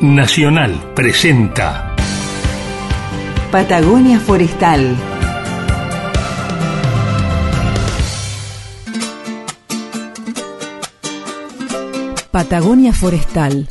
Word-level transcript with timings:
Nacional 0.00 0.92
presenta 0.94 1.96
Patagonia 3.50 4.20
Forestal. 4.20 4.96
Patagonia 12.30 12.92
Forestal, 12.92 13.68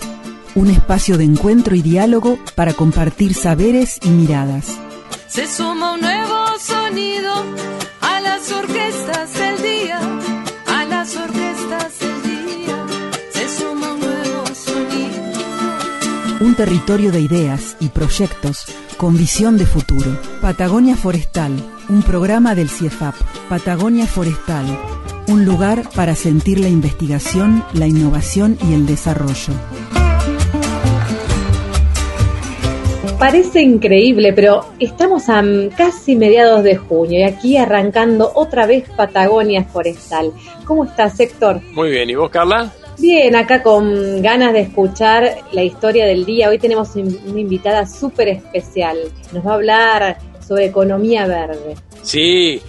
un 0.56 0.70
espacio 0.70 1.18
de 1.18 1.24
encuentro 1.24 1.78
y 1.78 1.82
diálogo 1.82 2.38
para 2.56 2.74
compartir 2.74 3.34
saberes 3.34 3.98
y 4.04 4.10
miradas. 4.10 4.78
Se 5.30 5.48
suma 5.48 5.94
un 5.94 6.02
nuevo 6.02 6.60
sonido 6.60 7.46
a 8.02 8.20
las 8.20 8.52
orquestas 8.52 9.30
territorio 16.58 17.12
de 17.12 17.22
ideas 17.22 17.78
y 17.80 17.90
proyectos 17.90 18.66
con 18.98 19.16
visión 19.16 19.60
de 19.60 19.68
futuro. 19.68 20.20
Patagonia 20.42 20.96
Forestal, 20.96 21.52
un 21.88 22.02
programa 22.02 22.56
del 22.56 22.68
CIEFAP. 22.68 23.14
Patagonia 23.48 24.08
Forestal, 24.08 24.66
un 25.28 25.46
lugar 25.46 25.84
para 25.96 26.16
sentir 26.16 26.60
la 26.60 26.68
investigación, 26.68 27.64
la 27.74 27.86
innovación 27.86 28.58
y 28.68 28.74
el 28.74 28.88
desarrollo. 28.88 29.54
Parece 33.20 33.62
increíble, 33.62 34.34
pero 34.34 34.66
estamos 34.80 35.30
a 35.30 35.44
casi 35.78 36.16
mediados 36.16 36.64
de 36.64 36.76
junio 36.76 37.20
y 37.20 37.24
aquí 37.24 37.58
arrancando 37.58 38.32
otra 38.34 38.66
vez 38.66 38.90
Patagonia 38.96 39.64
Forestal. 39.64 40.34
¿Cómo 40.66 40.86
estás, 40.86 41.20
Héctor? 41.20 41.62
Muy 41.74 41.92
bien, 41.92 42.10
¿y 42.10 42.16
vos, 42.16 42.32
Carla? 42.32 42.74
Bien, 43.00 43.36
acá 43.36 43.62
con 43.62 44.24
ganas 44.24 44.54
de 44.54 44.62
escuchar 44.62 45.38
la 45.52 45.64
historia 45.64 46.06
del 46.06 46.26
día. 46.26 46.50
Hoy 46.50 46.58
tenemos 46.58 46.96
una 46.96 47.40
invitada 47.40 47.86
súper 47.86 48.28
especial. 48.28 48.98
Nos 49.32 49.46
va 49.46 49.52
a 49.52 49.54
hablar 49.54 50.18
sobre 50.46 50.66
economía 50.66 51.28
verde. 51.28 51.76
Sí, 52.02 52.60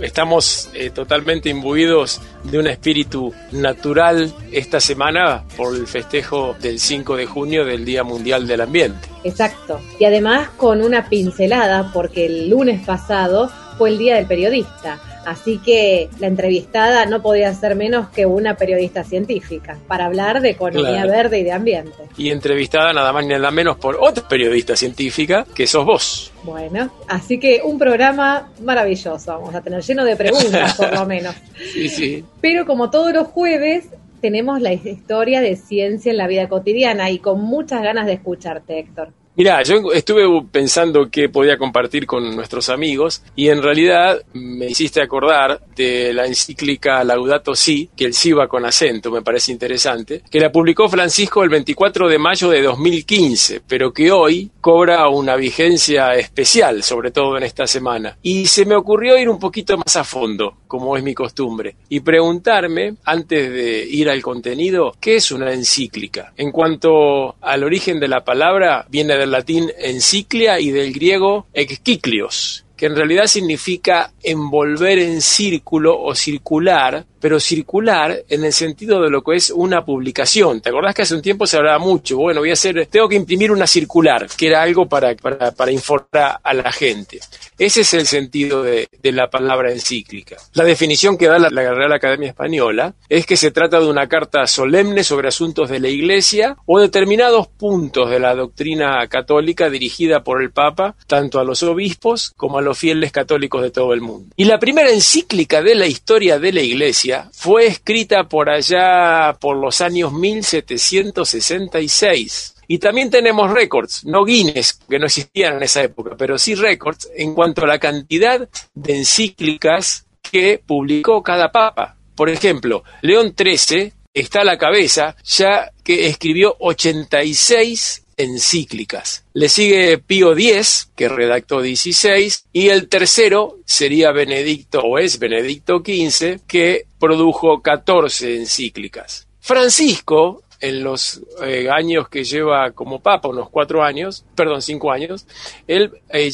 estamos 0.00 0.70
eh, 0.72 0.88
totalmente 0.88 1.50
imbuidos 1.50 2.22
de 2.44 2.58
un 2.58 2.66
espíritu 2.66 3.34
natural 3.52 4.32
esta 4.52 4.80
semana 4.80 5.44
por 5.54 5.74
el 5.74 5.86
festejo 5.86 6.54
del 6.62 6.78
5 6.78 7.16
de 7.16 7.26
junio 7.26 7.66
del 7.66 7.84
Día 7.84 8.04
Mundial 8.04 8.46
del 8.46 8.62
Ambiente. 8.62 9.08
Exacto. 9.22 9.80
Y 9.98 10.06
además 10.06 10.48
con 10.56 10.82
una 10.82 11.10
pincelada, 11.10 11.90
porque 11.92 12.24
el 12.24 12.48
lunes 12.48 12.84
pasado 12.86 13.50
fue 13.76 13.90
el 13.90 13.98
Día 13.98 14.16
del 14.16 14.26
Periodista. 14.26 14.98
Así 15.26 15.58
que 15.58 16.08
la 16.20 16.26
entrevistada 16.26 17.06
no 17.06 17.22
podía 17.22 17.52
ser 17.54 17.74
menos 17.76 18.08
que 18.08 18.26
una 18.26 18.56
periodista 18.56 19.04
científica 19.04 19.76
para 19.88 20.06
hablar 20.06 20.40
de 20.40 20.50
economía 20.50 21.02
Claro. 21.02 21.10
verde 21.12 21.38
y 21.40 21.44
de 21.44 21.52
ambiente. 21.52 21.92
Y 22.16 22.30
entrevistada 22.30 22.92
nada 22.92 23.12
más 23.12 23.24
ni 23.24 23.34
nada 23.34 23.50
menos 23.50 23.76
por 23.76 23.96
otra 24.00 24.26
periodista 24.28 24.76
científica 24.76 25.46
que 25.54 25.66
sos 25.66 25.84
vos. 25.84 26.32
Bueno, 26.42 26.90
así 27.08 27.38
que 27.38 27.60
un 27.64 27.78
programa 27.78 28.50
maravilloso 28.62 29.32
vamos 29.32 29.54
a 29.54 29.60
tener, 29.60 29.82
lleno 29.82 30.04
de 30.04 30.16
preguntas 30.16 30.74
por 30.74 30.92
lo 30.94 31.06
menos. 31.06 31.34
Sí, 31.72 31.88
sí. 31.88 32.24
Pero 32.40 32.66
como 32.66 32.90
todos 32.90 33.12
los 33.12 33.28
jueves, 33.28 33.86
tenemos 34.20 34.60
la 34.60 34.72
historia 34.72 35.40
de 35.40 35.56
ciencia 35.56 36.10
en 36.10 36.16
la 36.18 36.26
vida 36.26 36.48
cotidiana 36.48 37.10
y 37.10 37.18
con 37.18 37.40
muchas 37.42 37.82
ganas 37.82 38.06
de 38.06 38.14
escucharte, 38.14 38.78
Héctor. 38.78 39.08
Mira, 39.36 39.60
yo 39.64 39.92
estuve 39.92 40.22
pensando 40.52 41.10
qué 41.10 41.28
podía 41.28 41.58
compartir 41.58 42.06
con 42.06 42.36
nuestros 42.36 42.68
amigos 42.68 43.20
y 43.34 43.48
en 43.48 43.64
realidad 43.64 44.22
me 44.32 44.66
hiciste 44.66 45.02
acordar 45.02 45.60
de 45.74 46.12
la 46.12 46.24
encíclica 46.24 47.02
Laudato 47.02 47.56
Si, 47.56 47.90
que 47.96 48.04
el 48.04 48.14
Si 48.14 48.30
va 48.30 48.46
con 48.46 48.64
acento, 48.64 49.10
me 49.10 49.22
parece 49.22 49.50
interesante, 49.50 50.22
que 50.30 50.38
la 50.38 50.52
publicó 50.52 50.88
Francisco 50.88 51.42
el 51.42 51.48
24 51.48 52.08
de 52.08 52.18
mayo 52.18 52.48
de 52.48 52.62
2015, 52.62 53.62
pero 53.66 53.92
que 53.92 54.12
hoy 54.12 54.52
cobra 54.60 55.08
una 55.08 55.34
vigencia 55.34 56.14
especial, 56.14 56.84
sobre 56.84 57.10
todo 57.10 57.36
en 57.36 57.42
esta 57.42 57.66
semana. 57.66 58.16
Y 58.22 58.46
se 58.46 58.64
me 58.64 58.76
ocurrió 58.76 59.18
ir 59.18 59.28
un 59.28 59.40
poquito 59.40 59.76
más 59.76 59.96
a 59.96 60.04
fondo, 60.04 60.58
como 60.68 60.96
es 60.96 61.02
mi 61.02 61.12
costumbre, 61.12 61.74
y 61.88 62.00
preguntarme, 62.00 62.94
antes 63.04 63.50
de 63.50 63.84
ir 63.84 64.08
al 64.08 64.22
contenido, 64.22 64.94
¿qué 65.00 65.16
es 65.16 65.32
una 65.32 65.52
encíclica? 65.52 66.32
En 66.36 66.52
cuanto 66.52 67.34
al 67.40 67.64
origen 67.64 67.98
de 67.98 68.06
la 68.06 68.24
palabra, 68.24 68.86
viene 68.88 69.23
del 69.24 69.30
latín 69.30 69.72
enciclia 69.78 70.60
y 70.60 70.70
del 70.70 70.92
griego 70.92 71.46
exquiclios, 71.54 72.66
que 72.76 72.86
en 72.86 72.94
realidad 72.94 73.26
significa 73.26 74.12
envolver 74.22 74.98
en 74.98 75.22
círculo 75.22 75.98
o 75.98 76.14
circular, 76.14 77.06
pero 77.24 77.40
circular 77.40 78.22
en 78.28 78.44
el 78.44 78.52
sentido 78.52 79.00
de 79.00 79.08
lo 79.08 79.22
que 79.22 79.36
es 79.36 79.48
una 79.48 79.82
publicación. 79.82 80.60
¿Te 80.60 80.68
acordás 80.68 80.94
que 80.94 81.00
hace 81.00 81.14
un 81.14 81.22
tiempo 81.22 81.46
se 81.46 81.56
hablaba 81.56 81.78
mucho? 81.78 82.18
Bueno, 82.18 82.40
voy 82.40 82.50
a 82.50 82.52
hacer, 82.52 82.86
tengo 82.88 83.08
que 83.08 83.16
imprimir 83.16 83.50
una 83.50 83.66
circular, 83.66 84.26
que 84.36 84.48
era 84.48 84.60
algo 84.60 84.86
para, 84.86 85.16
para, 85.16 85.52
para 85.52 85.72
informar 85.72 86.38
a 86.42 86.52
la 86.52 86.70
gente. 86.70 87.20
Ese 87.56 87.80
es 87.80 87.94
el 87.94 88.06
sentido 88.06 88.62
de, 88.62 88.88
de 89.02 89.12
la 89.12 89.30
palabra 89.30 89.72
encíclica. 89.72 90.36
La 90.52 90.64
definición 90.64 91.16
que 91.16 91.26
da 91.26 91.38
la, 91.38 91.48
la 91.48 91.72
Real 91.72 91.94
Academia 91.94 92.28
Española 92.28 92.92
es 93.08 93.24
que 93.24 93.38
se 93.38 93.52
trata 93.52 93.80
de 93.80 93.86
una 93.86 94.06
carta 94.06 94.46
solemne 94.46 95.02
sobre 95.02 95.28
asuntos 95.28 95.70
de 95.70 95.80
la 95.80 95.88
Iglesia 95.88 96.58
o 96.66 96.78
determinados 96.78 97.46
puntos 97.48 98.10
de 98.10 98.20
la 98.20 98.34
doctrina 98.34 99.06
católica 99.08 99.70
dirigida 99.70 100.22
por 100.22 100.42
el 100.42 100.50
Papa 100.50 100.94
tanto 101.06 101.40
a 101.40 101.44
los 101.44 101.62
obispos 101.62 102.34
como 102.36 102.58
a 102.58 102.62
los 102.62 102.76
fieles 102.76 103.12
católicos 103.12 103.62
de 103.62 103.70
todo 103.70 103.94
el 103.94 104.02
mundo. 104.02 104.34
Y 104.36 104.44
la 104.44 104.58
primera 104.58 104.90
encíclica 104.90 105.62
de 105.62 105.74
la 105.74 105.86
historia 105.86 106.38
de 106.38 106.52
la 106.52 106.60
Iglesia 106.60 107.13
fue 107.32 107.66
escrita 107.66 108.24
por 108.24 108.50
allá 108.50 109.36
por 109.40 109.56
los 109.56 109.80
años 109.80 110.12
1766. 110.12 112.50
Y 112.66 112.78
también 112.78 113.10
tenemos 113.10 113.50
récords, 113.50 114.04
no 114.04 114.24
Guinness, 114.24 114.80
que 114.88 114.98
no 114.98 115.04
existían 115.06 115.56
en 115.56 115.64
esa 115.64 115.82
época, 115.82 116.14
pero 116.16 116.38
sí 116.38 116.54
récords 116.54 117.10
en 117.14 117.34
cuanto 117.34 117.64
a 117.64 117.66
la 117.66 117.78
cantidad 117.78 118.48
de 118.74 118.96
encíclicas 118.96 120.06
que 120.22 120.62
publicó 120.64 121.22
cada 121.22 121.52
papa. 121.52 121.98
Por 122.14 122.30
ejemplo, 122.30 122.82
León 123.02 123.34
XIII 123.36 123.92
está 124.14 124.40
a 124.40 124.44
la 124.44 124.56
cabeza, 124.56 125.14
ya 125.24 125.70
que 125.82 126.06
escribió 126.06 126.56
86 126.60 128.03
encíclicas. 128.16 129.24
Le 129.32 129.48
sigue 129.48 129.98
Pío 129.98 130.32
X, 130.32 130.90
que 130.96 131.08
redactó 131.08 131.60
16, 131.60 132.46
y 132.52 132.68
el 132.68 132.88
tercero 132.88 133.58
sería 133.64 134.12
Benedicto, 134.12 134.80
o 134.80 134.98
es 134.98 135.18
Benedicto 135.18 135.78
XV, 135.78 136.40
que 136.46 136.86
produjo 136.98 137.60
14 137.62 138.36
encíclicas. 138.36 139.26
Francisco, 139.40 140.42
en 140.60 140.82
los 140.82 141.20
eh, 141.42 141.68
años 141.70 142.08
que 142.08 142.24
lleva 142.24 142.70
como 142.72 143.00
papa, 143.00 143.28
unos 143.28 143.50
cuatro 143.50 143.82
años, 143.82 144.24
perdón, 144.34 144.62
cinco 144.62 144.90
años, 144.90 145.26
él 145.66 145.92
eh, 146.08 146.32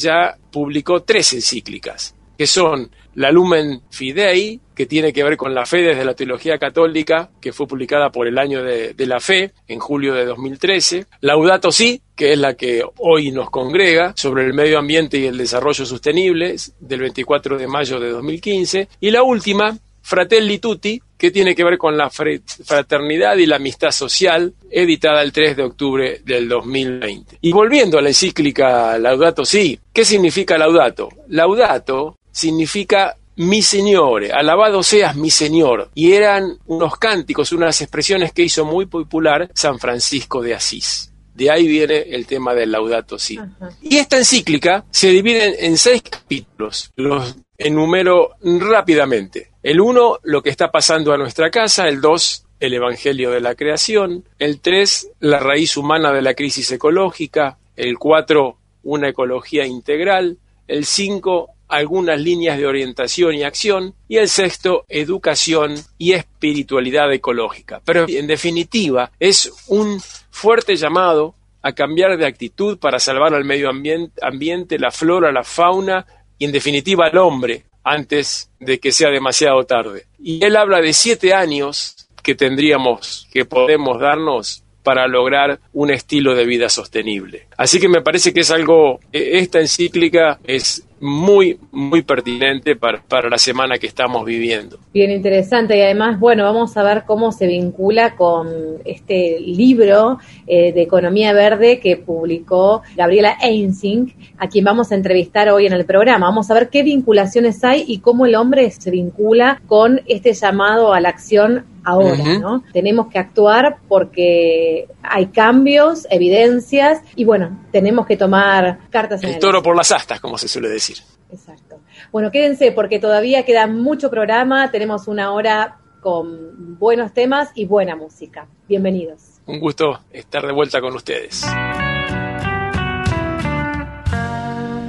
publicó 0.51 1.03
tres 1.03 1.33
encíclicas, 1.33 2.15
que 2.37 2.47
son 2.47 2.89
la 3.15 3.31
Lumen 3.31 3.81
Fidei, 3.89 4.59
que 4.75 4.85
tiene 4.85 5.13
que 5.13 5.23
ver 5.23 5.37
con 5.37 5.53
la 5.53 5.65
fe 5.65 5.81
desde 5.81 6.05
la 6.05 6.13
teología 6.13 6.57
católica, 6.57 7.29
que 7.39 7.53
fue 7.53 7.67
publicada 7.67 8.11
por 8.11 8.27
el 8.27 8.37
año 8.37 8.63
de, 8.63 8.93
la 9.05 9.19
fe, 9.19 9.51
en 9.67 9.79
julio 9.79 10.13
de 10.13 10.25
2013. 10.25 11.05
Laudato 11.21 11.71
Si, 11.71 12.01
que 12.15 12.33
es 12.33 12.39
la 12.39 12.55
que 12.55 12.83
hoy 12.97 13.31
nos 13.31 13.49
congrega, 13.49 14.13
sobre 14.15 14.45
el 14.45 14.53
medio 14.53 14.79
ambiente 14.79 15.17
y 15.17 15.25
el 15.25 15.37
desarrollo 15.37 15.85
sostenible, 15.85 16.55
del 16.79 16.99
24 17.01 17.57
de 17.57 17.67
mayo 17.67 17.99
de 17.99 18.11
2015. 18.11 18.87
Y 18.99 19.11
la 19.11 19.23
última, 19.23 19.77
Fratelli 20.01 20.59
Tutti, 20.59 21.01
que 21.17 21.29
tiene 21.29 21.53
que 21.53 21.63
ver 21.63 21.77
con 21.77 21.95
la 21.95 22.09
fraternidad 22.09 23.37
y 23.37 23.45
la 23.45 23.57
amistad 23.57 23.91
social, 23.91 24.55
editada 24.71 25.21
el 25.21 25.31
3 25.31 25.55
de 25.55 25.63
octubre 25.63 26.21
del 26.25 26.49
2020. 26.49 27.37
Y 27.41 27.51
volviendo 27.51 27.99
a 27.99 28.01
la 28.01 28.09
encíclica 28.09 28.97
Laudato 28.97 29.45
Si, 29.45 29.79
¿qué 29.93 30.03
significa 30.03 30.57
Laudato? 30.57 31.09
Laudato 31.27 32.17
significa 32.31 33.17
mi 33.35 33.61
Señor, 33.61 34.25
alabado 34.31 34.83
seas 34.83 35.15
mi 35.15 35.29
Señor. 35.31 35.89
Y 35.95 36.13
eran 36.13 36.57
unos 36.67 36.97
cánticos, 36.97 37.51
unas 37.51 37.81
expresiones 37.81 38.33
que 38.33 38.43
hizo 38.43 38.65
muy 38.65 38.85
popular 38.85 39.49
San 39.53 39.79
Francisco 39.79 40.41
de 40.41 40.53
Asís. 40.53 41.11
De 41.33 41.49
ahí 41.49 41.65
viene 41.67 41.97
el 41.97 42.27
tema 42.27 42.53
del 42.53 42.71
Laudato 42.71 43.17
Si. 43.17 43.37
Ajá. 43.37 43.69
Y 43.81 43.97
esta 43.97 44.17
encíclica 44.17 44.83
se 44.91 45.09
divide 45.09 45.45
en- 45.45 45.65
en 45.71 45.77
seis 45.77 46.01
capítulos. 46.03 46.91
Los 46.97 47.35
enumero 47.57 48.31
rápidamente. 48.43 49.51
El 49.63 49.79
uno, 49.79 50.19
lo 50.23 50.41
que 50.41 50.49
está 50.49 50.71
pasando 50.71 51.13
a 51.13 51.17
nuestra 51.17 51.49
casa. 51.49 51.87
El 51.87 52.01
dos, 52.01 52.45
el 52.59 52.73
Evangelio 52.73 53.31
de 53.31 53.41
la 53.41 53.55
creación. 53.55 54.25
El 54.39 54.59
tres, 54.59 55.09
la 55.19 55.39
raíz 55.39 55.77
humana 55.77 56.11
de 56.11 56.21
la 56.21 56.33
crisis 56.33 56.71
ecológica. 56.71 57.57
El 57.75 57.97
cuatro, 57.97 58.57
una 58.83 59.09
ecología 59.09 59.65
integral. 59.65 60.37
El 60.67 60.85
cinco, 60.85 61.51
algunas 61.71 62.19
líneas 62.19 62.57
de 62.57 62.67
orientación 62.67 63.33
y 63.35 63.43
acción. 63.43 63.95
Y 64.07 64.17
el 64.17 64.29
sexto, 64.29 64.85
educación 64.89 65.75
y 65.97 66.13
espiritualidad 66.13 67.11
ecológica. 67.13 67.81
Pero 67.85 68.05
en 68.07 68.27
definitiva, 68.27 69.11
es 69.19 69.51
un 69.67 69.99
fuerte 70.29 70.75
llamado 70.75 71.35
a 71.63 71.73
cambiar 71.73 72.17
de 72.17 72.25
actitud 72.25 72.77
para 72.79 72.99
salvar 72.99 73.33
al 73.33 73.45
medio 73.45 73.69
ambien- 73.69 74.11
ambiente, 74.21 74.79
la 74.79 74.91
flora, 74.91 75.31
la 75.31 75.43
fauna 75.43 76.05
y 76.37 76.45
en 76.45 76.51
definitiva 76.51 77.05
al 77.05 77.17
hombre 77.17 77.65
antes 77.83 78.49
de 78.59 78.79
que 78.79 78.91
sea 78.91 79.09
demasiado 79.09 79.63
tarde. 79.65 80.05
Y 80.19 80.43
él 80.43 80.55
habla 80.55 80.81
de 80.81 80.93
siete 80.93 81.33
años 81.33 82.07
que 82.23 82.35
tendríamos, 82.35 83.27
que 83.31 83.45
podemos 83.45 83.99
darnos 83.99 84.63
para 84.83 85.07
lograr 85.07 85.59
un 85.73 85.91
estilo 85.91 86.33
de 86.33 86.45
vida 86.45 86.67
sostenible. 86.69 87.47
Así 87.57 87.79
que 87.79 87.87
me 87.87 88.01
parece 88.01 88.33
que 88.33 88.39
es 88.39 88.49
algo, 88.51 88.99
e, 89.11 89.37
esta 89.37 89.59
encíclica 89.59 90.39
es 90.43 90.83
muy, 91.01 91.59
muy 91.71 92.03
pertinente 92.03 92.75
para, 92.75 93.01
para, 93.01 93.27
la 93.27 93.39
semana 93.39 93.77
que 93.79 93.87
estamos 93.87 94.23
viviendo. 94.23 94.77
Bien 94.93 95.09
interesante 95.09 95.77
y 95.77 95.81
además, 95.81 96.19
bueno, 96.19 96.43
vamos 96.43 96.77
a 96.77 96.83
ver 96.83 97.03
cómo 97.05 97.31
se 97.31 97.47
vincula 97.47 98.15
con 98.15 98.47
este 98.85 99.39
libro 99.39 100.19
eh, 100.45 100.71
de 100.71 100.81
Economía 100.81 101.33
Verde 101.33 101.79
que 101.79 101.97
publicó 101.97 102.83
Gabriela 102.95 103.35
Einsing, 103.41 104.13
a 104.37 104.47
quien 104.47 104.63
vamos 104.63 104.91
a 104.91 104.95
entrevistar 104.95 105.49
hoy 105.49 105.65
en 105.65 105.73
el 105.73 105.85
programa. 105.85 106.27
Vamos 106.27 106.51
a 106.51 106.53
ver 106.53 106.69
qué 106.69 106.83
vinculaciones 106.83 107.63
hay 107.63 107.83
y 107.87 107.99
cómo 107.99 108.27
el 108.27 108.35
hombre 108.35 108.69
se 108.69 108.91
vincula 108.91 109.59
con 109.67 110.01
este 110.05 110.33
llamado 110.33 110.93
a 110.93 110.99
la 110.99 111.09
acción 111.09 111.65
ahora, 111.83 112.39
¿no? 112.39 112.63
Tenemos 112.73 113.07
que 113.07 113.19
actuar 113.19 113.77
porque 113.87 114.87
hay 115.01 115.27
cambios, 115.27 116.05
evidencias 116.09 117.01
y 117.15 117.25
bueno, 117.25 117.59
tenemos 117.71 118.05
que 118.05 118.17
tomar 118.17 118.79
cartas 118.89 119.23
en 119.23 119.29
el, 119.29 119.35
el 119.35 119.41
toro 119.41 119.63
por 119.63 119.75
las 119.75 119.91
astas, 119.91 120.19
como 120.19 120.37
se 120.37 120.47
suele 120.47 120.69
decir. 120.69 120.90
Exacto. 121.31 121.79
Bueno, 122.11 122.31
quédense 122.31 122.71
porque 122.71 122.99
todavía 122.99 123.45
queda 123.45 123.67
mucho 123.67 124.09
programa, 124.09 124.71
tenemos 124.71 125.07
una 125.07 125.31
hora 125.31 125.77
con 126.01 126.77
buenos 126.77 127.13
temas 127.13 127.49
y 127.55 127.65
buena 127.65 127.95
música. 127.95 128.47
Bienvenidos. 128.67 129.39
Un 129.45 129.59
gusto 129.59 130.01
estar 130.11 130.45
de 130.45 130.51
vuelta 130.51 130.81
con 130.81 130.95
ustedes. 130.95 131.45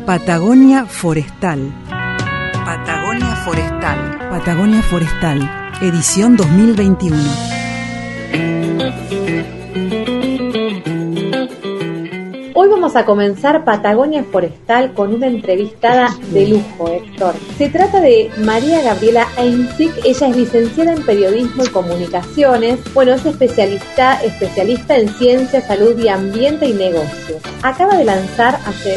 Patagonia 0.06 0.84
Forestal. 0.86 1.72
Patagonia 2.64 3.36
Forestal. 3.44 4.18
Patagonia 4.30 4.82
Forestal, 4.82 5.40
edición 5.80 6.36
2021. 6.36 7.16
Hoy 12.62 12.68
vamos 12.68 12.94
a 12.94 13.04
comenzar 13.04 13.64
Patagonia 13.64 14.22
Forestal 14.22 14.92
con 14.94 15.12
una 15.12 15.26
entrevistada 15.26 16.06
de 16.30 16.46
lujo, 16.46 16.88
Héctor. 16.92 17.34
Se 17.58 17.68
trata 17.68 18.00
de 18.00 18.30
María 18.36 18.80
Gabriela 18.82 19.26
Einzig. 19.36 19.90
Ella 20.04 20.28
es 20.28 20.36
licenciada 20.36 20.92
en 20.92 21.04
Periodismo 21.04 21.64
y 21.64 21.68
Comunicaciones. 21.70 22.78
Bueno, 22.94 23.14
es 23.14 23.26
especialista, 23.26 24.22
especialista 24.22 24.96
en 24.96 25.08
ciencia, 25.08 25.60
salud 25.60 25.98
y 25.98 26.06
ambiente 26.06 26.66
y 26.66 26.72
negocios. 26.72 27.42
Acaba 27.64 27.96
de 27.96 28.04
lanzar 28.04 28.54
hace 28.64 28.96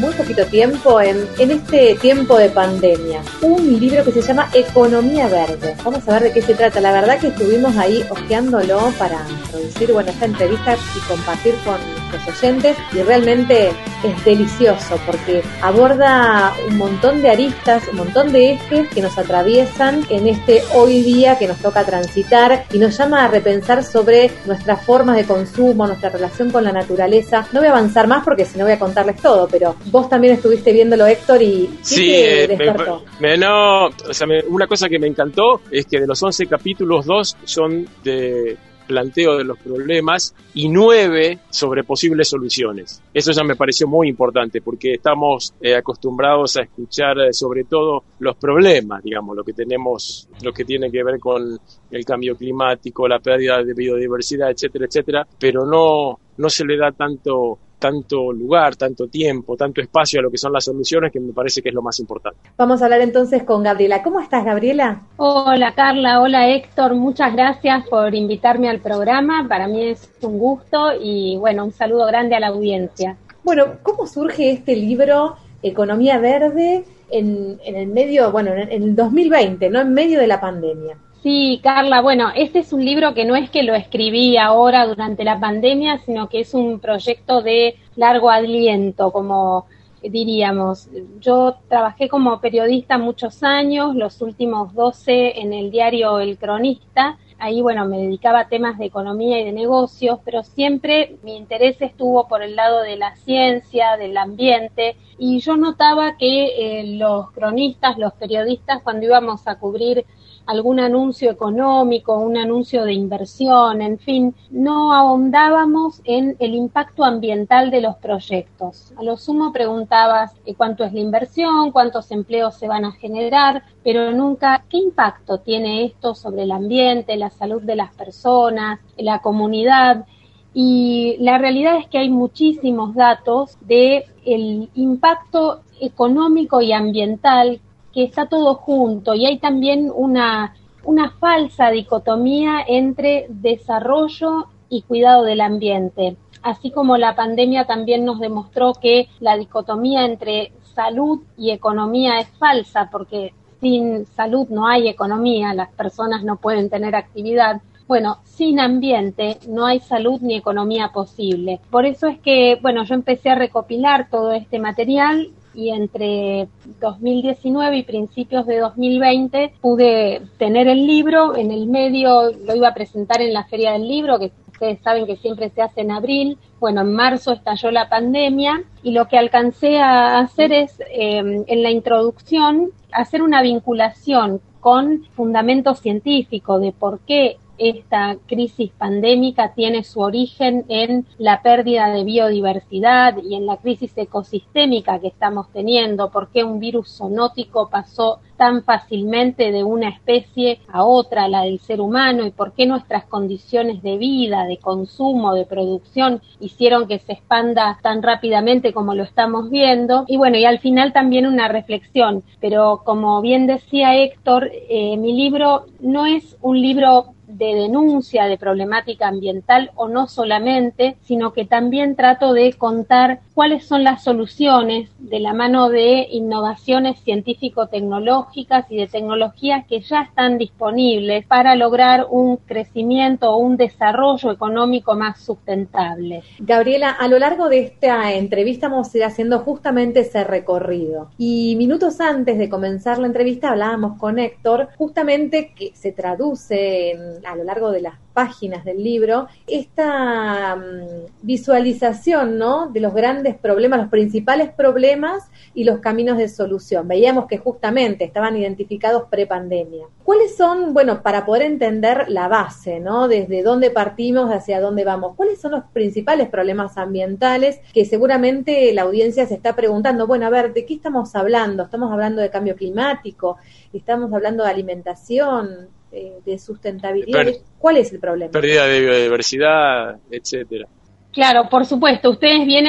muy 0.00 0.12
poquito 0.14 0.46
tiempo, 0.46 0.98
en, 0.98 1.28
en 1.38 1.50
este 1.50 1.94
tiempo 1.96 2.38
de 2.38 2.48
pandemia, 2.48 3.20
un 3.42 3.78
libro 3.78 4.04
que 4.04 4.12
se 4.12 4.22
llama 4.22 4.48
Economía 4.54 5.28
Verde. 5.28 5.76
Vamos 5.84 6.08
a 6.08 6.12
ver 6.14 6.22
de 6.22 6.32
qué 6.32 6.40
se 6.40 6.54
trata. 6.54 6.80
La 6.80 6.92
verdad 6.92 7.18
que 7.18 7.28
estuvimos 7.28 7.76
ahí 7.76 8.02
hojeándolo 8.08 8.90
para 8.98 9.18
producir 9.50 9.92
bueno, 9.92 10.10
esta 10.10 10.24
entrevista 10.24 10.76
y 10.96 11.00
compartir 11.00 11.54
con 11.66 11.76
nuestros 12.12 12.38
oyentes 12.38 12.76
y 12.92 13.02
realmente 13.02 13.70
es 14.02 14.24
delicioso 14.24 14.98
porque 15.06 15.42
aborda 15.60 16.52
un 16.68 16.76
montón 16.78 17.22
de 17.22 17.30
aristas, 17.30 17.82
un 17.90 17.98
montón 17.98 18.32
de 18.32 18.52
ejes 18.52 18.88
que 18.88 19.00
nos 19.00 19.16
atraviesan 19.18 20.04
en 20.10 20.28
este 20.28 20.62
hoy 20.74 21.02
día 21.02 21.38
que 21.38 21.48
nos 21.48 21.58
toca 21.58 21.84
transitar 21.84 22.64
y 22.72 22.78
nos 22.78 22.96
llama 22.96 23.24
a 23.24 23.28
repensar 23.28 23.84
sobre 23.84 24.30
nuestras 24.46 24.84
formas 24.84 25.16
de 25.16 25.24
consumo, 25.24 25.86
nuestra 25.86 26.10
relación 26.10 26.50
con 26.50 26.64
la 26.64 26.72
naturaleza. 26.72 27.46
No 27.52 27.60
voy 27.60 27.68
a 27.68 27.72
avanzar 27.72 28.06
más 28.06 28.24
porque 28.24 28.44
si 28.44 28.58
no 28.58 28.64
voy 28.64 28.74
a 28.74 28.78
contarles 28.78 29.16
todo, 29.16 29.48
pero 29.50 29.76
vos 29.86 30.08
también 30.08 30.34
estuviste 30.34 30.72
viéndolo, 30.72 31.06
Héctor, 31.06 31.42
y 31.42 31.78
¿qué 31.78 31.84
sí, 31.84 32.06
te 32.06 32.44
eh, 32.44 32.48
despertó? 32.48 33.04
Me, 33.20 33.36
no, 33.36 33.86
o 33.86 34.12
sea, 34.12 34.26
me, 34.26 34.40
una 34.42 34.66
cosa 34.66 34.88
que 34.88 34.98
me 34.98 35.06
encantó 35.06 35.62
es 35.70 35.86
que 35.86 36.00
de 36.00 36.06
los 36.06 36.22
11 36.22 36.46
capítulos, 36.46 37.06
dos 37.06 37.36
son 37.44 37.86
de 38.02 38.56
planteo 38.92 39.38
de 39.38 39.44
los 39.44 39.58
problemas 39.58 40.34
y 40.52 40.68
nueve 40.68 41.38
sobre 41.48 41.82
posibles 41.82 42.28
soluciones. 42.28 43.02
Eso 43.14 43.32
ya 43.32 43.42
me 43.42 43.56
pareció 43.56 43.88
muy 43.88 44.08
importante 44.08 44.60
porque 44.60 44.94
estamos 44.94 45.54
eh, 45.62 45.74
acostumbrados 45.74 46.58
a 46.58 46.62
escuchar 46.64 47.18
eh, 47.20 47.32
sobre 47.32 47.64
todo 47.64 48.04
los 48.18 48.36
problemas, 48.36 49.02
digamos, 49.02 49.34
lo 49.34 49.44
que 49.44 49.54
tenemos, 49.54 50.28
lo 50.42 50.52
que 50.52 50.66
tiene 50.66 50.90
que 50.90 51.02
ver 51.02 51.18
con 51.18 51.58
el 51.90 52.04
cambio 52.04 52.36
climático, 52.36 53.08
la 53.08 53.18
pérdida 53.18 53.62
de 53.62 53.72
biodiversidad, 53.72 54.50
etcétera, 54.50 54.84
etcétera, 54.84 55.26
pero 55.38 55.64
no, 55.64 56.18
no 56.36 56.50
se 56.50 56.66
le 56.66 56.76
da 56.76 56.92
tanto 56.92 57.58
tanto 57.82 58.32
lugar, 58.32 58.76
tanto 58.76 59.08
tiempo, 59.08 59.56
tanto 59.56 59.80
espacio 59.80 60.20
a 60.20 60.22
lo 60.22 60.30
que 60.30 60.38
son 60.38 60.52
las 60.52 60.64
soluciones, 60.64 61.10
que 61.10 61.18
me 61.18 61.32
parece 61.32 61.60
que 61.60 61.70
es 61.70 61.74
lo 61.74 61.82
más 61.82 61.98
importante. 61.98 62.38
Vamos 62.56 62.80
a 62.80 62.84
hablar 62.84 63.00
entonces 63.00 63.42
con 63.42 63.64
Gabriela. 63.64 64.04
¿Cómo 64.04 64.20
estás, 64.20 64.44
Gabriela? 64.44 65.02
Hola, 65.16 65.74
Carla. 65.74 66.20
Hola, 66.20 66.48
Héctor. 66.48 66.94
Muchas 66.94 67.32
gracias 67.32 67.84
por 67.88 68.14
invitarme 68.14 68.68
al 68.68 68.78
programa. 68.78 69.48
Para 69.48 69.66
mí 69.66 69.82
es 69.82 70.08
un 70.20 70.38
gusto 70.38 70.92
y, 71.02 71.36
bueno, 71.38 71.64
un 71.64 71.72
saludo 71.72 72.06
grande 72.06 72.36
a 72.36 72.40
la 72.40 72.48
audiencia. 72.48 73.16
Bueno, 73.42 73.64
¿cómo 73.82 74.06
surge 74.06 74.52
este 74.52 74.76
libro, 74.76 75.34
Economía 75.60 76.18
Verde, 76.20 76.84
en, 77.10 77.58
en 77.64 77.74
el 77.74 77.88
medio, 77.88 78.30
bueno, 78.30 78.52
en 78.52 78.70
el 78.70 78.94
2020, 78.94 79.70
¿no? 79.70 79.80
En 79.80 79.92
medio 79.92 80.20
de 80.20 80.28
la 80.28 80.40
pandemia. 80.40 80.96
Sí, 81.22 81.60
Carla, 81.62 82.00
bueno, 82.00 82.30
este 82.34 82.58
es 82.58 82.72
un 82.72 82.84
libro 82.84 83.14
que 83.14 83.24
no 83.24 83.36
es 83.36 83.48
que 83.48 83.62
lo 83.62 83.76
escribí 83.76 84.36
ahora 84.36 84.86
durante 84.88 85.22
la 85.22 85.38
pandemia, 85.38 85.98
sino 85.98 86.28
que 86.28 86.40
es 86.40 86.52
un 86.52 86.80
proyecto 86.80 87.42
de 87.42 87.76
largo 87.94 88.28
aliento, 88.28 89.12
como 89.12 89.66
diríamos. 90.02 90.88
Yo 91.20 91.58
trabajé 91.68 92.08
como 92.08 92.40
periodista 92.40 92.98
muchos 92.98 93.44
años, 93.44 93.94
los 93.94 94.20
últimos 94.20 94.74
12 94.74 95.40
en 95.40 95.52
el 95.52 95.70
diario 95.70 96.18
El 96.18 96.38
Cronista. 96.38 97.18
Ahí, 97.38 97.62
bueno, 97.62 97.86
me 97.86 97.98
dedicaba 97.98 98.40
a 98.40 98.48
temas 98.48 98.76
de 98.78 98.86
economía 98.86 99.40
y 99.40 99.44
de 99.44 99.52
negocios, 99.52 100.18
pero 100.24 100.42
siempre 100.42 101.18
mi 101.22 101.36
interés 101.36 101.80
estuvo 101.80 102.26
por 102.26 102.42
el 102.42 102.56
lado 102.56 102.82
de 102.82 102.96
la 102.96 103.14
ciencia, 103.14 103.96
del 103.96 104.16
ambiente, 104.16 104.96
y 105.18 105.38
yo 105.38 105.56
notaba 105.56 106.16
que 106.16 106.80
eh, 106.80 106.96
los 106.96 107.30
cronistas, 107.30 107.96
los 107.96 108.12
periodistas, 108.14 108.82
cuando 108.82 109.06
íbamos 109.06 109.46
a 109.46 109.56
cubrir 109.60 110.04
algún 110.46 110.80
anuncio 110.80 111.30
económico, 111.30 112.18
un 112.18 112.36
anuncio 112.36 112.84
de 112.84 112.92
inversión, 112.92 113.80
en 113.80 113.98
fin, 113.98 114.34
no 114.50 114.92
ahondábamos 114.92 116.00
en 116.04 116.36
el 116.38 116.54
impacto 116.54 117.04
ambiental 117.04 117.70
de 117.70 117.80
los 117.80 117.96
proyectos. 117.96 118.92
A 118.96 119.02
lo 119.02 119.16
sumo 119.16 119.52
preguntabas 119.52 120.32
eh, 120.44 120.54
cuánto 120.54 120.84
es 120.84 120.92
la 120.92 121.00
inversión, 121.00 121.70
cuántos 121.70 122.10
empleos 122.10 122.56
se 122.56 122.68
van 122.68 122.84
a 122.84 122.92
generar, 122.92 123.62
pero 123.84 124.12
nunca 124.12 124.64
qué 124.68 124.78
impacto 124.78 125.38
tiene 125.38 125.84
esto 125.84 126.14
sobre 126.14 126.42
el 126.42 126.52
ambiente, 126.52 127.16
la 127.16 127.30
salud 127.30 127.62
de 127.62 127.76
las 127.76 127.94
personas, 127.94 128.80
la 128.96 129.20
comunidad. 129.20 130.06
Y 130.54 131.16
la 131.20 131.38
realidad 131.38 131.76
es 131.76 131.88
que 131.88 131.98
hay 131.98 132.10
muchísimos 132.10 132.94
datos 132.94 133.56
de 133.62 134.04
el 134.24 134.68
impacto 134.74 135.62
económico 135.80 136.60
y 136.60 136.72
ambiental 136.72 137.60
que 137.92 138.04
está 138.04 138.26
todo 138.26 138.54
junto 138.54 139.14
y 139.14 139.26
hay 139.26 139.38
también 139.38 139.90
una, 139.94 140.54
una 140.84 141.10
falsa 141.10 141.70
dicotomía 141.70 142.64
entre 142.66 143.26
desarrollo 143.28 144.46
y 144.68 144.82
cuidado 144.82 145.24
del 145.24 145.40
ambiente. 145.40 146.16
Así 146.42 146.70
como 146.70 146.96
la 146.96 147.14
pandemia 147.14 147.66
también 147.66 148.04
nos 148.04 148.18
demostró 148.18 148.72
que 148.74 149.08
la 149.20 149.36
dicotomía 149.36 150.04
entre 150.04 150.52
salud 150.74 151.20
y 151.36 151.50
economía 151.50 152.18
es 152.18 152.28
falsa, 152.38 152.88
porque 152.90 153.32
sin 153.60 154.06
salud 154.06 154.48
no 154.48 154.66
hay 154.66 154.88
economía, 154.88 155.54
las 155.54 155.70
personas 155.72 156.24
no 156.24 156.36
pueden 156.36 156.68
tener 156.68 156.96
actividad. 156.96 157.60
Bueno, 157.86 158.18
sin 158.24 158.58
ambiente 158.58 159.38
no 159.46 159.66
hay 159.66 159.78
salud 159.80 160.20
ni 160.20 160.34
economía 160.34 160.90
posible. 160.92 161.60
Por 161.70 161.86
eso 161.86 162.08
es 162.08 162.18
que, 162.18 162.58
bueno, 162.60 162.84
yo 162.84 162.94
empecé 162.94 163.30
a 163.30 163.36
recopilar 163.36 164.08
todo 164.10 164.32
este 164.32 164.58
material 164.58 165.30
y 165.54 165.70
entre 165.70 166.48
2019 166.80 167.78
y 167.78 167.82
principios 167.82 168.46
de 168.46 168.58
2020 168.58 169.54
pude 169.60 170.22
tener 170.38 170.68
el 170.68 170.86
libro, 170.86 171.36
en 171.36 171.50
el 171.50 171.66
medio 171.66 172.32
lo 172.32 172.54
iba 172.54 172.68
a 172.68 172.74
presentar 172.74 173.20
en 173.20 173.32
la 173.32 173.44
Feria 173.44 173.72
del 173.72 173.88
Libro, 173.88 174.18
que 174.18 174.32
ustedes 174.52 174.80
saben 174.82 175.06
que 175.06 175.16
siempre 175.16 175.50
se 175.50 175.62
hace 175.62 175.80
en 175.80 175.90
abril, 175.90 176.38
bueno, 176.60 176.82
en 176.82 176.92
marzo 176.92 177.32
estalló 177.32 177.70
la 177.70 177.88
pandemia 177.88 178.62
y 178.82 178.92
lo 178.92 179.08
que 179.08 179.18
alcancé 179.18 179.78
a 179.78 180.20
hacer 180.20 180.52
es, 180.52 180.80
eh, 180.90 181.44
en 181.46 181.62
la 181.62 181.70
introducción, 181.70 182.70
hacer 182.92 183.22
una 183.22 183.42
vinculación 183.42 184.40
con 184.60 185.04
fundamentos 185.16 185.80
científicos 185.80 186.60
de 186.60 186.70
por 186.70 187.00
qué 187.00 187.38
esta 187.70 188.16
crisis 188.26 188.70
pandémica 188.76 189.52
tiene 189.54 189.84
su 189.84 190.00
origen 190.00 190.64
en 190.68 191.06
la 191.18 191.42
pérdida 191.42 191.88
de 191.90 192.04
biodiversidad 192.04 193.16
y 193.22 193.34
en 193.34 193.46
la 193.46 193.56
crisis 193.56 193.92
ecosistémica 193.96 194.98
que 194.98 195.08
estamos 195.08 195.48
teniendo, 195.52 196.10
por 196.10 196.28
qué 196.30 196.44
un 196.44 196.58
virus 196.58 196.96
zoonótico 196.96 197.68
pasó 197.68 198.20
tan 198.36 198.64
fácilmente 198.64 199.52
de 199.52 199.62
una 199.62 199.88
especie 199.88 200.58
a 200.66 200.84
otra, 200.84 201.28
la 201.28 201.42
del 201.42 201.60
ser 201.60 201.80
humano, 201.80 202.26
y 202.26 202.32
por 202.32 202.54
qué 202.54 202.66
nuestras 202.66 203.04
condiciones 203.04 203.82
de 203.84 203.98
vida, 203.98 204.46
de 204.46 204.56
consumo, 204.56 205.32
de 205.32 205.46
producción 205.46 206.20
hicieron 206.40 206.88
que 206.88 206.98
se 206.98 207.12
expanda 207.12 207.78
tan 207.82 208.02
rápidamente 208.02 208.72
como 208.72 208.94
lo 208.94 209.04
estamos 209.04 209.48
viendo. 209.48 210.04
Y 210.08 210.16
bueno, 210.16 210.38
y 210.38 210.44
al 210.44 210.58
final 210.58 210.92
también 210.92 211.26
una 211.26 211.46
reflexión, 211.46 212.24
pero 212.40 212.82
como 212.84 213.20
bien 213.20 213.46
decía 213.46 213.94
Héctor, 213.96 214.50
eh, 214.52 214.96
mi 214.96 215.12
libro 215.12 215.66
no 215.80 216.06
es 216.06 216.36
un 216.40 216.60
libro 216.60 217.14
de 217.32 217.54
denuncia 217.54 218.26
de 218.26 218.38
problemática 218.38 219.08
ambiental 219.08 219.70
o 219.74 219.88
no 219.88 220.06
solamente, 220.06 220.96
sino 221.02 221.32
que 221.32 221.44
también 221.44 221.96
trato 221.96 222.32
de 222.32 222.52
contar 222.54 223.20
cuáles 223.34 223.64
son 223.64 223.84
las 223.84 224.04
soluciones 224.04 224.90
de 224.98 225.20
la 225.20 225.32
mano 225.32 225.68
de 225.68 226.06
innovaciones 226.10 227.00
científico-tecnológicas 227.00 228.66
y 228.70 228.76
de 228.76 228.86
tecnologías 228.86 229.66
que 229.66 229.80
ya 229.80 230.02
están 230.02 230.38
disponibles 230.38 231.26
para 231.26 231.56
lograr 231.56 232.06
un 232.10 232.36
crecimiento 232.36 233.30
o 233.30 233.38
un 233.38 233.56
desarrollo 233.56 234.30
económico 234.30 234.94
más 234.94 235.20
sustentable. 235.20 236.22
Gabriela, 236.38 236.90
a 236.90 237.08
lo 237.08 237.18
largo 237.18 237.48
de 237.48 237.60
esta 237.60 238.12
entrevista 238.12 238.68
vamos 238.68 238.94
a 238.94 238.98
ir 238.98 239.04
haciendo 239.04 239.38
justamente 239.40 240.00
ese 240.00 240.24
recorrido. 240.24 241.10
Y 241.18 241.56
minutos 241.56 242.00
antes 242.00 242.38
de 242.38 242.48
comenzar 242.48 242.98
la 242.98 243.06
entrevista 243.06 243.50
hablábamos 243.50 243.98
con 243.98 244.18
Héctor 244.18 244.68
justamente 244.76 245.52
que 245.54 245.72
se 245.74 245.92
traduce 245.92 246.98
a 247.26 247.36
lo 247.36 247.44
largo 247.44 247.70
de 247.70 247.82
las 247.82 247.94
páginas 248.12 248.64
del 248.64 248.82
libro 248.82 249.26
esta 249.46 250.56
mm, 250.56 251.06
visualización 251.22 252.38
¿no? 252.38 252.68
de 252.68 252.80
los 252.80 252.94
grandes 252.94 253.21
problemas, 253.36 253.80
los 253.80 253.88
principales 253.88 254.50
problemas 254.50 255.30
y 255.54 255.64
los 255.64 255.78
caminos 255.80 256.18
de 256.18 256.28
solución. 256.28 256.88
Veíamos 256.88 257.26
que 257.26 257.38
justamente 257.38 258.04
estaban 258.04 258.36
identificados 258.36 259.04
prepandemia. 259.10 259.86
¿Cuáles 260.04 260.36
son, 260.36 260.74
bueno, 260.74 261.02
para 261.02 261.24
poder 261.24 261.42
entender 261.42 262.06
la 262.08 262.28
base, 262.28 262.80
¿no? 262.80 263.08
Desde 263.08 263.42
dónde 263.42 263.70
partimos, 263.70 264.30
hacia 264.30 264.60
dónde 264.60 264.84
vamos, 264.84 265.14
¿cuáles 265.16 265.40
son 265.40 265.52
los 265.52 265.64
principales 265.72 266.28
problemas 266.28 266.76
ambientales 266.76 267.60
que 267.72 267.84
seguramente 267.84 268.72
la 268.72 268.82
audiencia 268.82 269.26
se 269.26 269.34
está 269.34 269.54
preguntando? 269.54 270.06
Bueno, 270.06 270.26
a 270.26 270.30
ver, 270.30 270.52
¿de 270.52 270.66
qué 270.66 270.74
estamos 270.74 271.14
hablando? 271.14 271.62
¿Estamos 271.64 271.92
hablando 271.92 272.20
de 272.20 272.30
cambio 272.30 272.56
climático? 272.56 273.38
¿Estamos 273.72 274.12
hablando 274.12 274.44
de 274.44 274.50
alimentación? 274.50 275.68
Eh, 275.94 276.20
de 276.24 276.38
sustentabilidad. 276.38 277.26
¿Cuál 277.58 277.76
es 277.76 277.92
el 277.92 278.00
problema? 278.00 278.30
Pérdida 278.30 278.66
de 278.66 278.80
biodiversidad, 278.80 279.98
etcétera. 280.10 280.66
Claro, 281.12 281.48
por 281.50 281.66
supuesto, 281.66 282.10
ustedes 282.10 282.46
bien, 282.46 282.64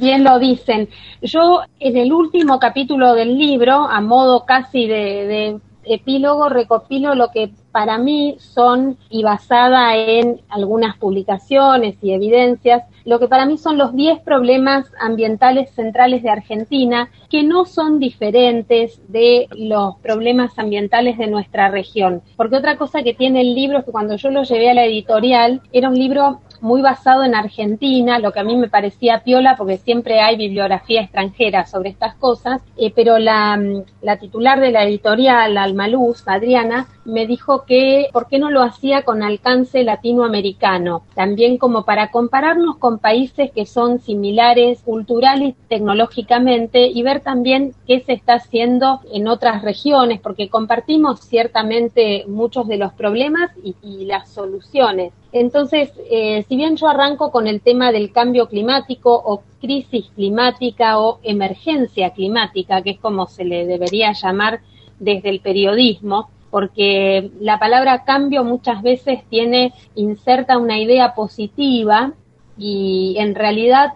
bien 0.00 0.24
lo 0.24 0.38
dicen. 0.38 0.88
Yo 1.20 1.60
en 1.78 1.96
el 1.98 2.12
último 2.12 2.58
capítulo 2.58 3.14
del 3.14 3.38
libro, 3.38 3.74
a 3.74 4.00
modo 4.00 4.46
casi 4.46 4.86
de 4.86 5.60
epílogo 5.84 6.48
recopilo 6.48 7.14
lo 7.14 7.28
que 7.28 7.50
para 7.72 7.98
mí 7.98 8.36
son, 8.38 8.98
y 9.10 9.22
basada 9.22 9.96
en 9.96 10.40
algunas 10.48 10.96
publicaciones 10.96 11.96
y 12.02 12.12
evidencias, 12.12 12.84
lo 13.04 13.18
que 13.18 13.28
para 13.28 13.46
mí 13.46 13.58
son 13.58 13.78
los 13.78 13.94
10 13.94 14.20
problemas 14.20 14.92
ambientales 15.00 15.70
centrales 15.70 16.22
de 16.22 16.30
Argentina, 16.30 17.10
que 17.30 17.42
no 17.42 17.64
son 17.64 17.98
diferentes 17.98 19.00
de 19.08 19.48
los 19.56 19.96
problemas 19.96 20.58
ambientales 20.58 21.18
de 21.18 21.26
nuestra 21.26 21.70
región. 21.70 22.22
Porque 22.36 22.56
otra 22.56 22.76
cosa 22.76 23.02
que 23.02 23.14
tiene 23.14 23.40
el 23.40 23.54
libro 23.54 23.78
es 23.78 23.84
que 23.84 23.92
cuando 23.92 24.16
yo 24.16 24.30
lo 24.30 24.44
llevé 24.44 24.70
a 24.70 24.74
la 24.74 24.84
editorial, 24.84 25.62
era 25.72 25.88
un 25.88 25.98
libro 25.98 26.40
muy 26.62 26.80
basado 26.80 27.24
en 27.24 27.34
Argentina, 27.34 28.20
lo 28.20 28.30
que 28.32 28.40
a 28.40 28.44
mí 28.44 28.56
me 28.56 28.68
parecía 28.68 29.22
piola 29.24 29.56
porque 29.58 29.78
siempre 29.78 30.20
hay 30.20 30.36
bibliografía 30.36 31.02
extranjera 31.02 31.66
sobre 31.66 31.90
estas 31.90 32.14
cosas, 32.14 32.62
eh, 32.78 32.92
pero 32.94 33.18
la, 33.18 33.60
la, 34.00 34.16
titular 34.16 34.60
de 34.60 34.70
la 34.70 34.84
editorial, 34.84 35.58
Almaluz, 35.58 36.22
Adriana, 36.26 36.86
me 37.04 37.26
dijo 37.26 37.64
que 37.64 38.08
por 38.12 38.28
qué 38.28 38.38
no 38.38 38.50
lo 38.50 38.62
hacía 38.62 39.02
con 39.02 39.22
alcance 39.22 39.82
latinoamericano, 39.82 41.02
también 41.14 41.58
como 41.58 41.84
para 41.84 42.10
compararnos 42.10 42.76
con 42.78 42.98
países 42.98 43.50
que 43.50 43.66
son 43.66 44.00
similares 44.00 44.82
cultural 44.82 45.42
y 45.42 45.54
tecnológicamente 45.68 46.86
y 46.86 47.02
ver 47.02 47.20
también 47.20 47.74
qué 47.86 48.00
se 48.00 48.12
está 48.12 48.34
haciendo 48.34 49.00
en 49.12 49.28
otras 49.28 49.62
regiones, 49.62 50.20
porque 50.20 50.48
compartimos 50.48 51.20
ciertamente 51.20 52.24
muchos 52.28 52.68
de 52.68 52.76
los 52.76 52.92
problemas 52.92 53.50
y, 53.62 53.74
y 53.82 54.04
las 54.04 54.28
soluciones. 54.28 55.12
Entonces, 55.32 55.90
eh, 56.10 56.44
si 56.46 56.56
bien 56.56 56.76
yo 56.76 56.88
arranco 56.88 57.30
con 57.30 57.46
el 57.46 57.62
tema 57.62 57.90
del 57.90 58.12
cambio 58.12 58.48
climático 58.48 59.14
o 59.14 59.42
crisis 59.60 60.10
climática 60.14 61.00
o 61.00 61.20
emergencia 61.22 62.10
climática, 62.10 62.82
que 62.82 62.90
es 62.90 62.98
como 62.98 63.26
se 63.26 63.44
le 63.44 63.66
debería 63.66 64.12
llamar 64.12 64.60
desde 64.98 65.30
el 65.30 65.40
periodismo, 65.40 66.28
porque 66.52 67.30
la 67.40 67.58
palabra 67.58 68.04
cambio 68.04 68.44
muchas 68.44 68.82
veces 68.82 69.20
tiene 69.30 69.72
inserta 69.94 70.58
una 70.58 70.78
idea 70.78 71.14
positiva 71.14 72.12
y 72.58 73.16
en 73.16 73.34
realidad 73.34 73.94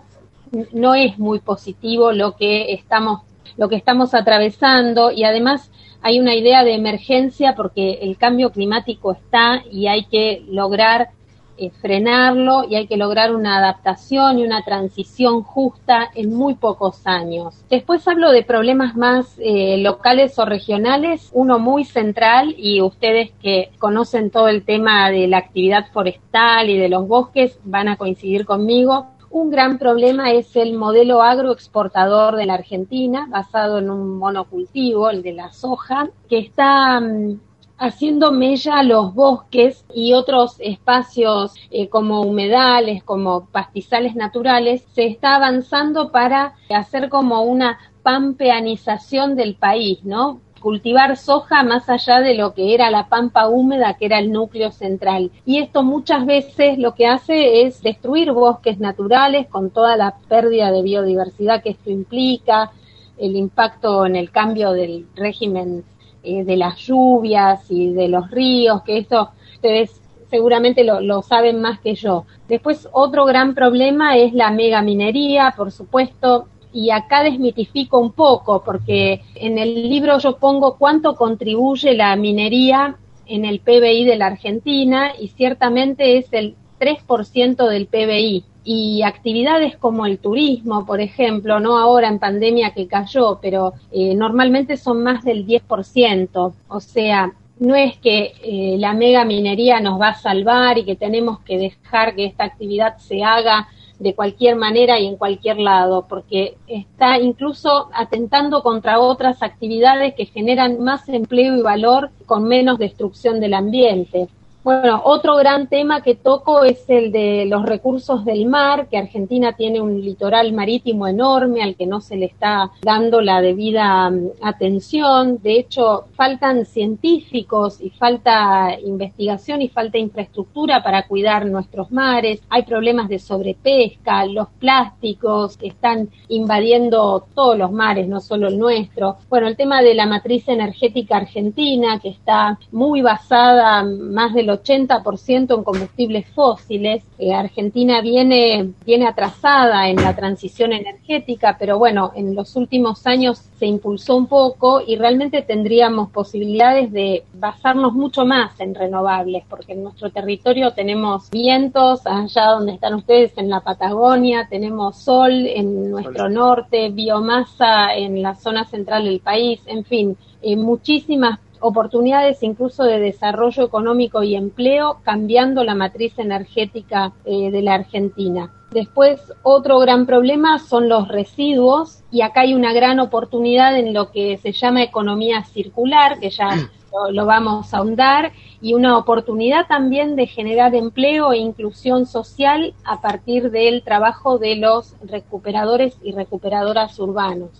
no 0.73 0.95
es 0.95 1.19
muy 1.19 1.41
positivo 1.41 2.13
lo 2.13 2.35
que 2.35 2.73
estamos 2.73 3.21
lo 3.59 3.69
que 3.69 3.77
estamos 3.77 4.15
atravesando. 4.15 5.11
Y 5.11 5.25
además 5.25 5.71
hay 6.01 6.19
una 6.19 6.35
idea 6.35 6.65
de 6.65 6.75
emergencia 6.75 7.55
porque 7.55 7.99
el 8.01 8.17
cambio 8.17 8.51
climático 8.51 9.13
está 9.13 9.63
y 9.71 9.87
hay 9.89 10.05
que 10.05 10.43
lograr 10.49 11.11
eh, 11.59 11.71
frenarlo 11.71 12.65
y 12.69 12.77
hay 12.77 12.87
que 12.87 12.97
lograr 12.97 13.35
una 13.35 13.59
adaptación 13.59 14.39
y 14.39 14.45
una 14.45 14.63
transición 14.63 15.43
justa 15.43 16.11
en 16.15 16.35
muy 16.35 16.55
pocos 16.55 17.07
años. 17.07 17.65
Después 17.71 18.07
hablo 18.09 18.31
de 18.31 18.43
problemas 18.43 18.97
más 18.97 19.35
eh, 19.39 19.79
locales 19.79 20.39
o 20.39 20.45
regionales, 20.45 21.31
uno 21.33 21.59
muy 21.59 21.85
central 21.85 22.55
y 22.57 22.81
ustedes 22.83 23.31
que 23.43 23.71
conocen 23.79 24.31
todo 24.31 24.49
el 24.49 24.65
tema 24.65 25.11
de 25.11 25.29
la 25.29 25.39
actividad 25.39 25.87
forestal 25.93 26.71
y 26.71 26.79
de 26.79 26.89
los 26.89 27.09
bosques 27.09 27.59
van 27.65 27.89
a 27.89 27.97
coincidir 27.97 28.45
conmigo. 28.45 29.07
Un 29.31 29.51
gran 29.51 29.79
problema 29.79 30.33
es 30.33 30.57
el 30.57 30.75
modelo 30.75 31.23
agroexportador 31.23 32.37
de 32.37 32.47
la 32.47 32.55
Argentina, 32.55 33.27
basado 33.29 33.79
en 33.79 33.91
un 33.91 34.19
monocultivo, 34.19 35.11
el 35.11 35.23
de 35.23 35.33
la 35.33 35.53
soja, 35.53 36.09
que 36.29 36.39
está 36.39 37.01
mm, 37.01 37.39
haciendo 37.79 38.33
mella 38.33 38.83
los 38.83 39.15
bosques 39.15 39.85
y 39.93 40.15
otros 40.15 40.57
espacios 40.61 41.55
eh, 41.71 41.89
como 41.89 42.23
humedales, 42.23 43.03
como 43.05 43.47
pastizales 43.47 44.15
naturales, 44.15 44.85
se 44.95 45.07
está 45.07 45.37
avanzando 45.37 46.11
para 46.11 46.55
hacer 46.71 47.09
como 47.09 47.43
una 47.43 47.79
pampeanización 48.03 49.37
del 49.37 49.57
país, 49.57 50.05
¿no? 50.05 50.41
cultivar 50.61 51.17
soja 51.17 51.63
más 51.63 51.89
allá 51.89 52.21
de 52.21 52.35
lo 52.35 52.53
que 52.53 52.75
era 52.75 52.91
la 52.91 53.09
pampa 53.09 53.47
húmeda, 53.47 53.95
que 53.95 54.07
era 54.07 54.19
el 54.19 54.33
núcleo 54.33 54.73
central. 54.73 55.31
Y 55.45 55.59
esto 55.59 55.85
muchas 55.85 56.27
veces 56.27 56.79
lo 56.79 56.95
que 56.95 57.07
hace 57.07 57.63
es 57.63 57.83
destruir 57.83 58.33
bosques 58.33 58.81
naturales 58.81 59.47
con 59.47 59.71
toda 59.71 59.97
la 59.97 60.17
pérdida 60.29 60.73
de 60.73 60.83
biodiversidad 60.83 61.63
que 61.63 61.71
esto 61.71 61.91
implica, 61.91 62.73
el 63.19 63.37
impacto 63.37 64.07
en 64.07 64.17
el 64.17 64.31
cambio 64.33 64.73
del 64.73 65.07
régimen 65.15 65.85
eh, 66.27 66.45
de 66.45 66.57
las 66.57 66.77
lluvias 66.79 67.71
y 67.71 67.93
de 67.93 68.09
los 68.09 68.31
ríos, 68.31 68.83
que 68.83 68.99
esto 68.99 69.31
ustedes 69.55 70.01
seguramente 70.29 70.83
lo, 70.83 71.01
lo, 71.01 71.23
saben 71.23 71.61
más 71.61 71.79
que 71.79 71.95
yo. 71.95 72.25
Después 72.49 72.89
otro 72.93 73.25
gran 73.25 73.55
problema 73.55 74.17
es 74.17 74.33
la 74.33 74.51
megaminería, 74.51 75.55
por 75.57 75.71
supuesto, 75.71 76.49
y 76.73 76.91
acá 76.91 77.23
desmitifico 77.23 77.99
un 77.99 78.11
poco, 78.11 78.63
porque 78.65 79.23
en 79.37 79.57
el 79.59 79.89
libro 79.89 80.19
yo 80.19 80.37
pongo 80.37 80.77
cuánto 80.77 81.15
contribuye 81.15 81.95
la 81.95 82.17
minería 82.17 82.97
en 83.27 83.45
el 83.45 83.61
PBI 83.61 84.05
de 84.05 84.17
la 84.17 84.27
Argentina 84.27 85.13
y 85.19 85.29
ciertamente 85.29 86.19
es 86.19 86.27
el 86.33 86.57
3% 86.81 87.69
del 87.69 87.87
PBI 87.87 88.45
y 88.69 89.05
actividades 89.05 89.77
como 89.77 90.07
el 90.07 90.19
turismo, 90.19 90.85
por 90.85 91.01
ejemplo, 91.01 91.61
no 91.61 91.79
ahora 91.79 92.09
en 92.09 92.19
pandemia 92.19 92.73
que 92.73 92.89
cayó, 92.89 93.39
pero 93.41 93.75
eh, 93.93 94.17
normalmente 94.17 94.77
son 94.77 95.05
más 95.05 95.23
del 95.23 95.47
10%. 95.47 96.53
O 96.67 96.81
sea, 96.81 97.33
no 97.61 97.77
es 97.77 97.97
que 97.99 98.33
eh, 98.43 98.77
la 98.79 98.93
mega 98.93 99.25
minería 99.25 99.79
nos 99.79 100.01
va 100.01 100.09
a 100.09 100.15
salvar 100.15 100.79
y 100.79 100.85
que 100.85 100.97
tenemos 100.97 101.39
que 101.41 101.59
dejar 101.59 102.17
que 102.17 102.25
esta 102.25 102.43
actividad 102.43 102.99
se 102.99 103.23
haga 103.23 103.69
de 104.01 104.17
cualquier 104.17 104.57
manera 104.57 104.99
y 104.99 105.07
en 105.07 105.17
cualquier 105.17 105.59
lado, 105.59 106.07
porque 106.09 106.57
está 106.67 107.21
incluso 107.21 107.89
atentando 107.95 108.65
contra 108.65 108.99
otras 108.99 109.45
actividades 109.45 110.15
que 110.15 110.27
generan 110.27 110.83
más 110.83 111.09
empleo 111.09 111.57
y 111.57 111.63
valor 111.63 112.11
con 112.27 112.45
menos 112.45 112.79
destrucción 112.79 113.39
del 113.39 113.55
ambiente. 113.55 114.27
Bueno, 114.67 115.01
otro 115.05 115.37
gran 115.37 115.69
tema 115.69 116.01
que 116.01 116.17
toco 116.17 116.65
es 116.65 116.91
el 116.91 117.13
de 117.13 117.45
los 117.47 117.65
recursos 117.65 118.25
del 118.25 118.47
mar, 118.47 118.89
que 118.89 118.99
Argentina 118.99 119.53
tiene 119.53 119.81
un 119.81 120.01
litoral 120.01 120.53
marítimo 120.53 121.07
enorme 121.07 121.63
al 121.63 121.77
que 121.77 121.87
no 121.87 122.01
se 122.01 122.17
le 122.17 122.27
está 122.27 122.73
dando 122.83 123.21
la 123.21 123.41
debida 123.41 124.11
mm, 124.11 124.31
atención. 124.43 125.39
De 125.41 125.57
hecho, 125.57 126.07
faltan 126.17 126.67
científicos 126.67 127.81
y 127.81 127.91
falta 127.91 128.77
investigación 128.85 129.63
y 129.63 129.69
falta 129.69 129.99
infraestructura 129.99 130.83
para 130.83 131.07
cuidar 131.07 131.47
nuestros 131.47 131.93
mares. 131.93 132.43
Hay 132.49 132.65
problemas 132.65 133.09
de 133.09 133.21
sobrepesca, 133.21 134.27
los 134.27 134.49
plásticos 134.59 135.57
que 135.59 135.69
están 135.69 136.09
invadiendo 136.27 137.25
todos 137.37 137.57
los 137.57 137.71
mares, 137.71 138.09
no 138.09 138.19
solo 138.19 138.49
el 138.49 138.59
nuestro. 138.59 139.19
Bueno, 139.29 139.47
el 139.47 139.57
tema 139.57 139.81
de 139.81 139.95
la 139.95 140.07
matriz 140.07 140.49
energética 140.49 141.19
argentina, 141.19 142.01
que 142.01 142.09
está 142.09 142.59
muy 142.73 143.01
basada, 143.01 143.85
más 143.85 144.35
de 144.35 144.43
lo 144.43 144.56
80% 144.61 145.57
en 145.57 145.65
combustibles 145.65 146.27
fósiles. 146.35 147.05
Eh, 147.19 147.33
Argentina 147.33 148.01
viene, 148.01 148.73
viene 148.85 149.07
atrasada 149.07 149.89
en 149.89 149.97
la 149.97 150.15
transición 150.15 150.73
energética, 150.73 151.57
pero 151.59 151.79
bueno, 151.79 152.13
en 152.15 152.35
los 152.35 152.57
últimos 152.57 153.07
años 153.07 153.43
se 153.59 153.67
impulsó 153.67 154.17
un 154.17 154.27
poco 154.27 154.81
y 154.87 154.97
realmente 154.97 155.43
tendríamos 155.43 156.11
posibilidades 156.11 156.93
de 156.93 157.25
basarnos 157.35 157.95
mucho 157.95 158.27
más 158.27 158.59
en 158.61 158.75
renovables, 158.75 159.45
porque 159.49 159.73
en 159.73 159.83
nuestro 159.83 160.11
territorio 160.11 160.73
tenemos 160.73 161.31
vientos, 161.31 162.07
allá 162.07 162.47
donde 162.51 162.73
están 162.73 162.95
ustedes 162.95 163.37
en 163.39 163.49
la 163.49 163.61
Patagonia, 163.61 164.47
tenemos 164.49 164.97
sol 164.99 165.33
en 165.47 165.91
nuestro 165.91 166.29
norte, 166.29 166.91
biomasa 166.91 167.95
en 167.95 168.23
la 168.23 168.35
zona 168.35 168.65
central 168.65 169.05
del 169.05 169.21
país, 169.21 169.61
en 169.67 169.85
fin, 169.85 170.17
eh, 170.43 170.57
muchísimas 170.57 171.41
oportunidades 171.61 172.43
incluso 172.43 172.85
de 172.85 172.99
desarrollo 172.99 173.65
económico 173.65 174.23
y 174.23 174.35
empleo, 174.35 174.99
cambiando 175.03 175.65
la 175.65 175.75
matriz 175.75 176.19
energética 176.19 177.13
eh, 177.25 177.51
de 177.51 177.63
la 177.63 177.75
Argentina. 177.75 178.53
Después, 178.71 179.21
otro 179.43 179.79
gran 179.79 180.07
problema 180.07 180.59
son 180.59 180.89
los 180.89 181.09
residuos 181.09 182.03
y 182.11 182.23
acá 182.23 182.43
hay 182.43 182.55
una 182.55 182.73
gran 182.73 183.01
oportunidad 183.01 183.77
en 183.77 183.95
lo 183.95 184.11
que 184.11 184.37
se 184.39 184.53
llama 184.53 184.83
economía 184.83 185.45
circular, 185.45 186.19
que 186.19 186.31
ya 186.31 186.51
lo, 186.93 187.13
lo 187.13 187.27
vamos 187.27 187.73
a 187.73 187.79
ahondar, 187.79 188.33
y 188.61 188.75
una 188.75 188.99
oportunidad 188.99 189.67
también 189.67 190.17
de 190.17 190.27
generar 190.27 190.75
empleo 190.75 191.33
e 191.33 191.39
inclusión 191.39 192.07
social 192.07 192.75
a 192.85 193.01
partir 193.01 193.51
del 193.51 193.83
trabajo 193.83 194.39
de 194.39 194.57
los 194.57 194.95
recuperadores 195.03 195.97
y 196.03 196.13
recuperadoras 196.13 196.99
urbanos. 196.99 197.51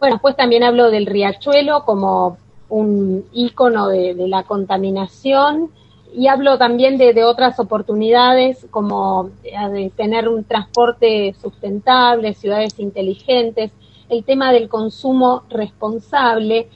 Bueno, 0.00 0.16
después 0.16 0.36
también 0.36 0.64
hablo 0.64 0.90
del 0.90 1.06
riachuelo 1.06 1.84
como 1.84 2.36
un 2.68 3.24
ícono 3.32 3.88
de, 3.88 4.14
la 4.28 4.44
contaminación 4.44 5.70
y 6.16 6.28
hablo 6.28 6.58
también 6.58 6.96
de, 6.96 7.24
otras 7.24 7.58
oportunidades 7.58 8.66
como 8.70 9.30
eh, 9.42 9.52
de 9.70 9.90
tener 9.90 10.28
un 10.28 10.44
transporte 10.44 11.34
sustentable, 11.40 12.34
ciudades 12.34 12.78
inteligentes, 12.78 13.72
el 14.08 14.24
tema 14.24 14.52
del 14.52 14.68
consumo 14.68 15.42
responsable, 15.50 16.68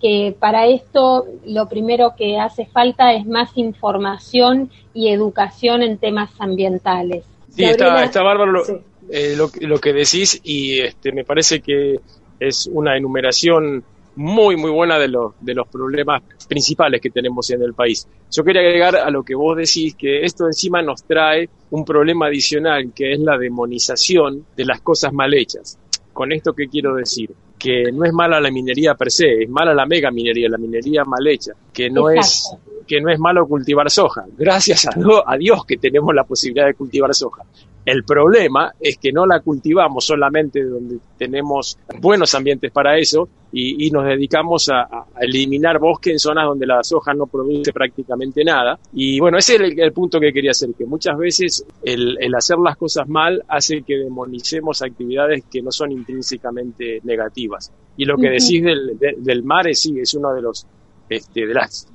que 0.00 0.34
para 0.38 0.66
esto 0.66 1.26
lo 1.44 1.68
primero 1.68 2.14
que 2.16 2.38
hace 2.38 2.66
falta 2.66 3.12
es 3.12 3.26
más 3.26 3.50
información 3.56 4.70
y 4.94 5.08
educación 5.08 5.82
en 5.82 5.98
temas 5.98 6.30
ambientales. 6.38 7.24
Sí, 7.50 7.64
está, 7.64 8.04
está, 8.04 8.22
bárbaro 8.22 8.62
eh, 9.10 9.34
lo, 9.36 9.50
lo, 9.60 9.78
que 9.78 9.92
decís 9.92 10.40
y 10.42 10.80
este, 10.80 11.12
me 11.12 11.24
parece 11.24 11.60
que 11.60 12.00
es 12.38 12.68
una 12.70 12.96
enumeración 12.96 13.84
muy, 14.16 14.56
muy 14.56 14.70
buena 14.70 14.98
de 14.98 15.08
los, 15.08 15.34
de 15.40 15.54
los 15.54 15.68
problemas 15.68 16.22
principales 16.48 17.00
que 17.00 17.10
tenemos 17.10 17.48
en 17.50 17.62
el 17.62 17.74
país. 17.74 18.08
Yo 18.30 18.42
quería 18.42 18.62
agregar 18.62 18.96
a 18.96 19.10
lo 19.10 19.22
que 19.22 19.34
vos 19.34 19.56
decís 19.56 19.94
que 19.94 20.24
esto 20.24 20.46
encima 20.46 20.82
nos 20.82 21.04
trae 21.04 21.48
un 21.70 21.84
problema 21.84 22.26
adicional 22.26 22.92
que 22.94 23.12
es 23.12 23.20
la 23.20 23.38
demonización 23.38 24.46
de 24.56 24.64
las 24.64 24.80
cosas 24.80 25.12
mal 25.12 25.32
hechas. 25.34 25.78
Con 26.12 26.32
esto, 26.32 26.54
¿qué 26.54 26.66
quiero 26.68 26.94
decir? 26.94 27.30
Que 27.58 27.92
no 27.92 28.04
es 28.04 28.12
mala 28.12 28.40
la 28.40 28.50
minería 28.50 28.94
per 28.94 29.10
se, 29.10 29.42
es 29.42 29.48
mala 29.48 29.74
la 29.74 29.86
mega 29.86 30.10
minería, 30.10 30.48
la 30.48 30.58
minería 30.58 31.04
mal 31.04 31.26
hecha, 31.26 31.52
que 31.72 31.90
no 31.90 32.10
es 32.10 32.50
que 32.86 33.00
no 33.00 33.10
es 33.10 33.18
malo 33.18 33.46
cultivar 33.46 33.90
soja. 33.90 34.24
Gracias 34.38 34.86
a, 34.86 34.92
a 35.26 35.36
Dios 35.36 35.64
que 35.66 35.76
tenemos 35.76 36.14
la 36.14 36.24
posibilidad 36.24 36.66
de 36.66 36.74
cultivar 36.74 37.12
soja. 37.14 37.42
El 37.86 38.02
problema 38.02 38.72
es 38.80 38.98
que 38.98 39.12
no 39.12 39.26
la 39.26 39.38
cultivamos 39.40 40.04
solamente 40.04 40.64
donde 40.64 40.98
tenemos 41.16 41.78
buenos 42.00 42.34
ambientes 42.34 42.72
para 42.72 42.98
eso 42.98 43.28
y, 43.52 43.88
nos 43.90 44.04
dedicamos 44.04 44.68
a, 44.70 45.06
eliminar 45.20 45.78
bosque 45.78 46.10
en 46.10 46.18
zonas 46.18 46.46
donde 46.46 46.66
la 46.66 46.82
soja 46.82 47.14
no 47.14 47.26
produce 47.26 47.72
prácticamente 47.72 48.44
nada. 48.44 48.76
Y 48.92 49.20
bueno, 49.20 49.38
ese 49.38 49.54
es 49.54 49.60
el, 49.78 49.92
punto 49.92 50.18
que 50.18 50.32
quería 50.32 50.50
hacer, 50.50 50.70
que 50.76 50.84
muchas 50.84 51.16
veces 51.16 51.64
el, 51.82 52.18
hacer 52.34 52.58
las 52.58 52.76
cosas 52.76 53.08
mal 53.08 53.42
hace 53.46 53.82
que 53.82 53.96
demonicemos 53.96 54.82
actividades 54.82 55.44
que 55.50 55.62
no 55.62 55.70
son 55.70 55.92
intrínsecamente 55.92 57.00
negativas. 57.04 57.72
Y 57.96 58.04
lo 58.04 58.16
que 58.16 58.30
decís 58.30 58.64
del, 58.64 58.98
del 58.98 59.42
mar 59.44 59.68
es, 59.68 59.80
sí, 59.80 59.98
es 60.00 60.12
uno 60.12 60.34
de 60.34 60.42
los 60.42 60.66
este, 61.08 61.46
de 61.46 61.54
las 61.54 61.86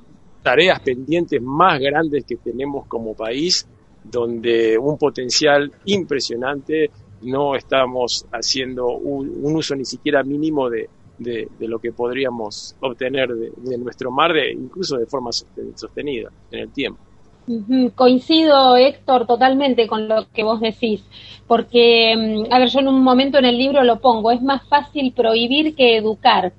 tareas 0.42 0.80
pendientes 0.80 1.40
más 1.42 1.78
grandes 1.78 2.24
que 2.24 2.36
tenemos 2.36 2.86
como 2.86 3.14
país 3.14 3.66
donde 4.04 4.76
un 4.78 4.98
potencial 4.98 5.70
impresionante 5.84 6.90
no 7.22 7.54
estamos 7.54 8.26
haciendo 8.32 8.88
un, 8.88 9.54
uso 9.54 9.74
ni 9.76 9.84
siquiera 9.84 10.22
mínimo 10.22 10.68
de, 10.68 10.88
de, 11.18 11.48
lo 11.60 11.78
que 11.78 11.92
podríamos 11.92 12.74
obtener 12.80 13.28
de, 13.28 13.78
nuestro 13.78 14.10
mar, 14.10 14.32
de, 14.32 14.52
incluso 14.52 14.96
de 14.96 15.06
forma 15.06 15.30
sostenida 15.32 16.30
en 16.50 16.60
el 16.60 16.72
tiempo. 16.72 17.00
Coincido, 17.96 18.76
Héctor, 18.76 19.26
totalmente 19.26 19.88
con 19.88 20.08
lo 20.08 20.28
que 20.32 20.44
vos 20.44 20.60
decís, 20.60 21.04
porque, 21.48 22.14
mm, 22.16 22.52
a 22.52 22.58
ver, 22.60 22.68
yo 22.68 22.80
en 22.80 22.88
un 22.88 23.02
momento 23.02 23.38
en 23.38 23.44
el 23.44 23.58
libro 23.58 23.82
lo 23.82 24.00
pongo, 24.00 24.30
es 24.30 24.42
más 24.42 24.66
fácil 24.68 25.12
prohibir 25.12 25.74
que 25.74 25.96
educar. 25.96 26.52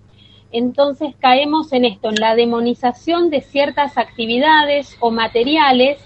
Entonces 0.52 1.16
caemos 1.20 1.72
en 1.74 1.86
esto, 1.86 2.10
en 2.10 2.16
la 2.16 2.36
demonización 2.36 3.30
de 3.30 3.42
ciertas 3.42 3.98
actividades 3.98 4.98
o 5.00 5.10
materiales 5.10 5.98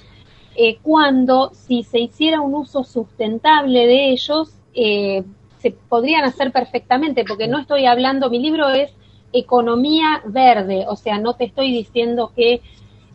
eh, 0.60 0.80
cuando 0.82 1.52
si 1.54 1.84
se 1.84 2.00
hiciera 2.00 2.42
un 2.42 2.56
uso 2.56 2.84
sustentable 2.84 3.86
de 3.86 4.10
ellos, 4.10 4.50
eh, 4.74 5.24
se 5.60 5.70
podrían 5.70 6.24
hacer 6.24 6.52
perfectamente, 6.52 7.26
porque 7.26 7.48
no 7.48 7.60
estoy 7.60 7.86
hablando, 7.86 8.32
mi 8.32 8.40
libro 8.40 8.70
es 8.70 8.92
economía 9.32 10.24
verde, 10.26 10.86
o 10.88 10.96
sea, 10.96 11.20
no 11.20 11.36
te 11.36 11.46
estoy 11.46 11.72
diciendo 11.72 12.32
que 12.36 12.62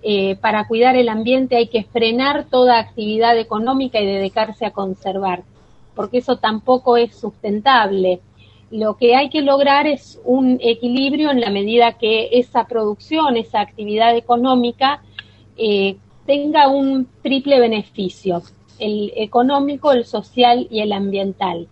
eh, 0.05 0.37
para 0.37 0.69
cuidar 0.69 0.95
el 0.95 1.09
ambiente 1.09 1.57
hay 1.57 1.67
que 1.67 1.83
frenar 1.83 2.47
toda 2.49 2.79
actividad 2.79 3.37
económica 3.37 4.01
y 4.01 4.07
dedicarse 4.07 4.65
a 4.65 4.71
conservar, 4.71 5.43
porque 5.97 6.19
eso 6.19 6.37
tampoco 6.37 6.97
es 6.97 7.13
sustentable. 7.17 8.21
Lo 8.71 8.97
que 8.97 9.17
hay 9.17 9.31
que 9.31 9.43
lograr 9.43 9.89
es 9.89 10.21
un 10.25 10.59
equilibrio 10.63 11.33
en 11.33 11.41
la 11.41 11.51
medida 11.51 11.99
que 11.99 12.29
esa 12.39 12.69
producción, 12.69 13.37
esa 13.37 13.61
actividad 13.61 14.17
económica, 14.17 15.03
tenga 16.27 16.69
un 16.69 17.07
triple 17.23 17.61
beneficio, 17.61 18.43
el 18.79 19.13
económico, 19.17 19.93
el 19.93 20.05
social 20.05 20.67
y 20.71 20.81
el 20.81 20.93
ambiental. 20.93 21.69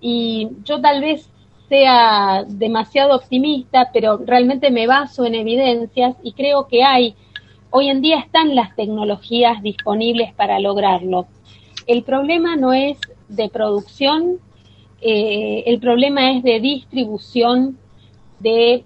Y 0.00 0.48
yo 0.64 0.80
tal 0.80 1.00
vez 1.00 1.30
sea 1.68 2.44
demasiado 2.48 3.16
optimista, 3.16 3.90
pero 3.92 4.18
realmente 4.18 4.70
me 4.70 4.86
baso 4.86 5.24
en 5.24 5.34
evidencias 5.34 6.16
y 6.22 6.32
creo 6.32 6.66
que 6.66 6.82
hay, 6.82 7.14
hoy 7.70 7.88
en 7.88 8.00
día 8.00 8.18
están 8.18 8.54
las 8.54 8.74
tecnologías 8.74 9.62
disponibles 9.62 10.32
para 10.32 10.58
lograrlo. 10.60 11.26
El 11.86 12.02
problema 12.02 12.56
no 12.56 12.72
es 12.72 12.98
de 13.28 13.48
producción, 13.48 14.38
eh, 15.00 15.64
el 15.66 15.78
problema 15.78 16.32
es 16.32 16.42
de 16.42 16.60
distribución 16.60 17.78
de 18.40 18.84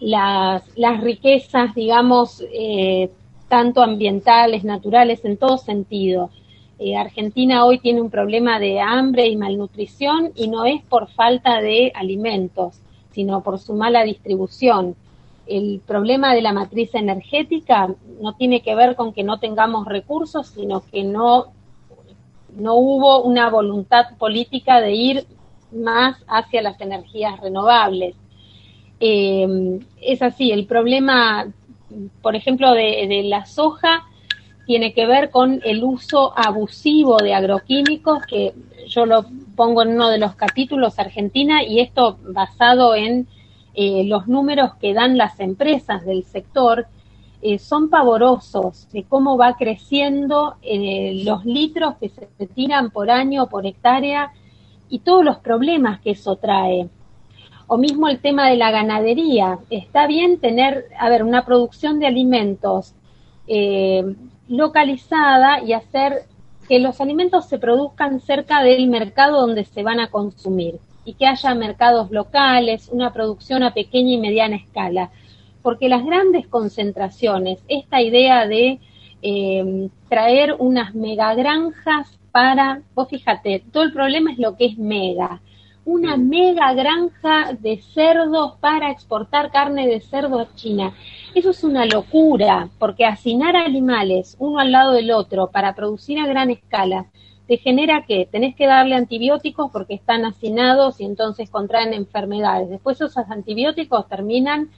las, 0.00 0.62
las 0.76 1.00
riquezas, 1.00 1.74
digamos, 1.74 2.42
eh, 2.52 3.10
tanto 3.48 3.82
ambientales, 3.82 4.64
naturales, 4.64 5.24
en 5.24 5.36
todo 5.36 5.58
sentido. 5.58 6.30
Eh, 6.78 6.96
Argentina 6.96 7.64
hoy 7.64 7.78
tiene 7.78 8.00
un 8.00 8.10
problema 8.10 8.58
de 8.58 8.80
hambre 8.80 9.28
y 9.28 9.36
malnutrición 9.36 10.32
y 10.34 10.48
no 10.48 10.64
es 10.64 10.82
por 10.82 11.08
falta 11.08 11.60
de 11.60 11.92
alimentos, 11.94 12.80
sino 13.10 13.42
por 13.42 13.58
su 13.58 13.74
mala 13.74 14.02
distribución. 14.02 14.96
El 15.46 15.80
problema 15.86 16.34
de 16.34 16.42
la 16.42 16.52
matriz 16.52 16.94
energética 16.94 17.94
no 18.20 18.34
tiene 18.34 18.60
que 18.60 18.74
ver 18.74 18.96
con 18.96 19.12
que 19.12 19.22
no 19.22 19.38
tengamos 19.38 19.86
recursos, 19.86 20.48
sino 20.48 20.82
que 20.90 21.04
no, 21.04 21.52
no 22.56 22.74
hubo 22.74 23.22
una 23.22 23.50
voluntad 23.50 24.16
política 24.18 24.80
de 24.80 24.92
ir 24.92 25.26
más 25.70 26.16
hacia 26.26 26.62
las 26.62 26.80
energías 26.80 27.38
renovables. 27.40 28.16
Eh, 29.00 29.80
es 30.00 30.22
así, 30.22 30.50
el 30.50 30.66
problema 30.66 31.46
por 32.22 32.36
ejemplo, 32.36 32.72
de, 32.72 33.22
la 33.24 33.46
soja 33.46 34.04
tiene 34.66 34.92
que 34.94 35.06
ver 35.06 35.30
con 35.30 35.60
el 35.64 35.84
uso 35.84 36.32
abusivo 36.36 37.18
de 37.18 37.34
agroquímicos, 37.34 38.24
que 38.26 38.54
yo 38.88 39.06
lo 39.06 39.26
pongo 39.56 39.82
en 39.82 39.90
uno 39.90 40.08
de 40.08 40.18
los 40.18 40.34
capítulos 40.34 40.98
Argentina, 40.98 41.62
y 41.62 41.80
esto 41.80 42.18
basado 42.22 42.94
en 42.94 43.26
eh, 43.74 44.04
los 44.04 44.26
números 44.26 44.74
que 44.80 44.94
dan 44.94 45.18
las 45.18 45.38
empresas 45.40 46.04
del 46.04 46.24
sector, 46.24 46.86
eh, 47.42 47.58
son 47.58 47.90
pavorosos 47.90 48.88
de 48.90 49.04
cómo 49.04 49.36
va 49.36 49.56
creciendo 49.56 50.54
eh, 50.62 51.22
los 51.24 51.44
litros 51.44 51.96
que 51.96 52.08
se 52.08 52.46
tiran 52.46 52.90
por 52.90 53.10
año, 53.10 53.48
por 53.48 53.66
hectárea, 53.66 54.32
y 54.88 55.00
todos 55.00 55.24
los 55.24 55.38
problemas 55.38 56.00
que 56.00 56.12
eso 56.12 56.36
trae 56.36 56.88
o 57.74 57.76
mismo 57.76 58.06
el 58.08 58.20
tema 58.20 58.48
de 58.48 58.56
la 58.56 58.70
ganadería. 58.70 59.58
Está 59.68 60.06
bien 60.06 60.38
tener, 60.38 60.86
a 60.96 61.08
ver, 61.08 61.24
una 61.24 61.44
producción 61.44 61.98
de 61.98 62.06
alimentos 62.06 62.94
eh, 63.48 64.14
localizada 64.46 65.60
y 65.60 65.72
hacer 65.72 66.22
que 66.68 66.78
los 66.78 67.00
alimentos 67.00 67.48
se 67.48 67.58
produzcan 67.58 68.20
cerca 68.20 68.62
del 68.62 68.86
mercado 68.86 69.40
donde 69.40 69.64
se 69.64 69.82
van 69.82 69.98
a 69.98 70.08
consumir 70.08 70.78
y 71.04 71.14
que 71.14 71.26
haya 71.26 71.52
mercados 71.56 72.12
locales, 72.12 72.88
una 72.92 73.12
producción 73.12 73.64
a 73.64 73.74
pequeña 73.74 74.12
y 74.12 74.18
mediana 74.18 74.54
escala. 74.54 75.10
Porque 75.60 75.88
las 75.88 76.04
grandes 76.04 76.46
concentraciones, 76.46 77.58
esta 77.66 78.00
idea 78.00 78.46
de 78.46 78.78
eh, 79.20 79.88
traer 80.08 80.54
unas 80.60 80.94
megagranjas 80.94 82.20
para, 82.30 82.82
vos 82.94 83.08
fíjate, 83.08 83.64
todo 83.72 83.82
el 83.82 83.92
problema 83.92 84.30
es 84.30 84.38
lo 84.38 84.56
que 84.56 84.66
es 84.66 84.78
mega. 84.78 85.40
Una 85.84 86.16
mega 86.16 86.72
granja 86.72 87.52
de 87.58 87.78
cerdos 87.78 88.54
para 88.60 88.90
exportar 88.90 89.50
carne 89.50 89.86
de 89.86 90.00
cerdo 90.00 90.40
a 90.40 90.54
China. 90.54 90.94
Eso 91.34 91.50
es 91.50 91.62
una 91.62 91.84
locura, 91.84 92.70
porque 92.78 93.04
hacinar 93.04 93.56
animales 93.56 94.36
uno 94.38 94.60
al 94.60 94.72
lado 94.72 94.92
del 94.92 95.10
otro 95.10 95.50
para 95.50 95.74
producir 95.74 96.18
a 96.18 96.26
gran 96.26 96.50
escala 96.50 97.06
te 97.46 97.58
genera 97.58 98.04
que 98.06 98.26
tenés 98.30 98.56
que 98.56 98.66
darle 98.66 98.94
antibióticos 98.94 99.70
porque 99.70 99.94
están 99.94 100.24
hacinados 100.24 101.00
y 101.00 101.04
entonces 101.04 101.50
contraen 101.50 101.92
enfermedades. 101.92 102.70
Después 102.70 103.00
esos 103.00 103.16
antibióticos 103.28 104.08
terminan 104.08 104.70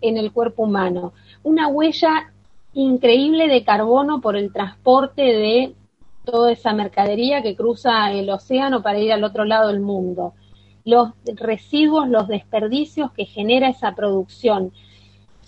en 0.00 0.16
el 0.16 0.32
cuerpo 0.32 0.62
humano. 0.62 1.12
Una 1.42 1.68
huella 1.68 2.32
increíble 2.72 3.48
de 3.48 3.64
carbono 3.64 4.20
por 4.20 4.36
el 4.36 4.52
transporte 4.52 5.22
de 5.22 5.74
toda 6.24 6.52
esa 6.52 6.72
mercadería 6.72 7.42
que 7.42 7.54
cruza 7.54 8.10
el 8.10 8.30
océano 8.30 8.82
para 8.82 8.98
ir 8.98 9.12
al 9.12 9.24
otro 9.24 9.44
lado 9.44 9.68
del 9.68 9.80
mundo. 9.80 10.32
Los 10.84 11.10
residuos, 11.24 12.08
los 12.08 12.28
desperdicios 12.28 13.10
que 13.12 13.24
genera 13.24 13.68
esa 13.68 13.94
producción. 13.94 14.72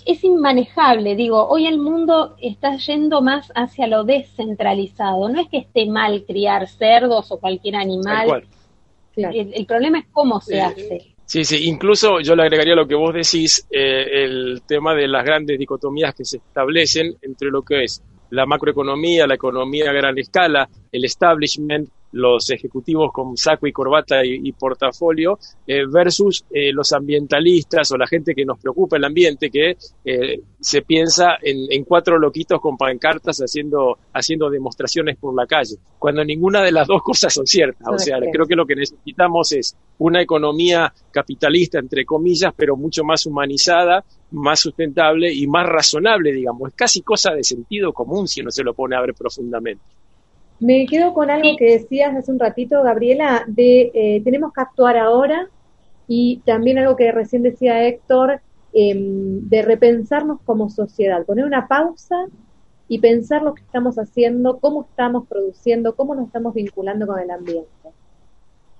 Es 0.06 0.22
inmanejable, 0.22 1.16
digo, 1.16 1.48
hoy 1.48 1.66
el 1.66 1.78
mundo 1.78 2.36
está 2.40 2.76
yendo 2.76 3.22
más 3.22 3.52
hacia 3.54 3.86
lo 3.86 4.04
descentralizado. 4.04 5.28
No 5.28 5.40
es 5.40 5.48
que 5.48 5.58
esté 5.58 5.86
mal 5.86 6.24
criar 6.26 6.68
cerdos 6.68 7.30
o 7.32 7.38
cualquier 7.38 7.76
animal. 7.76 8.44
El, 9.16 9.52
el, 9.54 9.66
problema 9.66 9.98
es 9.98 10.06
cómo 10.12 10.40
se 10.40 10.60
hace. 10.60 11.16
Sí, 11.26 11.44
sí, 11.44 11.68
incluso 11.68 12.20
yo 12.20 12.36
le 12.36 12.44
agregaría 12.44 12.76
lo 12.76 12.86
que 12.86 12.94
vos 12.94 13.12
decís, 13.12 13.66
eh, 13.68 14.24
el 14.24 14.62
tema 14.64 14.94
de 14.94 15.08
las 15.08 15.24
grandes 15.24 15.58
dicotomías 15.58 16.14
que 16.14 16.24
se 16.24 16.36
establecen 16.36 17.16
entre 17.20 17.50
lo 17.50 17.62
que 17.62 17.82
es 17.82 18.00
la 18.30 18.46
macroeconomía, 18.46 19.26
la 19.26 19.34
economía 19.34 19.90
a 19.90 19.92
gran 19.92 20.18
escala, 20.18 20.68
el 20.92 21.04
establishment, 21.04 21.88
los 22.12 22.48
ejecutivos 22.50 23.12
con 23.12 23.36
saco 23.36 23.66
y 23.66 23.72
corbata 23.72 24.24
y, 24.24 24.50
portafolio, 24.52 25.38
eh, 25.66 25.82
versus 25.86 26.44
eh, 26.50 26.72
los 26.72 26.92
ambientalistas 26.92 27.90
o 27.92 27.96
la 27.96 28.06
gente 28.06 28.34
que 28.34 28.44
nos 28.44 28.58
preocupa 28.58 28.96
el 28.96 29.04
ambiente, 29.04 29.50
que 29.50 29.76
eh, 30.04 30.40
se 30.58 30.82
piensa 30.82 31.36
en, 31.42 31.84
cuatro 31.84 32.18
loquitos 32.18 32.60
con 32.60 32.76
pancartas 32.76 33.38
haciendo, 33.38 33.98
haciendo 34.14 34.48
demostraciones 34.48 35.16
por 35.18 35.34
la 35.34 35.46
calle, 35.46 35.76
cuando 35.98 36.24
ninguna 36.24 36.62
de 36.62 36.72
las 36.72 36.86
dos 36.86 37.02
cosas 37.02 37.34
son 37.34 37.46
ciertas. 37.46 37.86
O 37.86 37.98
sea, 37.98 38.18
creo 38.32 38.46
que 38.46 38.56
lo 38.56 38.66
que 38.66 38.76
necesitamos 38.76 39.52
es 39.52 39.76
una 39.98 40.22
economía 40.22 40.92
capitalista, 41.10 41.78
entre 41.78 42.04
comillas, 42.04 42.52
pero 42.56 42.76
mucho 42.76 43.04
más 43.04 43.26
humanizada, 43.26 44.04
más 44.36 44.60
sustentable 44.60 45.32
y 45.32 45.46
más 45.46 45.66
razonable, 45.66 46.32
digamos. 46.32 46.68
Es 46.68 46.74
casi 46.74 47.02
cosa 47.02 47.32
de 47.32 47.42
sentido 47.42 47.92
común 47.92 48.28
si 48.28 48.40
uno 48.40 48.50
se 48.50 48.62
lo 48.62 48.74
pone 48.74 48.96
a 48.96 49.00
ver 49.00 49.14
profundamente. 49.14 49.82
Me 50.58 50.86
quedo 50.86 51.12
con 51.12 51.30
algo 51.30 51.56
que 51.58 51.72
decías 51.72 52.14
hace 52.16 52.32
un 52.32 52.38
ratito, 52.38 52.82
Gabriela, 52.82 53.44
de 53.46 53.90
eh, 53.92 54.20
tenemos 54.24 54.52
que 54.52 54.60
actuar 54.60 54.96
ahora 54.96 55.48
y 56.08 56.38
también 56.46 56.78
algo 56.78 56.96
que 56.96 57.12
recién 57.12 57.42
decía 57.42 57.86
Héctor, 57.86 58.40
em, 58.72 59.48
de 59.48 59.62
repensarnos 59.62 60.40
como 60.44 60.70
sociedad, 60.70 61.24
poner 61.26 61.44
una 61.44 61.66
pausa 61.66 62.26
y 62.88 63.00
pensar 63.00 63.42
lo 63.42 63.54
que 63.54 63.62
estamos 63.62 63.96
haciendo, 63.96 64.58
cómo 64.58 64.86
estamos 64.88 65.26
produciendo, 65.26 65.94
cómo 65.94 66.14
nos 66.14 66.28
estamos 66.28 66.54
vinculando 66.54 67.06
con 67.06 67.18
el 67.18 67.30
ambiente. 67.30 67.68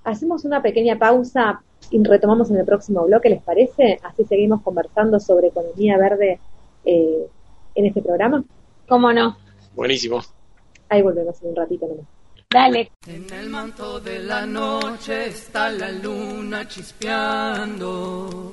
Hacemos 0.04 0.44
una 0.44 0.62
pequeña 0.62 0.98
pausa 0.98 1.62
y 1.90 2.02
retomamos 2.02 2.50
en 2.50 2.58
el 2.58 2.64
próximo 2.64 3.04
bloque, 3.04 3.28
¿les 3.30 3.42
parece? 3.42 3.98
Así 4.02 4.24
seguimos 4.24 4.62
conversando 4.62 5.20
sobre 5.20 5.48
economía 5.48 5.96
verde 5.98 6.40
eh, 6.84 7.26
en 7.74 7.86
este 7.86 8.02
programa. 8.02 8.42
¿Cómo 8.88 9.12
no? 9.12 9.36
Buenísimo. 9.74 10.22
Ahí 10.88 11.02
volvemos 11.02 11.40
en 11.42 11.48
un 11.50 11.56
ratito 11.56 11.86
nomás. 11.86 12.06
Dale. 12.48 12.92
En 13.06 13.32
el 13.32 13.50
manto 13.50 14.00
de 14.00 14.20
la 14.20 14.46
noche 14.46 15.26
está 15.28 15.68
la 15.70 15.90
luna 15.90 16.66
chispeando. 16.68 18.50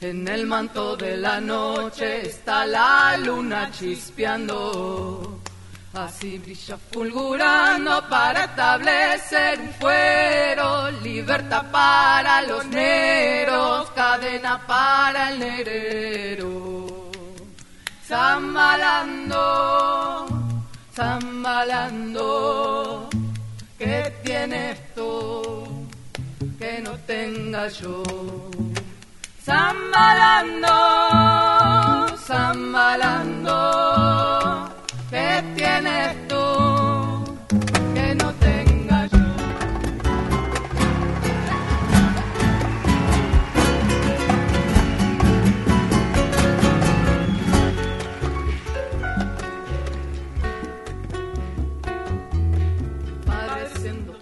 En 0.00 0.26
el 0.28 0.46
manto 0.46 0.96
de 0.96 1.16
la 1.16 1.40
noche 1.40 2.22
está 2.22 2.64
la 2.66 3.16
luna 3.18 3.70
chispeando. 3.70 5.40
Así 6.04 6.38
brilla 6.38 6.76
fulgurando 6.92 8.08
para 8.08 8.44
establecer 8.44 9.58
un 9.58 9.72
fuero, 9.80 10.92
libertad 11.02 11.64
para 11.72 12.42
los 12.42 12.64
negros, 12.66 13.90
cadena 13.96 14.64
para 14.64 15.30
el 15.32 15.40
negrero. 15.40 17.10
Zambalando, 18.06 19.40
zambalando, 20.94 22.30
¿qué 23.76 24.14
tienes 24.22 24.94
tú 24.94 25.88
que 26.60 26.80
no 26.80 26.92
tenga 27.08 27.66
yo? 27.66 28.04
Zambalando, 29.44 30.68
zambalando, 32.18 33.58
¿qué 35.10 35.44
tienes 35.56 36.28
tú 36.28 36.44
que 37.94 38.14
no 38.14 38.32
tenga 38.34 39.06
yo? 39.06 39.18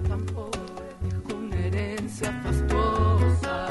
Tan 0.09 0.25
pobre, 0.27 0.61
dejó 1.01 1.39
una 1.39 1.57
herencia 1.67 2.31
fastuosa. 2.45 3.67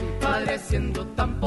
Mi 0.00 0.20
padre 0.20 0.58
siendo 0.58 1.06
tan 1.08 1.38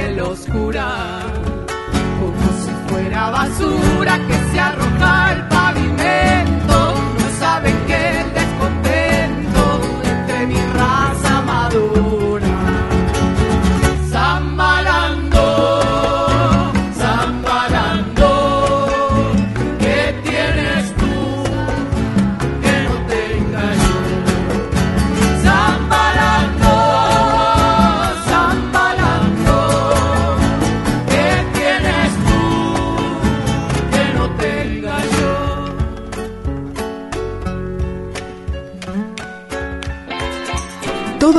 piel 0.00 0.20
oscura. 0.20 1.20
Como 2.20 2.46
si 2.62 2.70
fuera 2.88 3.30
basura 3.30 4.18
que 4.26 4.39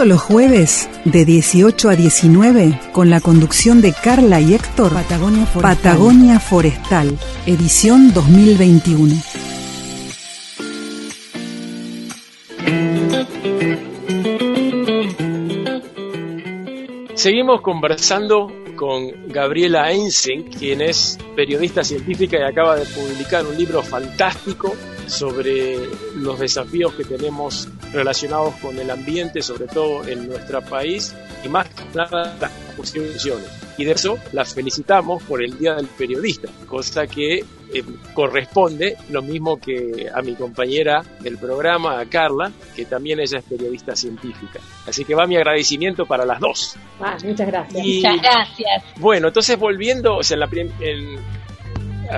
Todos 0.02 0.10
los 0.10 0.22
jueves, 0.24 0.90
de 1.06 1.26
18 1.26 1.90
a 1.90 1.96
19, 1.96 2.80
con 2.92 3.12
la 3.12 3.22
conducción 3.22 3.82
de 3.82 3.94
Carla 3.94 4.42
y 4.42 4.56
Héctor, 4.56 4.92
Patagonia 4.94 5.46
Forestal, 5.46 5.76
Patagonia 5.76 6.40
Forestal 6.40 7.20
edición 7.46 8.12
2021. 8.12 9.14
Seguimos 17.14 17.62
conversando 17.62 18.52
con 18.76 19.28
Gabriela 19.28 19.92
Einsen, 19.92 20.46
quien 20.46 20.82
es 20.82 21.20
periodista 21.36 21.84
científica 21.84 22.40
y 22.40 22.42
acaba 22.42 22.76
de 22.76 22.86
publicar 22.88 23.46
un 23.46 23.56
libro 23.56 23.84
fantástico 23.84 24.74
sobre 25.12 25.78
los 26.15 26.39
desafíos 26.39 26.93
que 26.93 27.04
tenemos 27.04 27.67
relacionados 27.91 28.56
con 28.56 28.80
el 28.80 28.89
ambiente, 28.89 29.41
sobre 29.41 29.67
todo 29.67 30.08
en 30.08 30.28
nuestro 30.28 30.62
país, 30.62 31.13
y 31.43 31.50
más 31.50 31.67
que 31.67 31.84
nada 31.93 32.38
las 32.39 32.52
posiciones. 32.78 33.47
Y 33.78 33.86
de 33.86 33.91
eso 33.91 34.17
las 34.32 34.54
felicitamos 34.54 35.21
por 35.24 35.43
el 35.43 35.58
Día 35.58 35.76
del 35.76 35.88
Periodista, 35.88 36.47
cosa 36.67 37.08
que 37.08 37.43
eh, 37.74 37.84
corresponde 38.13 38.97
lo 39.10 39.21
mismo 39.21 39.58
que 39.58 40.10
a 40.13 40.21
mi 40.21 40.36
compañera 40.36 41.04
del 41.19 41.38
programa, 41.38 42.00
a 42.00 42.06
Carla, 42.06 42.52
que 42.76 42.86
también 42.86 43.19
ella 43.19 43.39
es 43.39 43.45
periodista 43.45 43.95
científica. 43.95 44.60
Así 44.88 45.06
que 45.06 45.15
va 45.15 45.26
mi 45.26 45.36
agradecimiento 45.36 46.06
para 46.06 46.26
las 46.26 46.39
dos. 46.39 46.76
Ah, 47.00 47.17
muchas 47.24 47.47
gracias. 47.47 47.86
Muchas 47.86 48.21
gracias. 48.21 48.84
Bueno, 48.97 49.28
entonces 49.28 49.58
volviendo, 49.58 50.17
o 50.17 50.24
sea, 50.24 50.36
en 50.36 50.39
la, 50.39 50.50
en, 50.82 51.19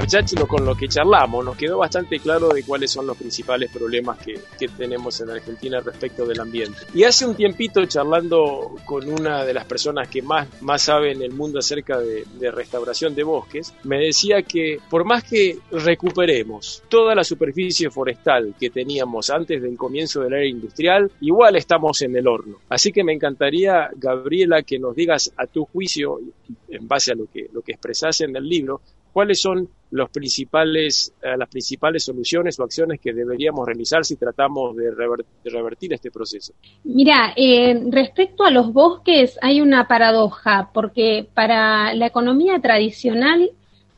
ya 0.07 0.23
con 0.47 0.65
lo 0.65 0.75
que 0.75 0.87
charlamos, 0.87 1.45
nos 1.45 1.55
quedó 1.55 1.77
bastante 1.77 2.19
claro 2.19 2.49
de 2.49 2.63
cuáles 2.63 2.91
son 2.91 3.05
los 3.05 3.17
principales 3.17 3.69
problemas 3.71 4.17
que, 4.17 4.39
que, 4.57 4.67
tenemos 4.67 5.19
en 5.21 5.29
Argentina 5.29 5.79
respecto 5.79 6.25
del 6.25 6.39
ambiente. 6.39 6.79
Y 6.93 7.03
hace 7.03 7.25
un 7.25 7.35
tiempito 7.35 7.85
charlando 7.85 8.75
con 8.85 9.07
una 9.09 9.45
de 9.45 9.53
las 9.53 9.65
personas 9.65 10.07
que 10.07 10.21
más, 10.21 10.47
más 10.61 10.81
sabe 10.81 11.11
en 11.11 11.21
el 11.21 11.31
mundo 11.31 11.59
acerca 11.59 11.99
de, 11.99 12.23
restauración 12.51 13.15
de 13.15 13.23
bosques, 13.23 13.73
me 13.83 13.99
decía 13.99 14.43
que 14.43 14.77
por 14.89 15.05
más 15.05 15.23
que 15.23 15.57
recuperemos 15.71 16.83
toda 16.89 17.15
la 17.15 17.23
superficie 17.23 17.89
forestal 17.89 18.53
que 18.59 18.69
teníamos 18.69 19.29
antes 19.29 19.61
del 19.61 19.77
comienzo 19.77 20.21
de 20.21 20.29
la 20.29 20.37
era 20.37 20.47
industrial, 20.47 21.11
igual 21.21 21.55
estamos 21.55 22.01
en 22.01 22.15
el 22.15 22.27
horno. 22.27 22.57
Así 22.69 22.91
que 22.91 23.03
me 23.03 23.13
encantaría, 23.13 23.89
Gabriela, 23.95 24.61
que 24.63 24.77
nos 24.77 24.95
digas 24.95 25.31
a 25.37 25.47
tu 25.47 25.65
juicio, 25.65 26.19
en 26.67 26.87
base 26.87 27.11
a 27.11 27.15
lo 27.15 27.27
que, 27.31 27.49
lo 27.51 27.61
que 27.61 27.77
en 28.19 28.35
el 28.35 28.47
libro, 28.47 28.81
cuáles 29.13 29.39
son 29.39 29.69
los 29.91 30.09
principales, 30.09 31.13
eh, 31.21 31.37
las 31.37 31.47
principales 31.47 32.03
soluciones 32.03 32.59
o 32.59 32.63
acciones 32.63 32.99
que 32.99 33.13
deberíamos 33.13 33.65
realizar 33.65 34.03
si 34.03 34.15
tratamos 34.15 34.75
de, 34.75 34.89
revertir, 34.89 35.27
de 35.43 35.49
revertir 35.51 35.93
este 35.93 36.09
proceso. 36.09 36.53
Mira, 36.83 37.33
eh, 37.35 37.79
respecto 37.91 38.43
a 38.43 38.49
los 38.49 38.73
bosques 38.73 39.37
hay 39.41 39.61
una 39.61 39.87
paradoja, 39.87 40.71
porque 40.73 41.27
para 41.33 41.93
la 41.93 42.07
economía 42.07 42.59
tradicional 42.59 43.51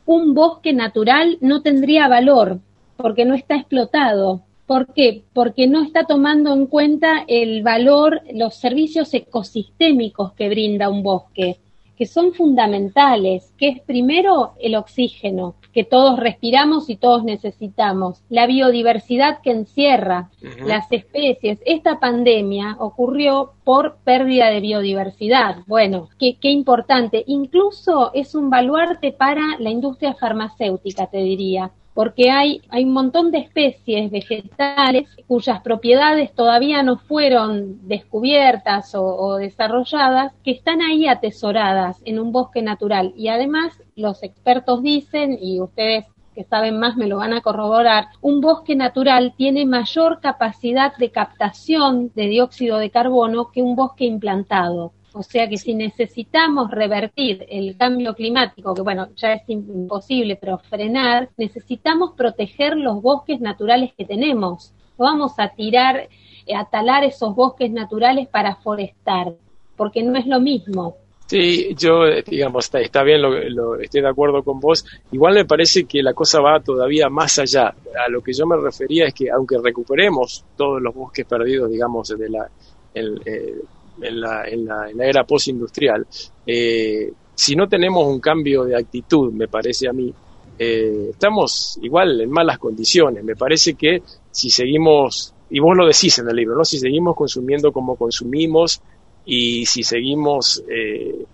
un 0.04 0.34
bosque 0.34 0.74
natural 0.74 1.38
no 1.40 1.62
tendría 1.62 2.08
valor, 2.08 2.60
porque 2.96 3.24
no 3.24 3.34
está 3.34 3.56
explotado. 3.56 4.42
¿Por 4.66 4.92
qué? 4.92 5.22
Porque 5.32 5.66
no 5.66 5.82
está 5.82 6.04
tomando 6.04 6.52
en 6.52 6.66
cuenta 6.66 7.24
el 7.26 7.62
valor, 7.62 8.20
los 8.34 8.56
servicios 8.56 9.14
ecosistémicos 9.14 10.32
que 10.32 10.48
brinda 10.48 10.90
un 10.90 11.02
bosque 11.02 11.58
que 11.96 12.06
son 12.06 12.34
fundamentales, 12.34 13.52
que 13.58 13.68
es 13.68 13.80
primero 13.80 14.52
el 14.60 14.76
oxígeno, 14.76 15.54
que 15.72 15.84
todos 15.84 16.18
respiramos 16.18 16.88
y 16.90 16.96
todos 16.96 17.24
necesitamos, 17.24 18.22
la 18.28 18.46
biodiversidad 18.46 19.40
que 19.42 19.50
encierra 19.50 20.30
las 20.64 20.90
especies. 20.92 21.58
Esta 21.64 21.98
pandemia 21.98 22.76
ocurrió 22.78 23.52
por 23.64 23.96
pérdida 24.04 24.50
de 24.50 24.60
biodiversidad. 24.60 25.58
Bueno, 25.66 26.08
qué, 26.18 26.36
qué 26.40 26.50
importante. 26.50 27.24
Incluso 27.26 28.10
es 28.14 28.34
un 28.34 28.50
baluarte 28.50 29.12
para 29.12 29.58
la 29.58 29.70
industria 29.70 30.14
farmacéutica, 30.14 31.06
te 31.06 31.18
diría 31.18 31.72
porque 31.96 32.30
hay, 32.30 32.60
hay 32.68 32.84
un 32.84 32.92
montón 32.92 33.30
de 33.30 33.38
especies 33.38 34.10
vegetales 34.10 35.08
cuyas 35.26 35.62
propiedades 35.62 36.30
todavía 36.34 36.82
no 36.82 36.98
fueron 36.98 37.88
descubiertas 37.88 38.94
o, 38.94 39.02
o, 39.02 39.36
desarrolladas, 39.36 40.34
que 40.44 40.50
están 40.50 40.82
ahí 40.82 41.08
atesoradas 41.08 42.02
en 42.04 42.20
un 42.20 42.32
bosque 42.32 42.60
natural. 42.60 43.14
Y 43.16 43.28
además 43.28 43.72
los 43.94 44.22
expertos 44.22 44.82
dicen, 44.82 45.38
y 45.40 45.58
ustedes 45.58 46.04
que 46.34 46.44
saben 46.44 46.78
más 46.78 46.98
me 46.98 47.06
lo 47.06 47.16
van 47.16 47.32
a 47.32 47.40
corroborar, 47.40 48.08
un 48.20 48.42
bosque 48.42 48.76
natural 48.76 49.32
tiene 49.34 49.64
mayor 49.64 50.20
capacidad 50.20 50.94
de 50.98 51.10
captación 51.10 52.12
de 52.14 52.26
dióxido 52.28 52.76
de 52.76 52.90
carbono 52.90 53.50
que 53.50 53.62
un 53.62 53.74
bosque 53.74 54.04
implantado. 54.04 54.92
O 55.18 55.22
sea 55.22 55.48
que 55.48 55.56
si 55.56 55.74
necesitamos 55.74 56.70
revertir 56.70 57.46
el 57.48 57.74
cambio 57.78 58.12
climático, 58.12 58.74
que 58.74 58.82
bueno, 58.82 59.08
ya 59.16 59.32
es 59.32 59.48
imposible, 59.48 60.36
pero 60.38 60.58
frenar, 60.58 61.30
necesitamos 61.38 62.10
proteger 62.14 62.76
los 62.76 63.00
bosques 63.00 63.40
naturales 63.40 63.92
que 63.96 64.04
tenemos. 64.04 64.74
No 64.98 65.06
vamos 65.06 65.32
a 65.38 65.48
tirar, 65.48 66.06
a 66.54 66.64
talar 66.66 67.02
esos 67.04 67.34
bosques 67.34 67.70
naturales 67.70 68.28
para 68.28 68.56
forestar, 68.56 69.32
porque 69.74 70.02
no 70.02 70.18
es 70.18 70.26
lo 70.26 70.38
mismo. 70.38 70.96
Sí, 71.26 71.74
yo, 71.78 72.04
digamos, 72.26 72.66
está, 72.66 72.80
está 72.80 73.02
bien, 73.02 73.22
lo, 73.22 73.30
lo, 73.48 73.80
estoy 73.80 74.02
de 74.02 74.10
acuerdo 74.10 74.42
con 74.42 74.60
vos. 74.60 74.84
Igual 75.12 75.32
me 75.32 75.44
parece 75.46 75.84
que 75.86 76.02
la 76.02 76.12
cosa 76.12 76.42
va 76.42 76.60
todavía 76.60 77.08
más 77.08 77.38
allá. 77.38 77.74
A 78.06 78.10
lo 78.10 78.20
que 78.20 78.34
yo 78.34 78.46
me 78.46 78.58
refería 78.58 79.06
es 79.06 79.14
que 79.14 79.30
aunque 79.30 79.56
recuperemos 79.64 80.44
todos 80.58 80.82
los 80.82 80.94
bosques 80.94 81.24
perdidos, 81.24 81.70
digamos, 81.70 82.08
de 82.08 82.28
la, 82.28 82.50
el, 82.92 83.20
eh, 83.24 83.62
en 84.00 84.20
la, 84.20 84.44
en 84.48 84.66
la, 84.66 84.90
en 84.90 84.96
la 84.96 85.06
era 85.06 85.24
postindustrial, 85.24 86.06
eh, 86.46 87.12
si 87.34 87.54
no 87.54 87.68
tenemos 87.68 88.06
un 88.06 88.20
cambio 88.20 88.64
de 88.64 88.76
actitud, 88.76 89.32
me 89.32 89.46
parece 89.46 89.88
a 89.88 89.92
mí, 89.92 90.12
eh, 90.58 91.08
estamos 91.10 91.78
igual 91.82 92.20
en 92.20 92.30
malas 92.30 92.58
condiciones. 92.58 93.22
Me 93.22 93.36
parece 93.36 93.74
que 93.74 94.02
si 94.30 94.48
seguimos, 94.48 95.34
y 95.50 95.60
vos 95.60 95.76
lo 95.76 95.86
decís 95.86 96.18
en 96.18 96.28
el 96.30 96.36
libro, 96.36 96.56
¿no? 96.56 96.64
Si 96.64 96.78
seguimos 96.78 97.14
consumiendo 97.14 97.72
como 97.72 97.96
consumimos 97.96 98.80
y 99.26 99.66
si 99.66 99.82
seguimos 99.82 100.62
eh, 100.66 101.26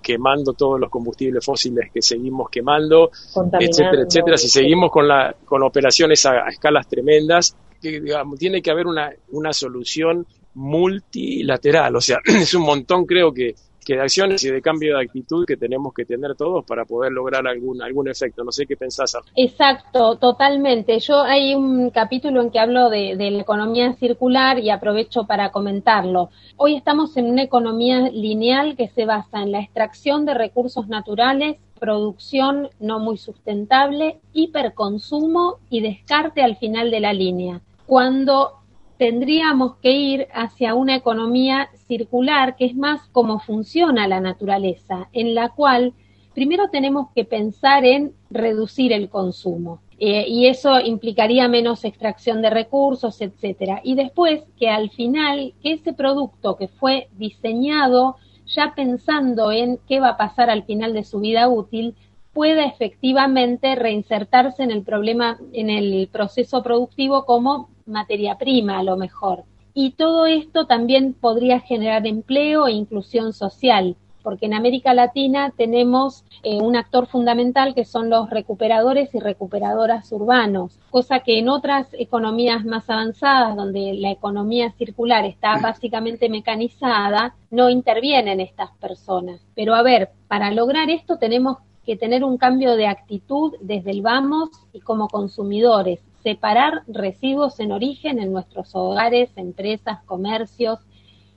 quemando 0.00 0.52
todos 0.52 0.78
los 0.78 0.90
combustibles 0.90 1.44
fósiles 1.44 1.90
que 1.92 2.02
seguimos 2.02 2.50
quemando, 2.50 3.10
etcétera, 3.58 4.02
etcétera, 4.06 4.36
si 4.36 4.48
seguimos 4.48 4.92
con, 4.92 5.08
la, 5.08 5.34
con 5.44 5.62
operaciones 5.64 6.24
a, 6.26 6.46
a 6.46 6.48
escalas 6.50 6.86
tremendas, 6.86 7.56
que, 7.82 8.00
digamos, 8.00 8.38
tiene 8.38 8.62
que 8.62 8.70
haber 8.70 8.86
una, 8.86 9.12
una 9.32 9.52
solución 9.52 10.24
multilateral, 10.58 11.94
o 11.94 12.00
sea, 12.00 12.18
es 12.24 12.52
un 12.54 12.62
montón 12.62 13.06
creo 13.06 13.32
que, 13.32 13.54
que, 13.84 13.94
de 13.94 14.02
acciones 14.02 14.44
y 14.44 14.50
de 14.50 14.60
cambio 14.60 14.96
de 14.96 15.04
actitud 15.04 15.46
que 15.46 15.56
tenemos 15.56 15.94
que 15.94 16.04
tener 16.04 16.34
todos 16.34 16.64
para 16.66 16.84
poder 16.84 17.12
lograr 17.12 17.46
algún, 17.46 17.80
algún 17.80 18.08
efecto. 18.08 18.44
No 18.44 18.50
sé 18.52 18.66
qué 18.66 18.76
pensás. 18.76 19.16
Exacto, 19.36 20.16
totalmente. 20.16 20.98
Yo 20.98 21.22
hay 21.22 21.54
un 21.54 21.90
capítulo 21.90 22.42
en 22.42 22.50
que 22.50 22.58
hablo 22.58 22.90
de, 22.90 23.16
de 23.16 23.30
la 23.30 23.40
economía 23.40 23.94
circular 23.94 24.58
y 24.58 24.70
aprovecho 24.70 25.24
para 25.24 25.52
comentarlo. 25.52 26.30
Hoy 26.56 26.74
estamos 26.74 27.16
en 27.16 27.30
una 27.30 27.44
economía 27.44 28.10
lineal 28.10 28.76
que 28.76 28.88
se 28.88 29.06
basa 29.06 29.40
en 29.40 29.52
la 29.52 29.60
extracción 29.60 30.26
de 30.26 30.34
recursos 30.34 30.88
naturales 30.88 31.56
producción 31.78 32.70
no 32.80 32.98
muy 32.98 33.18
sustentable, 33.18 34.18
hiperconsumo 34.32 35.58
y 35.70 35.80
descarte 35.80 36.42
al 36.42 36.56
final 36.56 36.90
de 36.90 36.98
la 36.98 37.12
línea. 37.12 37.60
Cuando 37.86 38.57
tendríamos 38.98 39.76
que 39.76 39.92
ir 39.92 40.28
hacia 40.34 40.74
una 40.74 40.96
economía 40.96 41.70
circular, 41.86 42.56
que 42.56 42.66
es 42.66 42.76
más 42.76 43.08
como 43.12 43.38
funciona 43.38 44.08
la 44.08 44.20
naturaleza, 44.20 45.08
en 45.12 45.34
la 45.34 45.50
cual 45.50 45.94
primero 46.34 46.68
tenemos 46.68 47.08
que 47.14 47.24
pensar 47.24 47.84
en 47.84 48.12
reducir 48.30 48.92
el 48.92 49.08
consumo. 49.08 49.80
Eh, 50.00 50.26
y 50.28 50.46
eso 50.46 50.78
implicaría 50.80 51.48
menos 51.48 51.84
extracción 51.84 52.42
de 52.42 52.50
recursos, 52.50 53.20
etcétera. 53.20 53.80
Y 53.82 53.94
después 53.94 54.42
que 54.58 54.68
al 54.68 54.90
final, 54.90 55.54
que 55.62 55.72
ese 55.72 55.92
producto 55.92 56.56
que 56.56 56.68
fue 56.68 57.08
diseñado 57.16 58.16
ya 58.46 58.74
pensando 58.76 59.50
en 59.50 59.78
qué 59.88 60.00
va 60.00 60.10
a 60.10 60.16
pasar 60.16 60.50
al 60.50 60.62
final 60.64 60.92
de 60.92 61.04
su 61.04 61.20
vida 61.20 61.48
útil, 61.48 61.94
pueda 62.32 62.64
efectivamente 62.64 63.74
reinsertarse 63.74 64.62
en 64.62 64.70
el 64.70 64.82
problema, 64.82 65.38
en 65.52 65.70
el 65.70 66.08
proceso 66.12 66.62
productivo 66.62 67.24
como 67.24 67.68
materia 67.88 68.36
prima 68.36 68.78
a 68.78 68.82
lo 68.82 68.96
mejor. 68.96 69.44
Y 69.74 69.92
todo 69.92 70.26
esto 70.26 70.66
también 70.66 71.14
podría 71.14 71.60
generar 71.60 72.06
empleo 72.06 72.66
e 72.66 72.72
inclusión 72.72 73.32
social, 73.32 73.96
porque 74.22 74.46
en 74.46 74.54
América 74.54 74.92
Latina 74.92 75.52
tenemos 75.56 76.24
eh, 76.42 76.60
un 76.60 76.76
actor 76.76 77.06
fundamental 77.06 77.74
que 77.74 77.84
son 77.84 78.10
los 78.10 78.28
recuperadores 78.28 79.14
y 79.14 79.20
recuperadoras 79.20 80.10
urbanos, 80.12 80.78
cosa 80.90 81.20
que 81.20 81.38
en 81.38 81.48
otras 81.48 81.86
economías 81.92 82.64
más 82.64 82.90
avanzadas, 82.90 83.56
donde 83.56 83.94
la 83.94 84.10
economía 84.10 84.72
circular 84.72 85.24
está 85.24 85.58
básicamente 85.62 86.28
mecanizada, 86.28 87.36
no 87.50 87.70
intervienen 87.70 88.40
estas 88.40 88.70
personas. 88.78 89.40
Pero 89.54 89.74
a 89.74 89.82
ver, 89.82 90.10
para 90.26 90.50
lograr 90.50 90.90
esto 90.90 91.18
tenemos 91.18 91.58
que 91.84 91.96
tener 91.96 92.22
un 92.22 92.36
cambio 92.36 92.76
de 92.76 92.86
actitud 92.86 93.54
desde 93.62 93.92
el 93.92 94.02
vamos 94.02 94.50
y 94.74 94.80
como 94.80 95.08
consumidores, 95.08 96.00
separar 96.22 96.82
residuos 96.88 97.60
en 97.60 97.72
origen 97.72 98.18
en 98.18 98.32
nuestros 98.32 98.74
hogares, 98.74 99.30
empresas, 99.36 100.02
comercios 100.04 100.78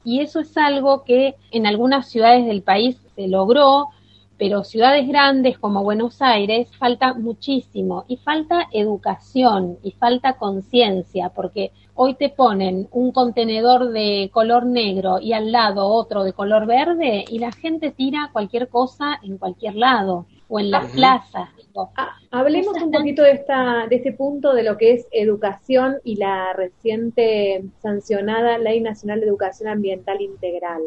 Y 0.03 0.21
eso 0.21 0.39
es 0.39 0.57
algo 0.57 1.03
que 1.03 1.35
en 1.51 1.67
algunas 1.67 2.09
ciudades 2.09 2.45
del 2.47 2.63
país 2.63 2.97
se 3.15 3.27
logró, 3.27 3.89
pero 4.37 4.63
ciudades 4.63 5.07
grandes 5.07 5.59
como 5.59 5.83
Buenos 5.83 6.19
Aires 6.23 6.67
falta 6.79 7.13
muchísimo 7.13 8.05
y 8.07 8.17
falta 8.17 8.67
educación 8.71 9.77
y 9.83 9.91
falta 9.91 10.33
conciencia, 10.33 11.29
porque 11.29 11.71
hoy 11.93 12.15
te 12.15 12.29
ponen 12.29 12.87
un 12.91 13.11
contenedor 13.11 13.91
de 13.91 14.31
color 14.33 14.65
negro 14.65 15.19
y 15.19 15.33
al 15.33 15.51
lado 15.51 15.87
otro 15.87 16.23
de 16.23 16.33
color 16.33 16.65
verde 16.65 17.23
y 17.29 17.37
la 17.37 17.51
gente 17.51 17.91
tira 17.91 18.31
cualquier 18.33 18.69
cosa 18.69 19.19
en 19.21 19.37
cualquier 19.37 19.75
lado 19.75 20.25
o 20.51 20.59
en 20.59 20.69
las 20.69 20.91
plazas. 20.91 21.49
Ah, 21.95 22.17
hablemos 22.29 22.75
un 22.83 22.91
poquito 22.91 23.23
de, 23.23 23.31
esta, 23.31 23.87
de 23.89 23.95
este 23.95 24.11
punto 24.11 24.53
de 24.53 24.63
lo 24.63 24.77
que 24.77 24.91
es 24.91 25.07
educación 25.11 25.95
y 26.03 26.17
la 26.17 26.51
reciente 26.51 27.63
sancionada 27.81 28.57
Ley 28.57 28.81
Nacional 28.81 29.21
de 29.21 29.27
Educación 29.27 29.69
Ambiental 29.69 30.19
Integral. 30.19 30.81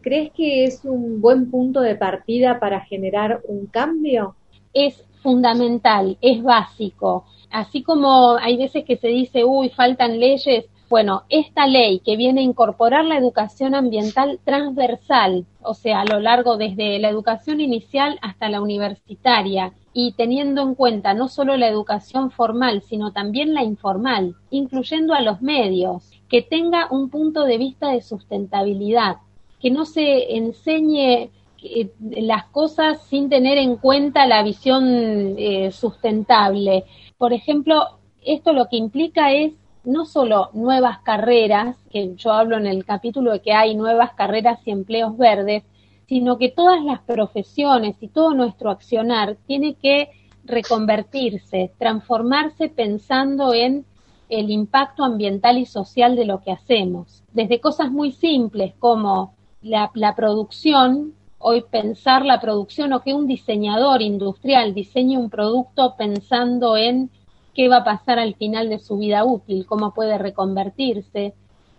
¿Crees 0.00 0.30
que 0.30 0.64
es 0.64 0.84
un 0.84 1.20
buen 1.20 1.50
punto 1.50 1.80
de 1.80 1.96
partida 1.96 2.60
para 2.60 2.82
generar 2.82 3.40
un 3.48 3.66
cambio? 3.66 4.36
Es 4.72 5.04
fundamental, 5.22 6.16
es 6.20 6.40
básico. 6.40 7.24
Así 7.50 7.82
como 7.82 8.36
hay 8.36 8.56
veces 8.56 8.84
que 8.84 8.96
se 8.96 9.08
dice, 9.08 9.44
uy, 9.44 9.70
faltan 9.70 10.20
leyes, 10.20 10.66
bueno, 10.90 11.22
esta 11.28 11.68
ley 11.68 12.00
que 12.00 12.16
viene 12.16 12.40
a 12.40 12.44
incorporar 12.44 13.04
la 13.04 13.16
educación 13.16 13.76
ambiental 13.76 14.40
transversal, 14.44 15.46
o 15.62 15.72
sea, 15.72 16.00
a 16.00 16.04
lo 16.04 16.18
largo 16.18 16.56
desde 16.56 16.98
la 16.98 17.08
educación 17.08 17.60
inicial 17.60 18.18
hasta 18.22 18.48
la 18.48 18.60
universitaria, 18.60 19.72
y 19.92 20.14
teniendo 20.16 20.62
en 20.62 20.74
cuenta 20.74 21.14
no 21.14 21.28
solo 21.28 21.56
la 21.56 21.68
educación 21.68 22.32
formal, 22.32 22.82
sino 22.82 23.12
también 23.12 23.54
la 23.54 23.62
informal, 23.62 24.34
incluyendo 24.50 25.14
a 25.14 25.20
los 25.20 25.40
medios, 25.40 26.10
que 26.28 26.42
tenga 26.42 26.88
un 26.90 27.08
punto 27.08 27.44
de 27.44 27.58
vista 27.58 27.92
de 27.92 28.02
sustentabilidad, 28.02 29.18
que 29.60 29.70
no 29.70 29.84
se 29.84 30.36
enseñe 30.36 31.30
eh, 31.62 31.90
las 32.00 32.46
cosas 32.46 33.00
sin 33.06 33.28
tener 33.28 33.58
en 33.58 33.76
cuenta 33.76 34.26
la 34.26 34.42
visión 34.42 35.36
eh, 35.38 35.70
sustentable. 35.70 36.84
Por 37.16 37.32
ejemplo, 37.32 38.00
esto 38.22 38.52
lo 38.52 38.66
que 38.66 38.76
implica 38.76 39.32
es 39.32 39.52
no 39.90 40.04
solo 40.06 40.50
nuevas 40.52 41.00
carreras, 41.00 41.76
que 41.90 42.14
yo 42.14 42.32
hablo 42.32 42.56
en 42.56 42.66
el 42.66 42.84
capítulo 42.84 43.32
de 43.32 43.40
que 43.40 43.52
hay 43.52 43.74
nuevas 43.74 44.12
carreras 44.14 44.60
y 44.64 44.70
empleos 44.70 45.16
verdes, 45.16 45.64
sino 46.08 46.38
que 46.38 46.48
todas 46.48 46.82
las 46.84 47.00
profesiones 47.00 47.96
y 48.00 48.08
todo 48.08 48.34
nuestro 48.34 48.70
accionar 48.70 49.36
tiene 49.46 49.74
que 49.74 50.10
reconvertirse, 50.44 51.72
transformarse 51.78 52.68
pensando 52.68 53.52
en 53.52 53.84
el 54.28 54.50
impacto 54.50 55.04
ambiental 55.04 55.58
y 55.58 55.66
social 55.66 56.16
de 56.16 56.24
lo 56.24 56.40
que 56.40 56.52
hacemos. 56.52 57.22
Desde 57.32 57.60
cosas 57.60 57.90
muy 57.90 58.12
simples 58.12 58.74
como 58.78 59.34
la, 59.60 59.90
producción, 60.16 61.14
hoy 61.38 61.64
pensar 61.70 62.24
la 62.24 62.40
producción 62.40 62.92
o 62.92 63.02
que 63.02 63.12
un 63.12 63.26
diseñador 63.26 64.02
industrial 64.02 64.72
diseñe 64.74 65.18
un 65.18 65.30
producto 65.30 65.94
pensando 65.96 66.76
en 66.76 67.10
qué 67.54 67.68
va 67.68 67.78
a 67.78 67.84
pasar 67.84 68.18
al 68.18 68.34
final 68.34 68.68
de 68.68 68.78
su 68.78 68.98
vida 68.98 69.24
útil, 69.24 69.66
cómo 69.66 69.92
puede 69.92 70.18
reconvertirse, 70.18 71.34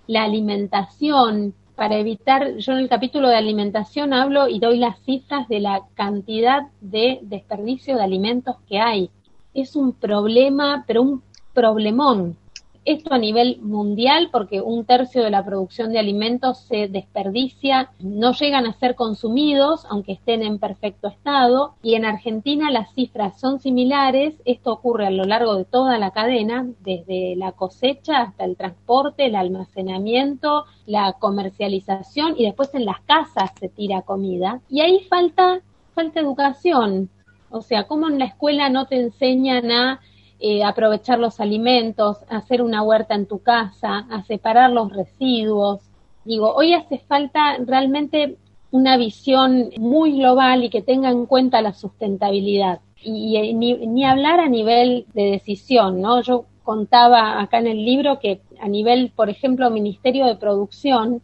la 0.07 0.23
alimentación, 0.23 1.53
para 1.75 1.97
evitar, 1.97 2.57
yo 2.57 2.73
en 2.73 2.79
el 2.79 2.89
capítulo 2.89 3.29
de 3.29 3.37
alimentación 3.37 4.13
hablo 4.13 4.47
y 4.47 4.59
doy 4.59 4.77
las 4.77 4.99
cifras 5.03 5.47
de 5.47 5.59
la 5.61 5.81
cantidad 5.95 6.67
de 6.79 7.19
desperdicio 7.23 7.95
de 7.95 8.03
alimentos 8.03 8.57
que 8.69 8.79
hay. 8.79 9.09
Es 9.53 9.75
un 9.75 9.93
problema, 9.93 10.83
pero 10.85 11.01
un 11.01 11.23
problemón. 11.53 12.37
Esto 12.83 13.13
a 13.13 13.19
nivel 13.19 13.59
mundial, 13.61 14.29
porque 14.31 14.59
un 14.59 14.85
tercio 14.85 15.23
de 15.23 15.29
la 15.29 15.45
producción 15.45 15.91
de 15.91 15.99
alimentos 15.99 16.61
se 16.61 16.87
desperdicia, 16.87 17.91
no 17.99 18.33
llegan 18.33 18.65
a 18.65 18.73
ser 18.73 18.95
consumidos, 18.95 19.85
aunque 19.87 20.13
estén 20.13 20.41
en 20.41 20.57
perfecto 20.57 21.07
estado, 21.07 21.75
y 21.83 21.93
en 21.93 22.05
Argentina 22.05 22.71
las 22.71 22.91
cifras 22.95 23.39
son 23.39 23.59
similares. 23.59 24.33
Esto 24.45 24.73
ocurre 24.73 25.05
a 25.05 25.11
lo 25.11 25.25
largo 25.25 25.55
de 25.55 25.65
toda 25.65 25.99
la 25.99 26.09
cadena, 26.09 26.67
desde 26.79 27.35
la 27.35 27.51
cosecha 27.51 28.21
hasta 28.21 28.45
el 28.45 28.57
transporte, 28.57 29.27
el 29.27 29.35
almacenamiento, 29.35 30.65
la 30.87 31.13
comercialización 31.13 32.33
y 32.35 32.45
después 32.45 32.73
en 32.73 32.85
las 32.85 33.01
casas 33.01 33.51
se 33.59 33.69
tira 33.69 34.01
comida. 34.01 34.59
Y 34.71 34.81
ahí 34.81 35.01
falta, 35.07 35.61
falta 35.93 36.19
educación. 36.19 37.11
O 37.51 37.61
sea, 37.61 37.83
¿cómo 37.83 38.07
en 38.07 38.17
la 38.17 38.25
escuela 38.25 38.69
no 38.69 38.87
te 38.87 38.95
enseñan 38.95 39.71
a 39.71 39.99
eh, 40.41 40.63
aprovechar 40.63 41.19
los 41.19 41.39
alimentos, 41.39 42.17
hacer 42.29 42.61
una 42.61 42.81
huerta 42.81 43.15
en 43.15 43.27
tu 43.27 43.39
casa, 43.39 44.07
a 44.09 44.23
separar 44.23 44.71
los 44.71 44.91
residuos. 44.91 45.81
Digo, 46.25 46.53
hoy 46.53 46.73
hace 46.73 46.97
falta 46.97 47.57
realmente 47.65 48.37
una 48.71 48.97
visión 48.97 49.69
muy 49.77 50.17
global 50.17 50.63
y 50.63 50.69
que 50.69 50.81
tenga 50.81 51.09
en 51.09 51.25
cuenta 51.25 51.61
la 51.61 51.73
sustentabilidad. 51.73 52.79
Y, 53.03 53.37
y 53.37 53.53
ni, 53.53 53.73
ni, 53.85 54.03
hablar 54.05 54.39
a 54.39 54.47
nivel 54.47 55.05
de 55.13 55.31
decisión, 55.31 56.01
¿no? 56.01 56.21
Yo 56.21 56.45
contaba 56.63 57.41
acá 57.41 57.59
en 57.59 57.67
el 57.67 57.83
libro 57.85 58.19
que 58.19 58.41
a 58.59 58.67
nivel, 58.67 59.11
por 59.15 59.29
ejemplo, 59.29 59.69
Ministerio 59.69 60.25
de 60.25 60.35
Producción, 60.35 61.21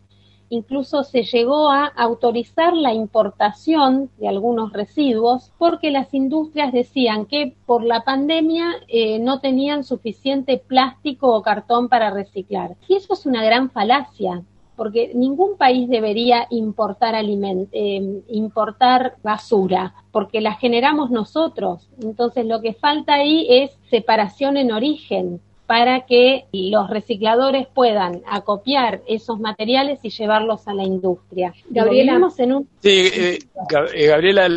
Incluso 0.49 1.03
se 1.03 1.23
llegó 1.23 1.69
a 1.69 1.86
autorizar 1.86 2.73
la 2.73 2.93
importación 2.93 4.10
de 4.17 4.27
algunos 4.27 4.71
residuos 4.71 5.51
porque 5.57 5.91
las 5.91 6.13
industrias 6.13 6.71
decían 6.71 7.25
que 7.25 7.55
por 7.65 7.83
la 7.83 8.03
pandemia 8.03 8.75
eh, 8.88 9.19
no 9.19 9.39
tenían 9.39 9.83
suficiente 9.83 10.57
plástico 10.57 11.36
o 11.36 11.41
cartón 11.41 11.89
para 11.89 12.10
reciclar. 12.10 12.75
Y 12.88 12.95
eso 12.95 13.13
es 13.13 13.25
una 13.25 13.43
gran 13.43 13.69
falacia 13.69 14.43
porque 14.77 15.12
ningún 15.15 15.57
país 15.57 15.89
debería 15.89 16.45
importar 16.51 17.15
eh, 17.15 18.21
importar 18.27 19.15
basura, 19.23 19.95
porque 20.12 20.39
la 20.39 20.53
generamos 20.53 21.10
nosotros. 21.10 21.89
Entonces 21.99 22.45
lo 22.45 22.62
que 22.62 22.73
falta 22.73 23.15
ahí 23.15 23.47
es 23.49 23.71
separación 23.89 24.55
en 24.55 24.71
origen 24.71 25.41
para 25.67 26.06
que 26.06 26.45
los 26.53 26.89
recicladores 26.89 27.67
puedan 27.67 28.23
acopiar 28.25 29.01
esos 29.06 29.39
materiales 29.39 29.99
y 30.03 30.10
llevarlos 30.10 30.67
a 30.67 30.73
la 30.73 30.84
industria. 30.84 31.53
Gabriela, 31.69 32.19
en 32.38 32.53
un... 32.53 32.69
Sí, 32.82 33.10
eh, 33.13 33.39
eh, 33.93 34.08
Gabriela, 34.08 34.47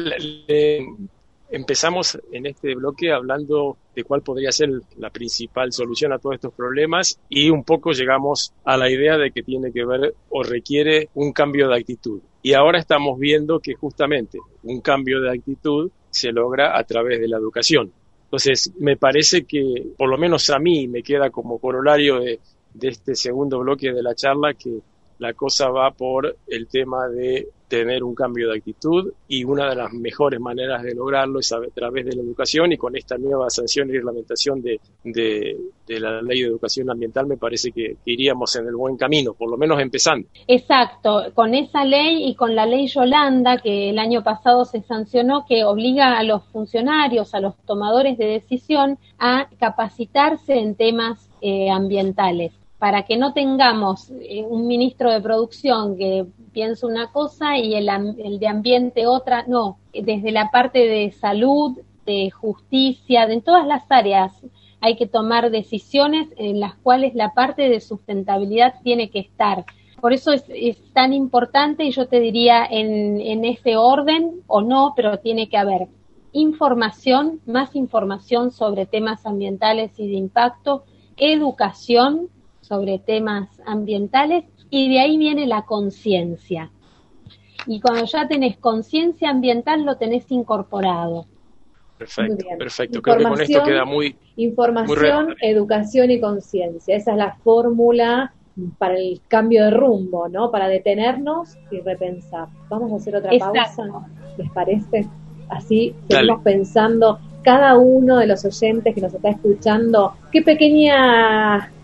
empezamos 1.50 2.16
en 2.30 2.46
este 2.46 2.74
bloque 2.76 3.12
hablando 3.12 3.76
de 3.94 4.04
cuál 4.04 4.22
podría 4.22 4.52
ser 4.52 4.70
la 4.98 5.10
principal 5.10 5.72
solución 5.72 6.12
a 6.12 6.18
todos 6.18 6.36
estos 6.36 6.54
problemas 6.54 7.18
y 7.28 7.50
un 7.50 7.64
poco 7.64 7.90
llegamos 7.90 8.52
a 8.64 8.76
la 8.76 8.88
idea 8.88 9.18
de 9.18 9.32
que 9.32 9.42
tiene 9.42 9.72
que 9.72 9.84
ver 9.84 10.14
o 10.28 10.44
requiere 10.44 11.08
un 11.14 11.32
cambio 11.32 11.68
de 11.68 11.76
actitud. 11.76 12.20
Y 12.42 12.54
ahora 12.54 12.78
estamos 12.78 13.18
viendo 13.18 13.58
que 13.58 13.74
justamente 13.74 14.38
un 14.62 14.80
cambio 14.80 15.20
de 15.20 15.30
actitud 15.30 15.90
se 16.10 16.30
logra 16.32 16.78
a 16.78 16.84
través 16.84 17.20
de 17.20 17.28
la 17.28 17.36
educación. 17.36 17.92
Entonces, 18.30 18.72
me 18.78 18.96
parece 18.96 19.44
que, 19.44 19.88
por 19.96 20.08
lo 20.08 20.16
menos 20.16 20.50
a 20.50 20.60
mí, 20.60 20.86
me 20.86 21.02
queda 21.02 21.30
como 21.30 21.58
corolario 21.58 22.20
de, 22.20 22.38
de 22.74 22.88
este 22.88 23.16
segundo 23.16 23.58
bloque 23.58 23.92
de 23.92 24.04
la 24.04 24.14
charla 24.14 24.54
que 24.54 24.78
la 25.20 25.34
cosa 25.34 25.68
va 25.68 25.90
por 25.92 26.36
el 26.46 26.66
tema 26.66 27.06
de 27.08 27.48
tener 27.68 28.02
un 28.02 28.16
cambio 28.16 28.48
de 28.48 28.56
actitud 28.58 29.12
y 29.28 29.44
una 29.44 29.68
de 29.68 29.76
las 29.76 29.92
mejores 29.92 30.40
maneras 30.40 30.82
de 30.82 30.92
lograrlo 30.92 31.38
es 31.38 31.52
a 31.52 31.60
través 31.72 32.04
de 32.06 32.16
la 32.16 32.22
educación 32.22 32.72
y 32.72 32.76
con 32.76 32.96
esta 32.96 33.16
nueva 33.16 33.48
sanción 33.48 33.88
y 33.88 33.92
reglamentación 33.92 34.60
de, 34.60 34.80
de, 35.04 36.00
la 36.00 36.20
ley 36.20 36.40
de 36.40 36.48
educación 36.48 36.90
ambiental 36.90 37.26
me 37.26 37.36
parece 37.36 37.70
que, 37.70 37.98
iríamos 38.06 38.56
en 38.56 38.66
el 38.66 38.74
buen 38.74 38.96
camino, 38.96 39.34
por 39.34 39.48
lo 39.50 39.56
menos 39.56 39.78
empezando. 39.80 40.26
Exacto, 40.48 41.26
con 41.34 41.54
esa 41.54 41.84
ley 41.84 42.28
y 42.28 42.34
con 42.34 42.56
la 42.56 42.66
ley 42.66 42.88
Yolanda 42.88 43.58
que 43.58 43.90
el 43.90 43.98
año 43.98 44.24
pasado 44.24 44.64
se 44.64 44.82
sancionó 44.82 45.44
que 45.46 45.64
obliga 45.64 46.18
a 46.18 46.24
los 46.24 46.42
funcionarios, 46.46 47.34
a 47.34 47.40
los 47.40 47.56
tomadores 47.66 48.18
de 48.18 48.26
decisión 48.26 48.98
a 49.18 49.48
capacitarse 49.60 50.54
en 50.54 50.74
temas 50.74 51.28
eh, 51.40 51.70
ambientales 51.70 52.52
para 52.80 53.02
que 53.02 53.18
no 53.18 53.34
tengamos 53.34 54.10
eh, 54.10 54.42
un 54.48 54.66
ministro 54.66 55.12
de 55.12 55.20
producción 55.20 55.98
que 55.98 56.24
piensa 56.50 56.86
una 56.86 57.12
cosa 57.12 57.58
y 57.58 57.74
el, 57.74 57.86
de 58.40 58.48
ambiente 58.48 59.06
otra, 59.06 59.44
no, 59.46 59.78
desde 59.92 60.32
la 60.32 60.50
parte 60.50 60.78
de 60.78 61.12
salud, 61.12 61.78
de 62.06 62.30
justicia, 62.30 63.26
de 63.26 63.34
en 63.34 63.42
todas 63.42 63.66
las 63.66 63.84
áreas 63.90 64.32
hay 64.80 64.96
que 64.96 65.06
tomar 65.06 65.50
decisiones 65.50 66.28
en 66.38 66.58
las 66.58 66.74
cuales 66.76 67.14
la 67.14 67.34
parte 67.34 67.68
de 67.68 67.80
sustentabilidad 67.80 68.76
tiene 68.82 69.10
que 69.10 69.18
estar. 69.18 69.66
Por 70.00 70.14
eso 70.14 70.32
es, 70.32 70.46
tan 70.94 71.12
importante 71.12 71.84
y 71.84 71.90
yo 71.90 72.08
te 72.08 72.18
diría 72.18 72.64
en 72.64 73.44
ese 73.44 73.76
orden 73.76 74.40
o 74.46 74.62
no, 74.62 74.94
pero 74.96 75.18
tiene 75.18 75.50
que 75.50 75.58
haber 75.58 75.88
información, 76.32 77.40
más 77.44 77.76
información 77.76 78.52
sobre 78.52 78.86
temas 78.86 79.26
ambientales 79.26 79.98
y 79.98 80.06
de 80.08 80.14
impacto, 80.14 80.84
educación, 81.18 82.30
sobre 82.70 83.00
temas 83.00 83.48
ambientales 83.66 84.44
y 84.70 84.88
de 84.88 85.00
ahí 85.00 85.18
viene 85.18 85.44
la 85.48 85.62
conciencia. 85.62 86.70
Y 87.66 87.80
cuando 87.80 88.04
ya 88.04 88.28
tenés 88.28 88.58
conciencia 88.58 89.28
ambiental 89.28 89.84
lo 89.84 89.96
tenés 89.96 90.30
incorporado. 90.30 91.26
Perfecto, 91.98 92.46
perfecto. 92.56 93.02
Creo 93.02 93.18
que 93.18 93.24
con 93.24 93.40
esto 93.40 93.64
queda 93.64 93.84
muy... 93.84 94.16
Información, 94.36 95.34
educación 95.42 96.12
y 96.12 96.20
conciencia. 96.20 96.96
Esa 96.96 97.10
es 97.10 97.18
la 97.18 97.34
fórmula 97.42 98.32
para 98.78 98.96
el 98.96 99.20
cambio 99.26 99.64
de 99.64 99.72
rumbo, 99.72 100.28
¿no? 100.28 100.52
Para 100.52 100.68
detenernos 100.68 101.58
y 101.72 101.80
repensar. 101.80 102.46
Vamos 102.68 102.92
a 102.92 102.96
hacer 102.96 103.16
otra 103.16 103.32
pausa, 103.36 103.84
¿les 104.38 104.50
parece? 104.52 105.08
Así 105.48 105.92
seguimos 106.08 106.42
pensando 106.42 107.18
cada 107.42 107.76
uno 107.76 108.18
de 108.18 108.28
los 108.28 108.44
oyentes 108.44 108.94
que 108.94 109.00
nos 109.00 109.12
está 109.12 109.30
escuchando, 109.30 110.14
qué 110.30 110.42
pequeños 110.42 110.94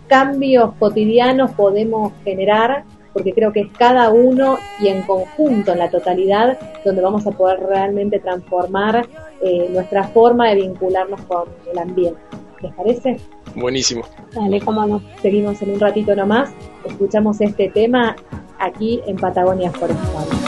cambios 0.09 0.73
cotidianos 0.79 1.53
podemos 1.53 2.13
generar, 2.25 2.85
porque 3.13 3.33
creo 3.33 3.53
que 3.53 3.61
es 3.61 3.73
cada 3.79 4.11
uno 4.11 4.59
y 4.81 4.89
en 4.89 5.03
conjunto, 5.03 5.73
en 5.73 5.79
la 5.79 5.91
totalidad, 5.91 6.59
donde 6.85 7.03
vamos 7.03 7.27
a 7.27 7.31
poder 7.31 7.61
realmente 7.61 8.19
transformar 8.21 9.09
eh, 9.43 9.69
nuestra 9.71 10.05
forma 10.05 10.49
de 10.49 10.57
vincularnos 10.57 11.21
con 11.23 11.49
el 11.71 11.79
ambiente. 11.79 12.21
¿Les 12.61 12.73
parece? 12.75 13.17
Buenísimo. 13.55 14.03
Dale, 14.33 14.61
cómo 14.61 14.87
no. 14.87 15.03
Seguimos 15.21 15.61
en 15.63 15.73
un 15.73 15.81
ratito 15.81 16.15
nomás. 16.15 16.51
Escuchamos 16.85 17.41
este 17.41 17.69
tema 17.71 18.17
aquí 18.59 19.01
en 19.07 19.17
Patagonia 19.17 19.71
Forestal. 19.73 20.46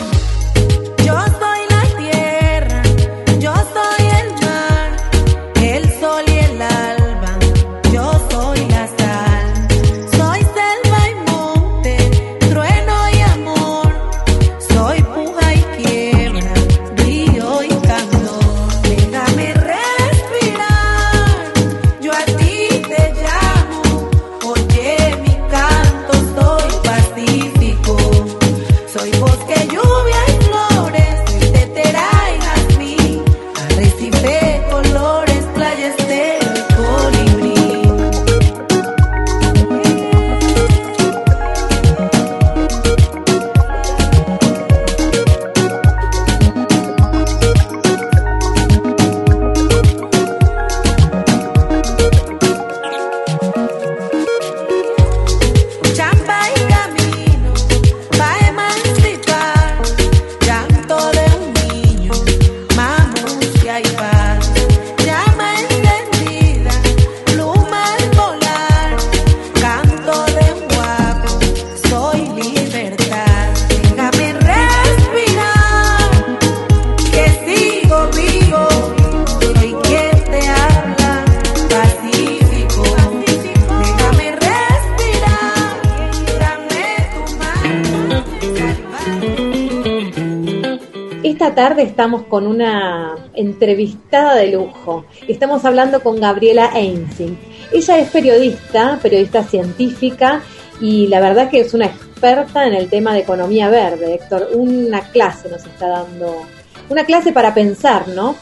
Esta 91.49 91.69
tarde 91.69 91.83
estamos 91.83 92.25
con 92.25 92.47
una 92.47 93.17
entrevistada 93.33 94.35
de 94.35 94.53
lujo. 94.53 95.07
Estamos 95.27 95.65
hablando 95.65 96.03
con 96.03 96.21
Gabriela 96.21 96.73
Einsing. 96.75 97.39
Ella 97.73 97.99
es 97.99 98.11
periodista, 98.11 98.99
periodista 99.01 99.43
científica 99.43 100.43
y 100.79 101.07
la 101.07 101.21
verdad 101.21 101.49
que 101.49 101.61
es 101.61 101.73
una 101.73 101.87
experta 101.87 102.67
en 102.67 102.75
el 102.75 102.91
tema 102.91 103.15
de 103.15 103.21
economía 103.21 103.71
verde, 103.71 104.17
Héctor. 104.17 104.51
Una 104.53 105.01
clase 105.09 105.49
nos 105.49 105.65
está 105.65 105.89
dando, 105.89 106.43
una 106.91 107.05
clase 107.07 107.33
para 107.33 107.55
pensar, 107.55 108.09
¿no? 108.09 108.37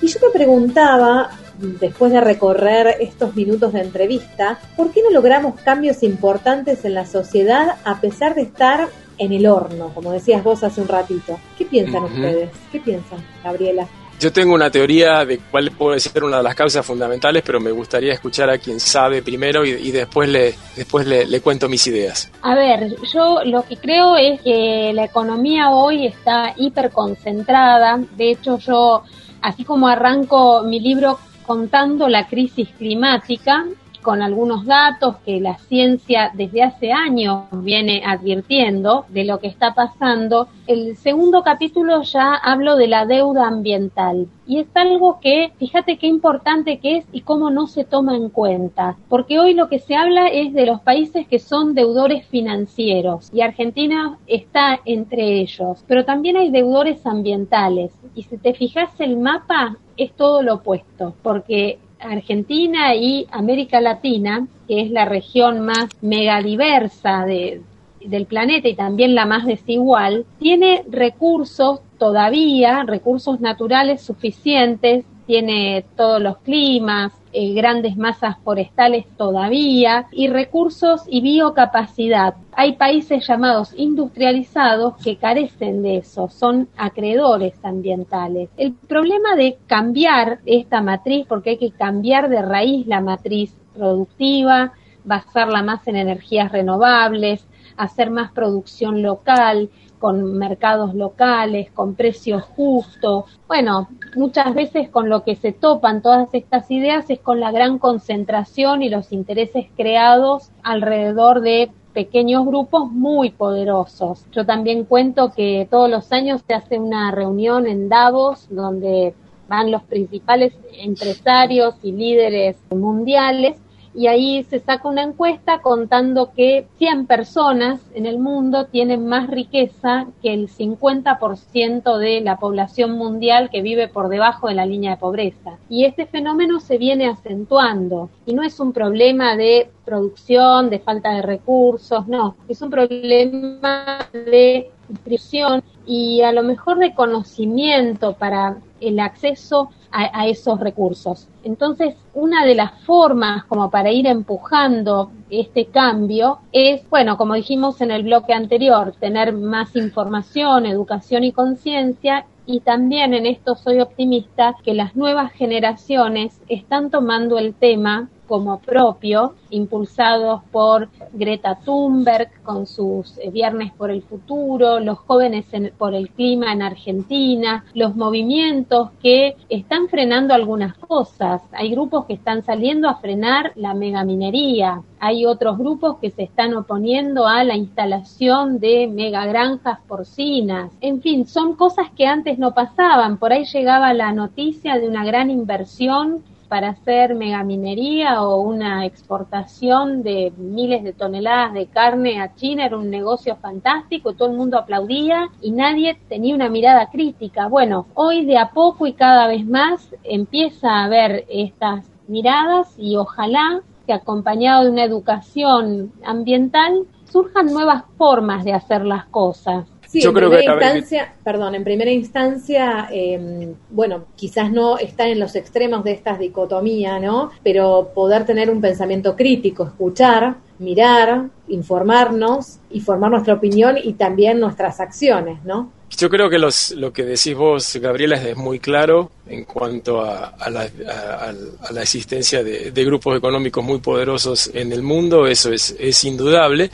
Y 0.00 0.06
yo 0.06 0.20
me 0.22 0.30
preguntaba, 0.30 1.30
después 1.58 2.12
de 2.12 2.20
recorrer 2.20 2.96
estos 3.00 3.34
minutos 3.34 3.72
de 3.72 3.80
entrevista, 3.80 4.60
¿por 4.76 4.92
qué 4.92 5.02
no 5.02 5.10
logramos 5.10 5.60
cambios 5.62 6.04
importantes 6.04 6.84
en 6.84 6.94
la 6.94 7.06
sociedad 7.06 7.74
a 7.84 8.00
pesar 8.00 8.36
de 8.36 8.42
estar 8.42 8.88
en 9.22 9.32
el 9.32 9.46
horno, 9.46 9.90
como 9.94 10.12
decías 10.12 10.42
vos 10.42 10.62
hace 10.64 10.80
un 10.80 10.88
ratito? 10.88 11.38
¿Qué 11.56 11.64
piensan 11.64 12.04
ustedes? 12.04 12.50
¿Qué 12.70 12.80
piensan, 12.80 13.24
Gabriela? 13.44 13.86
Yo 14.18 14.32
tengo 14.32 14.54
una 14.54 14.70
teoría 14.70 15.24
de 15.24 15.38
cuál 15.38 15.72
puede 15.72 15.98
ser 15.98 16.22
una 16.22 16.36
de 16.36 16.42
las 16.44 16.54
causas 16.54 16.86
fundamentales, 16.86 17.42
pero 17.44 17.58
me 17.58 17.72
gustaría 17.72 18.12
escuchar 18.12 18.50
a 18.50 18.58
quien 18.58 18.78
sabe 18.78 19.20
primero 19.20 19.64
y, 19.64 19.70
y 19.70 19.90
después 19.90 20.28
le 20.28 20.54
después 20.76 21.06
le, 21.06 21.26
le 21.26 21.40
cuento 21.40 21.68
mis 21.68 21.84
ideas. 21.88 22.30
A 22.42 22.54
ver, 22.54 22.94
yo 23.12 23.40
lo 23.44 23.62
que 23.62 23.76
creo 23.76 24.16
es 24.16 24.40
que 24.40 24.92
la 24.94 25.04
economía 25.04 25.70
hoy 25.70 26.06
está 26.06 26.54
hiperconcentrada. 26.56 27.98
De 28.16 28.30
hecho, 28.30 28.58
yo, 28.58 29.02
así 29.40 29.64
como 29.64 29.88
arranco 29.88 30.62
mi 30.62 30.78
libro 30.78 31.18
contando 31.44 32.08
la 32.08 32.28
crisis 32.28 32.68
climática, 32.78 33.66
con 34.02 34.20
algunos 34.20 34.66
datos 34.66 35.16
que 35.24 35.40
la 35.40 35.56
ciencia 35.58 36.30
desde 36.34 36.62
hace 36.62 36.92
años 36.92 37.44
viene 37.52 38.02
advirtiendo 38.04 39.06
de 39.08 39.24
lo 39.24 39.38
que 39.38 39.46
está 39.46 39.74
pasando. 39.74 40.48
El 40.66 40.96
segundo 40.96 41.42
capítulo 41.42 42.02
ya 42.02 42.34
hablo 42.34 42.76
de 42.76 42.88
la 42.88 43.06
deuda 43.06 43.46
ambiental 43.46 44.26
y 44.46 44.58
es 44.58 44.66
algo 44.74 45.20
que, 45.20 45.52
fíjate 45.58 45.96
qué 45.96 46.06
importante 46.06 46.78
que 46.78 46.98
es 46.98 47.06
y 47.12 47.22
cómo 47.22 47.50
no 47.50 47.66
se 47.66 47.84
toma 47.84 48.16
en 48.16 48.28
cuenta, 48.28 48.96
porque 49.08 49.38
hoy 49.38 49.54
lo 49.54 49.68
que 49.68 49.78
se 49.78 49.94
habla 49.94 50.26
es 50.26 50.52
de 50.52 50.66
los 50.66 50.80
países 50.80 51.26
que 51.28 51.38
son 51.38 51.74
deudores 51.74 52.26
financieros 52.26 53.30
y 53.32 53.40
Argentina 53.40 54.18
está 54.26 54.80
entre 54.84 55.40
ellos, 55.40 55.84
pero 55.86 56.04
también 56.04 56.36
hay 56.36 56.50
deudores 56.50 57.06
ambientales 57.06 57.92
y 58.14 58.24
si 58.24 58.36
te 58.36 58.52
fijas 58.52 58.90
el 59.00 59.16
mapa 59.16 59.76
es 59.96 60.12
todo 60.12 60.42
lo 60.42 60.54
opuesto, 60.54 61.14
porque 61.22 61.78
Argentina 62.02 62.94
y 62.94 63.26
América 63.30 63.80
Latina, 63.80 64.46
que 64.68 64.82
es 64.82 64.90
la 64.90 65.04
región 65.04 65.60
más 65.60 65.88
megadiversa 66.00 67.24
de, 67.24 67.62
del 68.04 68.26
planeta 68.26 68.68
y 68.68 68.74
también 68.74 69.14
la 69.14 69.26
más 69.26 69.46
desigual, 69.46 70.24
tiene 70.38 70.84
recursos 70.88 71.80
todavía, 71.98 72.82
recursos 72.84 73.40
naturales 73.40 74.02
suficientes, 74.02 75.04
tiene 75.26 75.84
todos 75.96 76.20
los 76.20 76.38
climas, 76.38 77.12
eh, 77.32 77.54
grandes 77.54 77.96
masas 77.96 78.36
forestales 78.44 79.06
todavía 79.16 80.06
y 80.12 80.28
recursos 80.28 81.02
y 81.08 81.22
biocapacidad. 81.22 82.34
Hay 82.52 82.74
países 82.74 83.26
llamados 83.26 83.72
industrializados 83.76 84.94
que 85.02 85.16
carecen 85.16 85.82
de 85.82 85.98
eso, 85.98 86.28
son 86.28 86.68
acreedores 86.76 87.54
ambientales. 87.62 88.50
El 88.58 88.74
problema 88.74 89.34
de 89.34 89.56
cambiar 89.66 90.40
esta 90.44 90.82
matriz, 90.82 91.26
porque 91.26 91.50
hay 91.50 91.58
que 91.58 91.70
cambiar 91.70 92.28
de 92.28 92.42
raíz 92.42 92.86
la 92.86 93.00
matriz 93.00 93.56
productiva, 93.74 94.72
basarla 95.04 95.62
más 95.62 95.86
en 95.88 95.96
energías 95.96 96.52
renovables, 96.52 97.46
hacer 97.76 98.10
más 98.10 98.30
producción 98.32 99.02
local, 99.02 99.70
con 100.02 100.36
mercados 100.36 100.96
locales, 100.96 101.70
con 101.70 101.94
precios 101.94 102.42
justos. 102.56 103.38
Bueno, 103.46 103.88
muchas 104.16 104.52
veces 104.52 104.88
con 104.90 105.08
lo 105.08 105.22
que 105.22 105.36
se 105.36 105.52
topan 105.52 106.02
todas 106.02 106.28
estas 106.34 106.68
ideas 106.72 107.08
es 107.08 107.20
con 107.20 107.38
la 107.38 107.52
gran 107.52 107.78
concentración 107.78 108.82
y 108.82 108.88
los 108.88 109.12
intereses 109.12 109.66
creados 109.76 110.50
alrededor 110.64 111.40
de 111.40 111.70
pequeños 111.94 112.44
grupos 112.44 112.90
muy 112.90 113.30
poderosos. 113.30 114.26
Yo 114.32 114.44
también 114.44 114.86
cuento 114.86 115.30
que 115.30 115.68
todos 115.70 115.88
los 115.88 116.10
años 116.10 116.42
se 116.48 116.54
hace 116.54 116.80
una 116.80 117.12
reunión 117.12 117.68
en 117.68 117.88
Davos 117.88 118.48
donde 118.50 119.14
van 119.46 119.70
los 119.70 119.84
principales 119.84 120.52
empresarios 120.80 121.76
y 121.84 121.92
líderes 121.92 122.56
mundiales 122.70 123.56
y 123.94 124.06
ahí 124.06 124.42
se 124.44 124.58
saca 124.60 124.88
una 124.88 125.02
encuesta 125.02 125.60
contando 125.60 126.32
que 126.34 126.66
100 126.78 127.06
personas 127.06 127.80
en 127.94 128.06
el 128.06 128.18
mundo 128.18 128.66
tienen 128.66 129.06
más 129.06 129.28
riqueza 129.28 130.06
que 130.22 130.32
el 130.32 130.48
50% 130.48 131.98
de 131.98 132.20
la 132.20 132.38
población 132.38 132.92
mundial 132.92 133.50
que 133.50 133.62
vive 133.62 133.88
por 133.88 134.08
debajo 134.08 134.48
de 134.48 134.54
la 134.54 134.66
línea 134.66 134.92
de 134.92 134.96
pobreza. 134.96 135.58
Y 135.68 135.84
este 135.84 136.06
fenómeno 136.06 136.60
se 136.60 136.78
viene 136.78 137.06
acentuando 137.06 138.08
y 138.24 138.34
no 138.34 138.42
es 138.42 138.58
un 138.60 138.72
problema 138.72 139.36
de 139.36 139.70
producción, 139.84 140.70
de 140.70 140.78
falta 140.78 141.10
de 141.10 141.22
recursos, 141.22 142.06
no, 142.08 142.36
es 142.48 142.62
un 142.62 142.70
problema 142.70 143.98
de 144.12 144.70
distribución 144.88 145.62
y 145.86 146.22
a 146.22 146.32
lo 146.32 146.42
mejor 146.42 146.78
de 146.78 146.94
conocimiento 146.94 148.14
para 148.14 148.58
el 148.80 149.00
acceso 149.00 149.70
a, 149.92 150.26
esos 150.26 150.58
recursos. 150.58 151.28
Entonces, 151.44 151.94
una 152.14 152.44
de 152.44 152.54
las 152.54 152.80
formas 152.84 153.44
como 153.44 153.70
para 153.70 153.90
ir 153.90 154.06
empujando 154.06 155.10
este 155.30 155.66
cambio 155.66 156.38
es, 156.52 156.88
bueno, 156.88 157.16
como 157.16 157.34
dijimos 157.34 157.80
en 157.80 157.90
el 157.90 158.04
bloque 158.04 158.32
anterior, 158.32 158.94
tener 158.98 159.32
más 159.34 159.76
información, 159.76 160.66
educación 160.66 161.24
y 161.24 161.32
conciencia 161.32 162.26
y 162.46 162.60
también 162.60 163.14
en 163.14 163.26
esto 163.26 163.54
soy 163.54 163.80
optimista 163.80 164.56
que 164.64 164.74
las 164.74 164.96
nuevas 164.96 165.32
generaciones 165.32 166.40
están 166.48 166.90
tomando 166.90 167.38
el 167.38 167.54
tema 167.54 168.08
como 168.32 168.60
propio, 168.60 169.34
impulsados 169.50 170.40
por 170.50 170.88
Greta 171.12 171.58
Thunberg 171.62 172.30
con 172.42 172.66
sus 172.66 173.18
eh, 173.18 173.28
Viernes 173.28 173.72
por 173.74 173.90
el 173.90 174.00
Futuro, 174.00 174.80
los 174.80 175.00
jóvenes 175.00 175.44
por 175.76 175.94
el 175.94 176.08
clima 176.08 176.50
en 176.50 176.62
Argentina, 176.62 177.66
los 177.74 177.94
movimientos 177.94 178.88
que 179.02 179.36
están 179.50 179.88
frenando 179.88 180.32
algunas 180.32 180.78
cosas. 180.78 181.42
Hay 181.52 181.72
grupos 181.72 182.06
que 182.06 182.14
están 182.14 182.42
saliendo 182.42 182.88
a 182.88 182.94
frenar 182.94 183.52
la 183.54 183.74
megaminería, 183.74 184.80
hay 184.98 185.26
otros 185.26 185.58
grupos 185.58 185.98
que 185.98 186.08
se 186.08 186.22
están 186.22 186.54
oponiendo 186.54 187.26
a 187.26 187.44
la 187.44 187.56
instalación 187.56 188.60
de 188.60 188.88
megagranjas 188.88 189.78
porcinas. 189.86 190.72
En 190.80 191.02
fin, 191.02 191.26
son 191.26 191.54
cosas 191.54 191.90
que 191.94 192.06
antes 192.06 192.38
no 192.38 192.54
pasaban. 192.54 193.18
Por 193.18 193.34
ahí 193.34 193.44
llegaba 193.44 193.92
la 193.92 194.10
noticia 194.12 194.78
de 194.78 194.88
una 194.88 195.04
gran 195.04 195.28
inversión 195.28 196.22
para 196.52 196.68
hacer 196.68 197.14
megaminería 197.14 198.22
o 198.22 198.42
una 198.42 198.84
exportación 198.84 200.02
de 200.02 200.34
miles 200.36 200.84
de 200.84 200.92
toneladas 200.92 201.54
de 201.54 201.64
carne 201.64 202.20
a 202.20 202.34
China 202.34 202.66
era 202.66 202.76
un 202.76 202.90
negocio 202.90 203.36
fantástico, 203.36 204.12
todo 204.12 204.28
el 204.28 204.36
mundo 204.36 204.58
aplaudía 204.58 205.30
y 205.40 205.50
nadie 205.50 205.98
tenía 206.10 206.34
una 206.34 206.50
mirada 206.50 206.90
crítica. 206.90 207.48
Bueno, 207.48 207.86
hoy 207.94 208.26
de 208.26 208.36
a 208.36 208.50
poco 208.50 208.86
y 208.86 208.92
cada 208.92 209.28
vez 209.28 209.46
más 209.46 209.94
empieza 210.04 210.68
a 210.68 210.84
haber 210.84 211.24
estas 211.30 211.90
miradas 212.06 212.74
y 212.76 212.96
ojalá 212.96 213.62
que 213.86 213.94
acompañado 213.94 214.64
de 214.64 214.72
una 214.72 214.84
educación 214.84 215.90
ambiental 216.04 216.86
surjan 217.04 217.46
nuevas 217.46 217.84
formas 217.96 218.44
de 218.44 218.52
hacer 218.52 218.84
las 218.84 219.06
cosas. 219.06 219.64
Sí, 219.92 220.02
en 220.02 220.14
primera 220.14 220.42
instancia, 220.42 221.14
perdón, 221.22 221.54
en 221.54 221.64
primera 221.64 221.90
instancia, 221.90 222.88
eh, 222.90 223.52
bueno, 223.68 224.06
quizás 224.16 224.50
no 224.50 224.78
está 224.78 225.06
en 225.06 225.20
los 225.20 225.36
extremos 225.36 225.84
de 225.84 225.92
esta 225.92 226.16
dicotomía, 226.16 226.98
¿no? 226.98 227.30
Pero 227.44 227.90
poder 227.94 228.24
tener 228.24 228.48
un 228.48 228.62
pensamiento 228.62 229.14
crítico, 229.14 229.64
escuchar, 229.64 230.36
mirar, 230.58 231.26
informarnos 231.48 232.56
y 232.70 232.80
formar 232.80 233.10
nuestra 233.10 233.34
opinión 233.34 233.76
y 233.76 233.92
también 233.92 234.40
nuestras 234.40 234.80
acciones, 234.80 235.44
¿no? 235.44 235.70
Yo 235.90 236.08
creo 236.08 236.30
que 236.30 236.38
los, 236.38 236.70
lo 236.70 236.90
que 236.90 237.04
decís 237.04 237.34
vos, 237.34 237.76
Gabriela, 237.76 238.16
es 238.16 238.34
muy 238.34 238.60
claro 238.60 239.10
en 239.28 239.44
cuanto 239.44 240.00
a, 240.00 240.32
la, 240.48 240.62
a, 240.62 241.70
la, 241.70 241.82
existencia 241.82 242.42
de, 242.42 242.70
de, 242.70 242.84
grupos 242.86 243.18
económicos 243.18 243.62
muy 243.62 243.78
poderosos 243.80 244.50
en 244.54 244.72
el 244.72 244.80
mundo, 244.80 245.26
eso 245.26 245.52
es, 245.52 245.76
es 245.78 246.02
indudable, 246.04 246.70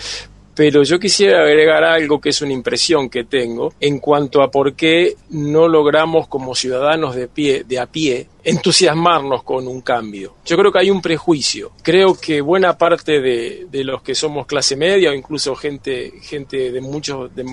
pero 0.59 0.83
yo 0.83 0.99
quisiera 0.99 1.45
agregar 1.45 1.85
algo 1.85 2.21
que 2.21 2.31
es 2.31 2.43
una 2.43 2.53
impresión 2.53 3.09
que 3.09 3.23
tengo 3.23 3.75
en 3.79 4.01
cuanto 4.01 4.43
a 4.43 4.51
por 4.51 4.75
qué 4.75 5.15
no 5.31 5.69
logramos 5.69 6.27
como 6.27 6.57
ciudadanos 6.57 7.15
de 7.15 7.29
pie 7.29 7.63
de 7.63 7.79
a 7.79 7.87
pie 7.87 8.27
entusiasmarnos 8.49 9.43
con 9.43 9.69
un 9.69 9.83
cambio. 9.83 10.37
Yo 10.45 10.57
creo 10.57 10.73
que 10.73 10.79
hay 10.79 10.91
un 10.91 11.03
prejuicio. 11.03 11.73
Creo 11.83 12.19
que 12.19 12.41
buena 12.41 12.79
parte 12.79 13.21
de, 13.21 13.85
los 13.85 14.03
que 14.03 14.15
somos 14.15 14.47
clase 14.47 14.75
media 14.77 15.11
o 15.11 15.15
incluso 15.15 15.55
gente, 15.55 16.15
gente 16.23 16.73
de 16.73 16.81
muchos, 16.81 17.31
de, 17.35 17.45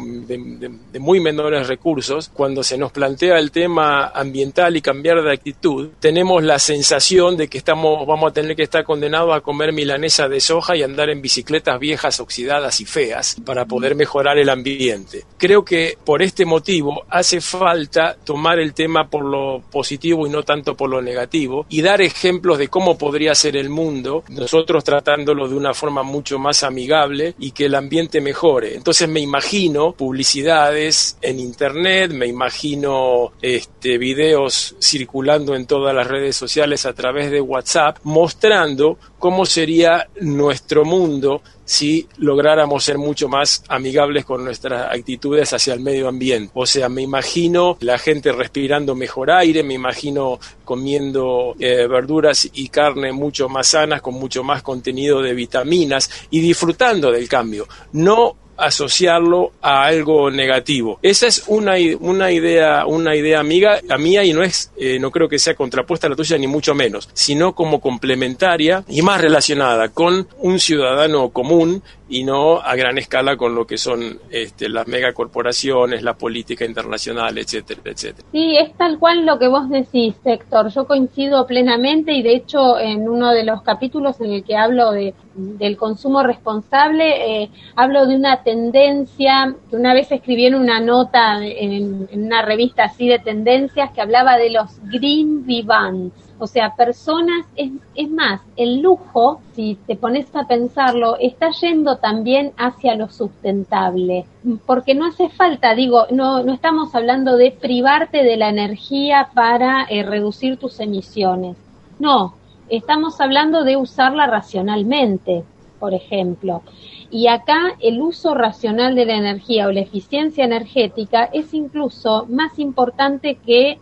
muy 0.99 1.19
menores 1.19 1.67
recursos, 1.67 2.29
cuando 2.33 2.63
se 2.63 2.77
nos 2.77 2.91
plantea 2.91 3.37
el 3.37 3.51
tema 3.51 4.07
ambiental 4.07 4.77
y 4.77 4.81
cambiar 4.81 5.21
de 5.21 5.33
actitud, 5.33 5.89
tenemos 5.99 6.43
la 6.43 6.59
sensación 6.59 7.35
de 7.35 7.47
que 7.47 7.57
estamos, 7.57 8.07
vamos 8.07 8.31
a 8.31 8.33
tener 8.33 8.55
que 8.55 8.63
estar 8.63 8.83
condenados 8.83 9.35
a 9.35 9.41
comer 9.41 9.73
milanesa 9.73 10.29
de 10.29 10.39
soja 10.39 10.77
y 10.77 10.83
andar 10.83 11.09
en 11.09 11.21
bicicletas 11.21 11.79
viejas, 11.79 12.19
oxidadas 12.19 12.79
y 12.79 12.85
feas 12.85 13.35
para 13.45 13.65
poder 13.65 13.95
mejorar 13.95 14.37
el 14.37 14.49
ambiente. 14.49 15.25
Creo 15.37 15.65
que 15.65 15.97
por 16.05 16.21
este 16.21 16.45
motivo 16.45 17.03
hace 17.09 17.41
falta 17.41 18.15
tomar 18.23 18.59
el 18.59 18.73
tema 18.73 19.09
por 19.09 19.25
lo 19.25 19.61
positivo 19.69 20.25
y 20.25 20.29
no 20.29 20.43
tanto 20.43 20.75
por 20.75 20.84
lo 20.88 21.01
negativo 21.01 21.65
y 21.69 21.81
dar 21.81 22.01
ejemplos 22.01 22.57
de 22.57 22.67
cómo 22.67 22.97
podría 22.97 23.36
ser 23.36 23.57
el 23.57 23.69
mundo, 23.69 24.23
nosotros 24.29 24.83
tratándolo 24.83 25.47
de 25.47 25.55
una 25.55 25.73
forma 25.73 26.03
mucho 26.03 26.39
más 26.39 26.63
amigable 26.63 27.36
y 27.39 27.51
que 27.51 27.65
el 27.65 27.75
ambiente 27.75 28.21
mejore. 28.21 28.75
Entonces 28.75 29.07
me 29.07 29.19
imagino 29.19 29.93
publicidades 29.93 31.17
en 31.21 31.39
internet, 31.39 32.11
me 32.11 32.27
imagino 32.27 33.33
este, 33.41 33.97
videos 33.97 34.75
circulando 34.81 35.55
en 35.55 35.65
todas 35.65 35.95
las 35.95 36.07
redes 36.07 36.36
sociales 36.36 36.86
a 36.86 36.93
través 36.93 37.31
de 37.31 37.41
WhatsApp 37.41 37.97
mostrando 38.03 38.97
cómo 39.19 39.45
sería 39.45 40.07
nuestro 40.21 40.86
mundo 40.86 41.41
si 41.66 42.07
lográramos 42.18 42.84
ser 42.84 42.97
mucho 42.97 43.28
más 43.28 43.63
amigables 43.68 44.24
con 44.24 44.45
nuestras 44.45 44.93
actitudes 44.93 45.51
hacia 45.51 45.74
el 45.74 45.80
medio 45.80 46.07
ambiente. 46.07 46.51
O 46.53 46.66
sea, 46.66 46.88
me 46.89 47.01
imagino 47.01 47.78
la 47.82 47.97
gente 47.97 48.32
respirando 48.32 48.95
mejor 48.95 49.32
aire, 49.32 49.63
me 49.63 49.74
imagino 49.74 50.39
comiendo 50.63 51.55
eh, 51.59 51.88
verduras 51.88 52.49
y 52.53 52.70
carne 52.70 53.11
mucho 53.11 53.49
más 53.49 53.68
sanas, 53.68 54.01
con 54.01 54.13
mucho 54.13 54.43
más 54.43 54.61
contenido 54.61 55.22
de 55.22 55.34
vitaminas 55.34 56.09
y 56.30 56.39
disfrutando 56.39 57.11
del 57.11 57.28
cambio. 57.28 57.68
No 57.93 58.36
asociarlo 58.57 59.53
a 59.61 59.85
algo 59.85 60.31
negativo. 60.31 60.99
Esa 61.01 61.27
es 61.27 61.43
una, 61.47 61.73
una 61.99 62.31
idea, 62.31 62.85
una 62.85 63.15
idea 63.15 63.39
amiga, 63.39 63.79
a 63.89 63.97
mía 63.97 64.23
y 64.23 64.33
no 64.33 64.43
es, 64.43 64.71
eh, 64.77 64.99
no 64.99 65.11
creo 65.11 65.27
que 65.27 65.39
sea 65.39 65.55
contrapuesta 65.55 66.07
a 66.07 66.09
la 66.09 66.15
tuya 66.15 66.37
ni 66.37 66.47
mucho 66.47 66.73
menos, 66.73 67.09
sino 67.13 67.53
como 67.53 67.81
complementaria 67.81 68.83
y 68.87 69.01
más 69.01 69.21
relacionada 69.21 69.89
con 69.89 70.27
un 70.39 70.59
ciudadano 70.59 71.29
común 71.29 71.83
y 72.07 72.23
no 72.23 72.59
a 72.59 72.75
gran 72.75 72.97
escala 72.97 73.35
con 73.35 73.55
lo 73.55 73.65
que 73.65 73.77
son 73.77 74.19
este, 74.29 74.69
las 74.69 74.87
megacorporaciones, 74.87 76.03
la 76.03 76.13
política 76.13 76.63
internacional, 76.65 77.37
etcétera, 77.37 77.81
etcétera. 77.85 78.27
Sí, 78.31 78.55
es 78.57 78.73
tal 78.73 78.99
cual 78.99 79.25
lo 79.25 79.39
que 79.39 79.47
vos 79.47 79.69
decís, 79.69 80.15
Héctor. 80.23 80.69
Yo 80.69 80.85
coincido 80.85 81.47
plenamente 81.47 82.13
y 82.13 82.21
de 82.21 82.35
hecho 82.35 82.77
en 82.79 83.09
uno 83.09 83.31
de 83.31 83.43
los 83.43 83.63
capítulos 83.63 84.21
en 84.21 84.33
el 84.33 84.43
que 84.43 84.55
hablo 84.55 84.91
de, 84.91 85.15
del 85.33 85.77
consumo 85.77 86.21
responsable, 86.21 87.43
eh, 87.43 87.49
hablo 87.75 88.05
de 88.05 88.15
una 88.15 88.43
tendencia 88.43 89.55
que 89.69 89.75
una 89.75 89.93
vez 89.93 90.11
escribí 90.11 90.45
en 90.45 90.55
una 90.55 90.79
nota 90.79 91.43
en, 91.43 92.07
en 92.11 92.23
una 92.23 92.43
revista 92.43 92.83
así 92.83 93.07
de 93.07 93.19
tendencias 93.19 93.91
que 93.91 94.01
hablaba 94.01 94.37
de 94.37 94.51
los 94.51 94.79
green 94.83 95.45
vivants 95.45 96.25
o 96.39 96.47
sea, 96.47 96.75
personas, 96.75 97.45
es, 97.55 97.71
es 97.95 98.09
más, 98.09 98.41
el 98.57 98.81
lujo, 98.81 99.41
si 99.53 99.77
te 99.88 99.95
pones 99.95 100.36
a 100.36 100.47
pensarlo, 100.47 101.17
está 101.19 101.49
yendo 101.51 101.97
también 101.97 102.51
hacia 102.57 102.95
lo 102.95 103.09
sustentable, 103.09 104.25
porque 104.65 104.95
no 104.95 105.05
hace 105.05 105.29
falta, 105.29 105.75
digo, 105.75 106.07
no, 106.11 106.43
no 106.43 106.53
estamos 106.53 106.93
hablando 106.95 107.38
de 107.38 107.51
privarte 107.51 108.23
de 108.23 108.38
la 108.38 108.49
energía 108.49 109.29
para 109.33 109.86
eh, 109.89 110.03
reducir 110.03 110.57
tus 110.57 110.79
emisiones, 110.79 111.57
no, 111.99 112.36
estamos 112.69 113.21
hablando 113.21 113.63
de 113.63 113.77
usarla 113.77 114.27
racionalmente, 114.27 115.43
por 115.79 115.93
ejemplo. 115.93 116.63
Y 117.11 117.27
acá 117.27 117.75
el 117.79 118.01
uso 118.01 118.33
racional 118.33 118.95
de 118.95 119.05
la 119.05 119.15
energía 119.15 119.67
o 119.67 119.71
la 119.71 119.81
eficiencia 119.81 120.43
energética 120.43 121.29
es 121.31 121.53
incluso 121.53 122.25
más 122.27 122.59
importante 122.59 123.36
que 123.45 123.79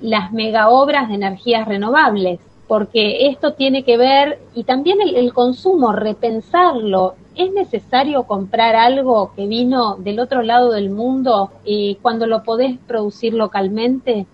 las 0.00 0.32
mega 0.32 0.68
obras 0.68 1.08
de 1.08 1.14
energías 1.14 1.66
renovables, 1.66 2.40
porque 2.68 3.28
esto 3.28 3.52
tiene 3.54 3.84
que 3.84 3.96
ver, 3.96 4.38
y 4.54 4.64
también 4.64 4.98
el, 5.00 5.32
consumo, 5.32 5.92
repensarlo. 5.92 7.14
¿Es 7.34 7.52
necesario 7.52 8.24
comprar 8.24 8.76
algo 8.76 9.32
que 9.36 9.46
vino 9.46 9.96
del 9.96 10.20
otro 10.20 10.42
lado 10.42 10.72
del 10.72 10.90
mundo 10.90 11.50
y 11.64 11.96
cuando 11.96 12.26
lo 12.26 12.42
podés 12.42 12.78
producir 12.86 13.34
localmente? 13.34 14.26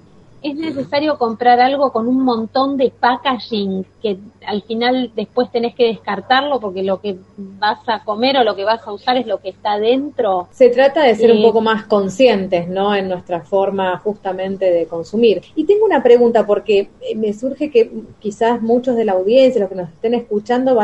es 0.42 0.56
necesario 0.56 1.18
comprar 1.18 1.60
algo 1.60 1.92
con 1.92 2.08
un 2.08 2.24
montón 2.24 2.76
de 2.76 2.90
packaging 2.90 3.86
que 4.02 4.18
al 4.46 4.62
final 4.62 5.12
después 5.14 5.50
tenés 5.50 5.74
que 5.74 5.86
descartarlo 5.86 6.60
porque 6.60 6.82
lo 6.82 7.00
que 7.00 7.16
vas 7.36 7.78
a 7.86 8.04
comer 8.04 8.36
o 8.36 8.44
lo 8.44 8.56
que 8.56 8.64
vas 8.64 8.86
a 8.86 8.92
usar 8.92 9.16
es 9.16 9.26
lo 9.26 9.40
que 9.40 9.50
está 9.50 9.78
dentro. 9.78 10.48
Se 10.50 10.68
trata 10.70 11.02
de 11.02 11.14
ser 11.14 11.32
un 11.32 11.42
poco 11.42 11.60
más 11.60 11.84
conscientes, 11.84 12.68
¿no? 12.68 12.94
En 12.94 13.08
nuestra 13.08 13.40
forma 13.40 13.98
justamente 13.98 14.70
de 14.70 14.86
consumir. 14.86 15.42
Y 15.54 15.64
tengo 15.64 15.84
una 15.84 16.02
pregunta 16.02 16.46
porque 16.46 16.90
eh, 17.00 17.14
me 17.16 17.32
surge 17.32 17.70
que 17.70 17.90
quizás 18.20 18.60
muchos 18.62 18.96
de 18.96 19.04
la 19.04 19.12
audiencia, 19.12 19.60
los 19.60 19.68
que 19.68 19.76
nos 19.76 19.90
estén 19.90 20.14
escuchando, 20.14 20.78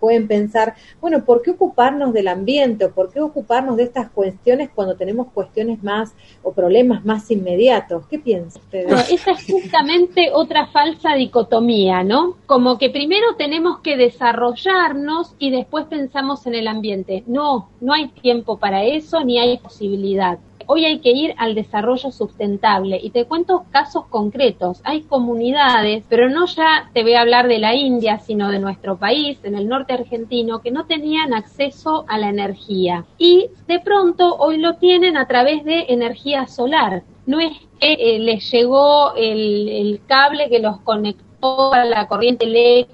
pueden 0.00 0.28
pensar, 0.28 0.74
bueno, 1.00 1.24
¿por 1.24 1.42
qué 1.42 1.50
ocuparnos 1.50 2.12
del 2.12 2.28
ambiente 2.28 2.86
o 2.86 2.90
por 2.90 3.12
qué 3.12 3.20
ocuparnos 3.20 3.76
de 3.76 3.84
estas 3.84 4.10
cuestiones 4.10 4.70
cuando 4.74 4.96
tenemos 4.96 5.28
cuestiones 5.32 5.82
más 5.82 6.14
o 6.42 6.52
problemas 6.52 7.04
más 7.04 7.30
inmediatos? 7.30 8.06
¿Qué 8.06 8.18
piensan 8.18 8.62
ustedes? 8.62 9.10
esa 9.10 9.32
es 9.32 9.46
justamente 9.50 10.30
otra 10.32 10.66
falsa 10.68 11.14
dicotomía, 11.14 12.02
¿no? 12.02 12.36
Como 12.46 12.78
que 12.78 12.90
primero 13.04 13.34
tenemos 13.36 13.80
que 13.80 13.98
desarrollarnos 13.98 15.34
y 15.38 15.50
después 15.50 15.84
pensamos 15.84 16.46
en 16.46 16.54
el 16.54 16.66
ambiente. 16.66 17.22
No, 17.26 17.68
no 17.82 17.92
hay 17.92 18.08
tiempo 18.08 18.56
para 18.56 18.82
eso 18.84 19.22
ni 19.22 19.38
hay 19.38 19.58
posibilidad. 19.58 20.38
hoy 20.66 20.86
hay 20.86 21.00
que 21.00 21.10
ir 21.10 21.34
al 21.36 21.54
desarrollo 21.54 22.10
sustentable 22.10 22.98
y 23.02 23.10
te 23.10 23.26
cuento 23.26 23.66
casos 23.70 24.06
concretos. 24.06 24.80
Hay 24.84 25.02
comunidades, 25.02 26.02
pero 26.08 26.30
no 26.30 26.46
ya 26.46 26.88
te 26.94 27.02
voy 27.02 27.12
a 27.12 27.20
hablar 27.20 27.46
de 27.46 27.58
la 27.58 27.74
India, 27.74 28.20
sino 28.20 28.50
de 28.50 28.58
nuestro 28.58 28.96
país, 28.96 29.38
en 29.42 29.54
el 29.54 29.68
norte 29.68 29.92
argentino, 29.92 30.62
que 30.62 30.70
no 30.70 30.86
tenían 30.86 31.34
acceso 31.34 32.06
a 32.08 32.16
la 32.16 32.30
energía 32.30 33.04
y 33.18 33.50
de 33.68 33.80
pronto 33.80 34.34
hoy 34.38 34.56
lo 34.56 34.76
tienen 34.76 35.18
a 35.18 35.26
través 35.26 35.62
de 35.66 35.84
energía 35.90 36.46
solar. 36.46 37.02
No 37.26 37.38
es 37.38 37.52
que 37.78 37.92
eh, 37.92 38.18
les 38.18 38.50
llegó 38.50 39.14
el, 39.14 39.68
el 39.68 40.00
cable 40.06 40.48
que 40.48 40.60
los 40.60 40.80
conectó 40.80 41.24
a 41.72 41.84
la 41.84 42.08
corriente 42.08 42.46
eléctrica, 42.46 42.93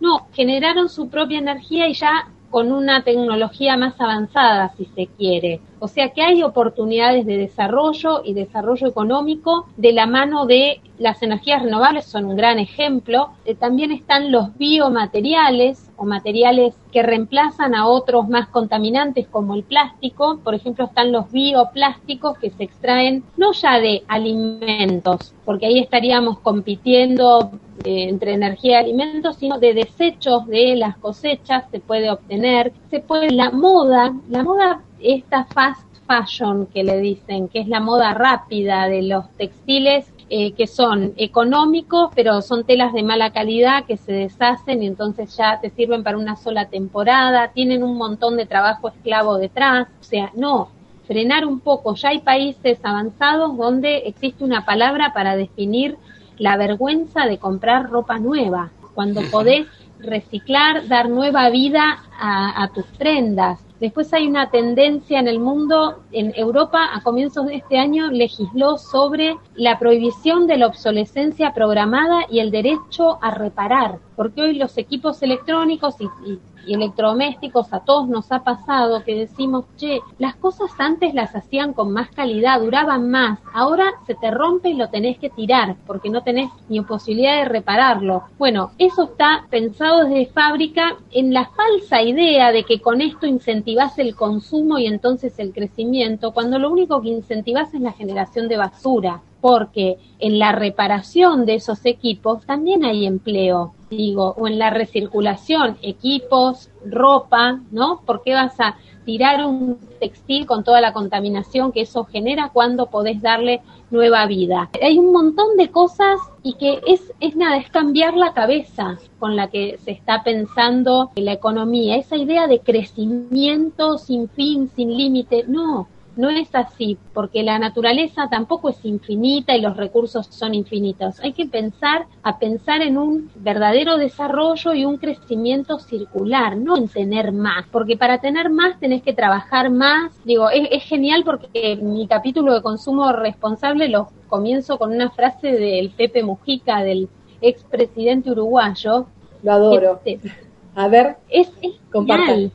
no, 0.00 0.26
generaron 0.32 0.88
su 0.88 1.08
propia 1.08 1.38
energía 1.38 1.88
y 1.88 1.94
ya 1.94 2.28
con 2.52 2.70
una 2.70 3.02
tecnología 3.02 3.78
más 3.78 3.98
avanzada, 3.98 4.74
si 4.76 4.84
se 4.84 5.06
quiere. 5.06 5.62
O 5.80 5.88
sea 5.88 6.10
que 6.10 6.22
hay 6.22 6.42
oportunidades 6.42 7.24
de 7.24 7.38
desarrollo 7.38 8.20
y 8.24 8.34
desarrollo 8.34 8.86
económico 8.86 9.66
de 9.78 9.92
la 9.92 10.06
mano 10.06 10.44
de 10.44 10.82
las 10.98 11.22
energías 11.22 11.62
renovables, 11.62 12.04
son 12.04 12.26
un 12.26 12.36
gran 12.36 12.58
ejemplo. 12.58 13.30
Eh, 13.46 13.54
también 13.54 13.90
están 13.90 14.30
los 14.30 14.56
biomateriales 14.58 15.90
o 15.96 16.04
materiales 16.04 16.74
que 16.92 17.02
reemplazan 17.02 17.74
a 17.74 17.86
otros 17.86 18.28
más 18.28 18.48
contaminantes 18.48 19.26
como 19.28 19.54
el 19.54 19.62
plástico. 19.62 20.38
Por 20.44 20.54
ejemplo, 20.54 20.84
están 20.84 21.10
los 21.10 21.32
bioplásticos 21.32 22.36
que 22.38 22.50
se 22.50 22.64
extraen 22.64 23.24
no 23.38 23.52
ya 23.52 23.80
de 23.80 24.02
alimentos, 24.08 25.34
porque 25.46 25.66
ahí 25.66 25.78
estaríamos 25.78 26.38
compitiendo 26.40 27.50
eh, 27.84 28.08
entre 28.08 28.34
energía 28.34 28.80
y 28.80 28.84
alimentos, 28.84 29.36
sino 29.36 29.58
de 29.58 29.74
desechos 29.74 30.46
de 30.46 30.76
las 30.76 30.96
cosechas 30.98 31.64
se 31.70 31.80
puede 31.80 32.10
obtener. 32.10 32.72
Se 32.90 33.00
puede, 33.00 33.30
la 33.30 33.50
moda, 33.50 34.14
la 34.28 34.42
moda, 34.42 34.82
esta 35.00 35.44
fast 35.44 35.86
fashion 36.06 36.66
que 36.66 36.84
le 36.84 36.98
dicen, 37.00 37.48
que 37.48 37.60
es 37.60 37.68
la 37.68 37.80
moda 37.80 38.14
rápida 38.14 38.88
de 38.88 39.02
los 39.02 39.28
textiles 39.36 40.12
eh, 40.34 40.52
que 40.52 40.66
son 40.66 41.12
económicos, 41.18 42.10
pero 42.14 42.40
son 42.40 42.64
telas 42.64 42.94
de 42.94 43.02
mala 43.02 43.32
calidad 43.32 43.84
que 43.84 43.98
se 43.98 44.12
deshacen 44.12 44.82
y 44.82 44.86
entonces 44.86 45.36
ya 45.36 45.60
te 45.60 45.68
sirven 45.68 46.02
para 46.02 46.16
una 46.16 46.36
sola 46.36 46.70
temporada, 46.70 47.50
tienen 47.52 47.82
un 47.82 47.98
montón 47.98 48.38
de 48.38 48.46
trabajo 48.46 48.88
esclavo 48.88 49.36
detrás, 49.36 49.88
o 50.00 50.02
sea, 50.02 50.30
no, 50.34 50.70
frenar 51.06 51.44
un 51.44 51.60
poco, 51.60 51.94
ya 51.96 52.08
hay 52.08 52.20
países 52.20 52.78
avanzados 52.82 53.58
donde 53.58 53.98
existe 54.06 54.42
una 54.42 54.64
palabra 54.64 55.12
para 55.12 55.36
definir 55.36 55.98
la 56.38 56.56
vergüenza 56.56 57.26
de 57.26 57.38
comprar 57.38 57.90
ropa 57.90 58.18
nueva, 58.18 58.70
cuando 58.94 59.20
podés 59.30 59.66
reciclar, 59.98 60.88
dar 60.88 61.08
nueva 61.08 61.48
vida 61.50 62.02
a, 62.18 62.62
a 62.62 62.68
tus 62.68 62.84
prendas. 62.98 63.64
Después 63.80 64.12
hay 64.12 64.28
una 64.28 64.48
tendencia 64.50 65.18
en 65.18 65.26
el 65.26 65.40
mundo, 65.40 66.04
en 66.12 66.32
Europa 66.36 66.90
a 66.92 67.02
comienzos 67.02 67.46
de 67.46 67.56
este 67.56 67.78
año 67.78 68.12
legisló 68.12 68.78
sobre 68.78 69.36
la 69.56 69.78
prohibición 69.78 70.46
de 70.46 70.56
la 70.56 70.68
obsolescencia 70.68 71.52
programada 71.52 72.20
y 72.30 72.38
el 72.38 72.52
derecho 72.52 73.18
a 73.20 73.32
reparar, 73.32 73.98
porque 74.14 74.42
hoy 74.42 74.54
los 74.54 74.78
equipos 74.78 75.20
electrónicos 75.22 75.96
y, 76.00 76.04
y 76.30 76.38
y 76.66 76.74
electrodomésticos, 76.74 77.72
a 77.72 77.80
todos 77.80 78.08
nos 78.08 78.30
ha 78.32 78.44
pasado 78.44 79.02
que 79.04 79.14
decimos, 79.14 79.64
che, 79.76 80.00
las 80.18 80.36
cosas 80.36 80.70
antes 80.78 81.14
las 81.14 81.34
hacían 81.34 81.72
con 81.72 81.92
más 81.92 82.10
calidad, 82.10 82.60
duraban 82.60 83.10
más, 83.10 83.38
ahora 83.52 83.84
se 84.06 84.14
te 84.14 84.30
rompe 84.30 84.70
y 84.70 84.74
lo 84.74 84.88
tenés 84.88 85.18
que 85.18 85.30
tirar 85.30 85.76
porque 85.86 86.10
no 86.10 86.22
tenés 86.22 86.50
ni 86.68 86.80
posibilidad 86.80 87.38
de 87.38 87.44
repararlo. 87.46 88.24
Bueno, 88.38 88.72
eso 88.78 89.04
está 89.04 89.46
pensado 89.50 90.04
desde 90.04 90.32
fábrica 90.32 90.96
en 91.10 91.32
la 91.32 91.46
falsa 91.46 92.02
idea 92.02 92.52
de 92.52 92.64
que 92.64 92.80
con 92.80 93.00
esto 93.00 93.26
incentivás 93.26 93.98
el 93.98 94.14
consumo 94.14 94.78
y 94.78 94.86
entonces 94.86 95.38
el 95.38 95.52
crecimiento, 95.52 96.32
cuando 96.32 96.58
lo 96.58 96.70
único 96.70 97.00
que 97.00 97.08
incentivás 97.08 97.74
es 97.74 97.80
la 97.80 97.92
generación 97.92 98.48
de 98.48 98.56
basura 98.56 99.22
porque 99.42 99.98
en 100.20 100.38
la 100.38 100.52
reparación 100.52 101.44
de 101.44 101.56
esos 101.56 101.84
equipos 101.84 102.46
también 102.46 102.84
hay 102.84 103.06
empleo, 103.06 103.74
digo, 103.90 104.34
o 104.38 104.46
en 104.46 104.56
la 104.56 104.70
recirculación, 104.70 105.78
equipos, 105.82 106.70
ropa, 106.86 107.60
¿no? 107.72 108.00
¿Por 108.06 108.22
qué 108.22 108.34
vas 108.34 108.58
a 108.60 108.76
tirar 109.04 109.44
un 109.44 109.78
textil 109.98 110.46
con 110.46 110.62
toda 110.62 110.80
la 110.80 110.92
contaminación 110.92 111.72
que 111.72 111.80
eso 111.80 112.04
genera 112.04 112.50
cuando 112.52 112.86
podés 112.86 113.20
darle 113.20 113.62
nueva 113.90 114.26
vida? 114.26 114.70
Hay 114.80 114.96
un 114.96 115.10
montón 115.10 115.56
de 115.56 115.72
cosas 115.72 116.20
y 116.44 116.54
que 116.54 116.80
es, 116.86 117.12
es 117.18 117.34
nada, 117.34 117.56
es 117.56 117.68
cambiar 117.68 118.14
la 118.14 118.34
cabeza 118.34 119.00
con 119.18 119.34
la 119.34 119.48
que 119.48 119.76
se 119.78 119.90
está 119.90 120.22
pensando 120.22 121.10
la 121.16 121.32
economía, 121.32 121.96
esa 121.96 122.16
idea 122.16 122.46
de 122.46 122.60
crecimiento 122.60 123.98
sin 123.98 124.28
fin, 124.28 124.70
sin 124.76 124.96
límite, 124.96 125.46
no, 125.48 125.88
no 126.16 126.30
es 126.30 126.54
así, 126.54 126.98
porque 127.14 127.42
la 127.42 127.58
naturaleza 127.58 128.28
tampoco 128.30 128.68
es 128.68 128.84
infinita 128.84 129.56
y 129.56 129.60
los 129.60 129.76
recursos 129.76 130.26
son 130.26 130.54
infinitos. 130.54 131.20
Hay 131.20 131.32
que 131.32 131.46
pensar 131.46 132.06
a 132.22 132.38
pensar 132.38 132.82
en 132.82 132.98
un 132.98 133.30
verdadero 133.36 133.96
desarrollo 133.96 134.74
y 134.74 134.84
un 134.84 134.98
crecimiento 134.98 135.78
circular, 135.78 136.56
no 136.56 136.76
en 136.76 136.88
tener 136.88 137.32
más, 137.32 137.66
porque 137.70 137.96
para 137.96 138.18
tener 138.18 138.50
más 138.50 138.78
tenés 138.78 139.02
que 139.02 139.12
trabajar 139.12 139.70
más. 139.70 140.12
Digo, 140.24 140.50
es, 140.50 140.68
es 140.70 140.84
genial 140.84 141.22
porque 141.24 141.76
mi 141.76 142.06
capítulo 142.06 142.54
de 142.54 142.62
consumo 142.62 143.12
responsable 143.12 143.88
lo 143.88 144.08
comienzo 144.28 144.78
con 144.78 144.92
una 144.92 145.10
frase 145.10 145.52
del 145.52 145.90
Pepe 145.90 146.22
Mujica, 146.22 146.82
del 146.82 147.08
expresidente 147.40 148.30
uruguayo. 148.30 149.06
Lo 149.42 149.52
adoro. 149.52 150.00
Este, 150.04 150.30
A 150.74 150.88
ver, 150.88 151.16
es, 151.28 151.52
es 151.60 151.72
genial. 151.92 152.52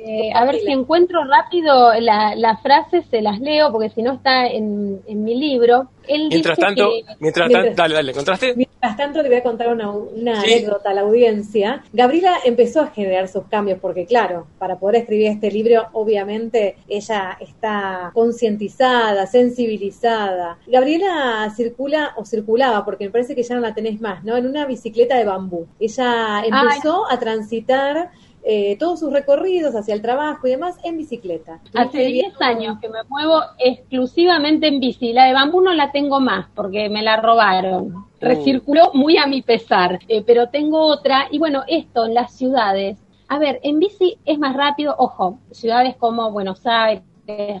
Eh, 0.00 0.30
a 0.32 0.44
ver 0.44 0.60
si 0.60 0.70
encuentro 0.70 1.24
rápido 1.24 1.92
la, 2.00 2.34
la 2.36 2.56
frase, 2.58 3.02
se 3.10 3.20
las 3.20 3.40
leo, 3.40 3.72
porque 3.72 3.90
si 3.90 4.00
no 4.02 4.12
está 4.14 4.46
en, 4.46 5.00
en 5.06 5.24
mi 5.24 5.34
libro. 5.34 5.88
Él 6.06 6.28
Mientras 6.30 6.56
dice 6.56 6.66
tanto, 6.66 6.88
que- 6.90 7.04
mientras 7.20 7.48
Mientras- 7.48 7.64
tanto, 7.66 7.82
dale, 7.82 7.94
dale, 7.94 8.10
¿encontraste? 8.12 8.54
Mientras 8.56 8.96
tanto, 8.96 9.22
le 9.22 9.28
voy 9.28 9.38
a 9.38 9.42
contar 9.42 9.68
una, 9.68 9.90
una 9.90 10.40
Sí. 10.40 10.52
anécdota 10.52 10.90
a 10.90 10.94
la 10.94 11.00
audiencia. 11.02 11.82
Gabriela 11.92 12.36
empezó 12.46 12.80
a 12.80 12.86
generar 12.86 13.28
sus 13.28 13.44
cambios 13.48 13.78
porque, 13.78 14.06
claro, 14.06 14.46
para 14.58 14.76
poder 14.78 15.02
escribir 15.02 15.26
este 15.26 15.50
libro, 15.50 15.88
obviamente 15.92 16.76
ella 16.88 17.36
está 17.40 18.10
concientizada, 18.14 19.26
sensibilizada. 19.26 20.58
Gabriela 20.66 21.52
circula 21.54 22.12
o 22.16 22.24
circulaba, 22.24 22.84
porque 22.84 23.04
me 23.04 23.10
parece 23.10 23.34
que 23.34 23.42
ya 23.42 23.54
no 23.54 23.60
la 23.60 23.74
tenés 23.74 24.00
más, 24.00 24.24
¿no? 24.24 24.36
En 24.36 24.46
una 24.46 24.64
bicicleta 24.64 25.16
de 25.18 25.24
bambú. 25.24 25.66
Ella 25.78 26.42
empezó 26.44 27.04
a 27.10 27.18
transitar 27.18 28.10
eh, 28.50 28.78
todos 28.78 29.00
sus 29.00 29.12
recorridos 29.12 29.74
hacia 29.74 29.92
el 29.92 30.00
trabajo 30.00 30.46
y 30.46 30.52
demás 30.52 30.78
en 30.82 30.96
bicicleta. 30.96 31.60
Hace 31.74 32.06
10 32.06 32.40
años 32.40 32.78
que 32.80 32.88
me 32.88 33.02
muevo 33.06 33.42
exclusivamente 33.58 34.68
en 34.68 34.80
bici. 34.80 35.12
La 35.12 35.26
de 35.26 35.34
bambú 35.34 35.60
no 35.60 35.74
la 35.74 35.92
tengo 35.92 36.18
más 36.18 36.46
porque 36.54 36.88
me 36.88 37.02
la 37.02 37.18
robaron. 37.18 38.06
Recirculó 38.22 38.90
muy 38.94 39.18
a 39.18 39.26
mi 39.26 39.42
pesar, 39.42 39.98
eh, 40.08 40.24
pero 40.26 40.48
tengo 40.48 40.80
otra. 40.80 41.28
Y 41.30 41.38
bueno, 41.38 41.62
esto 41.68 42.06
en 42.06 42.14
las 42.14 42.32
ciudades. 42.32 42.96
A 43.28 43.38
ver, 43.38 43.60
en 43.62 43.80
bici 43.80 44.16
es 44.24 44.38
más 44.38 44.56
rápido. 44.56 44.94
Ojo, 44.96 45.38
ciudades 45.50 45.96
como 45.96 46.32
Buenos 46.32 46.64
Aires, 46.64 47.02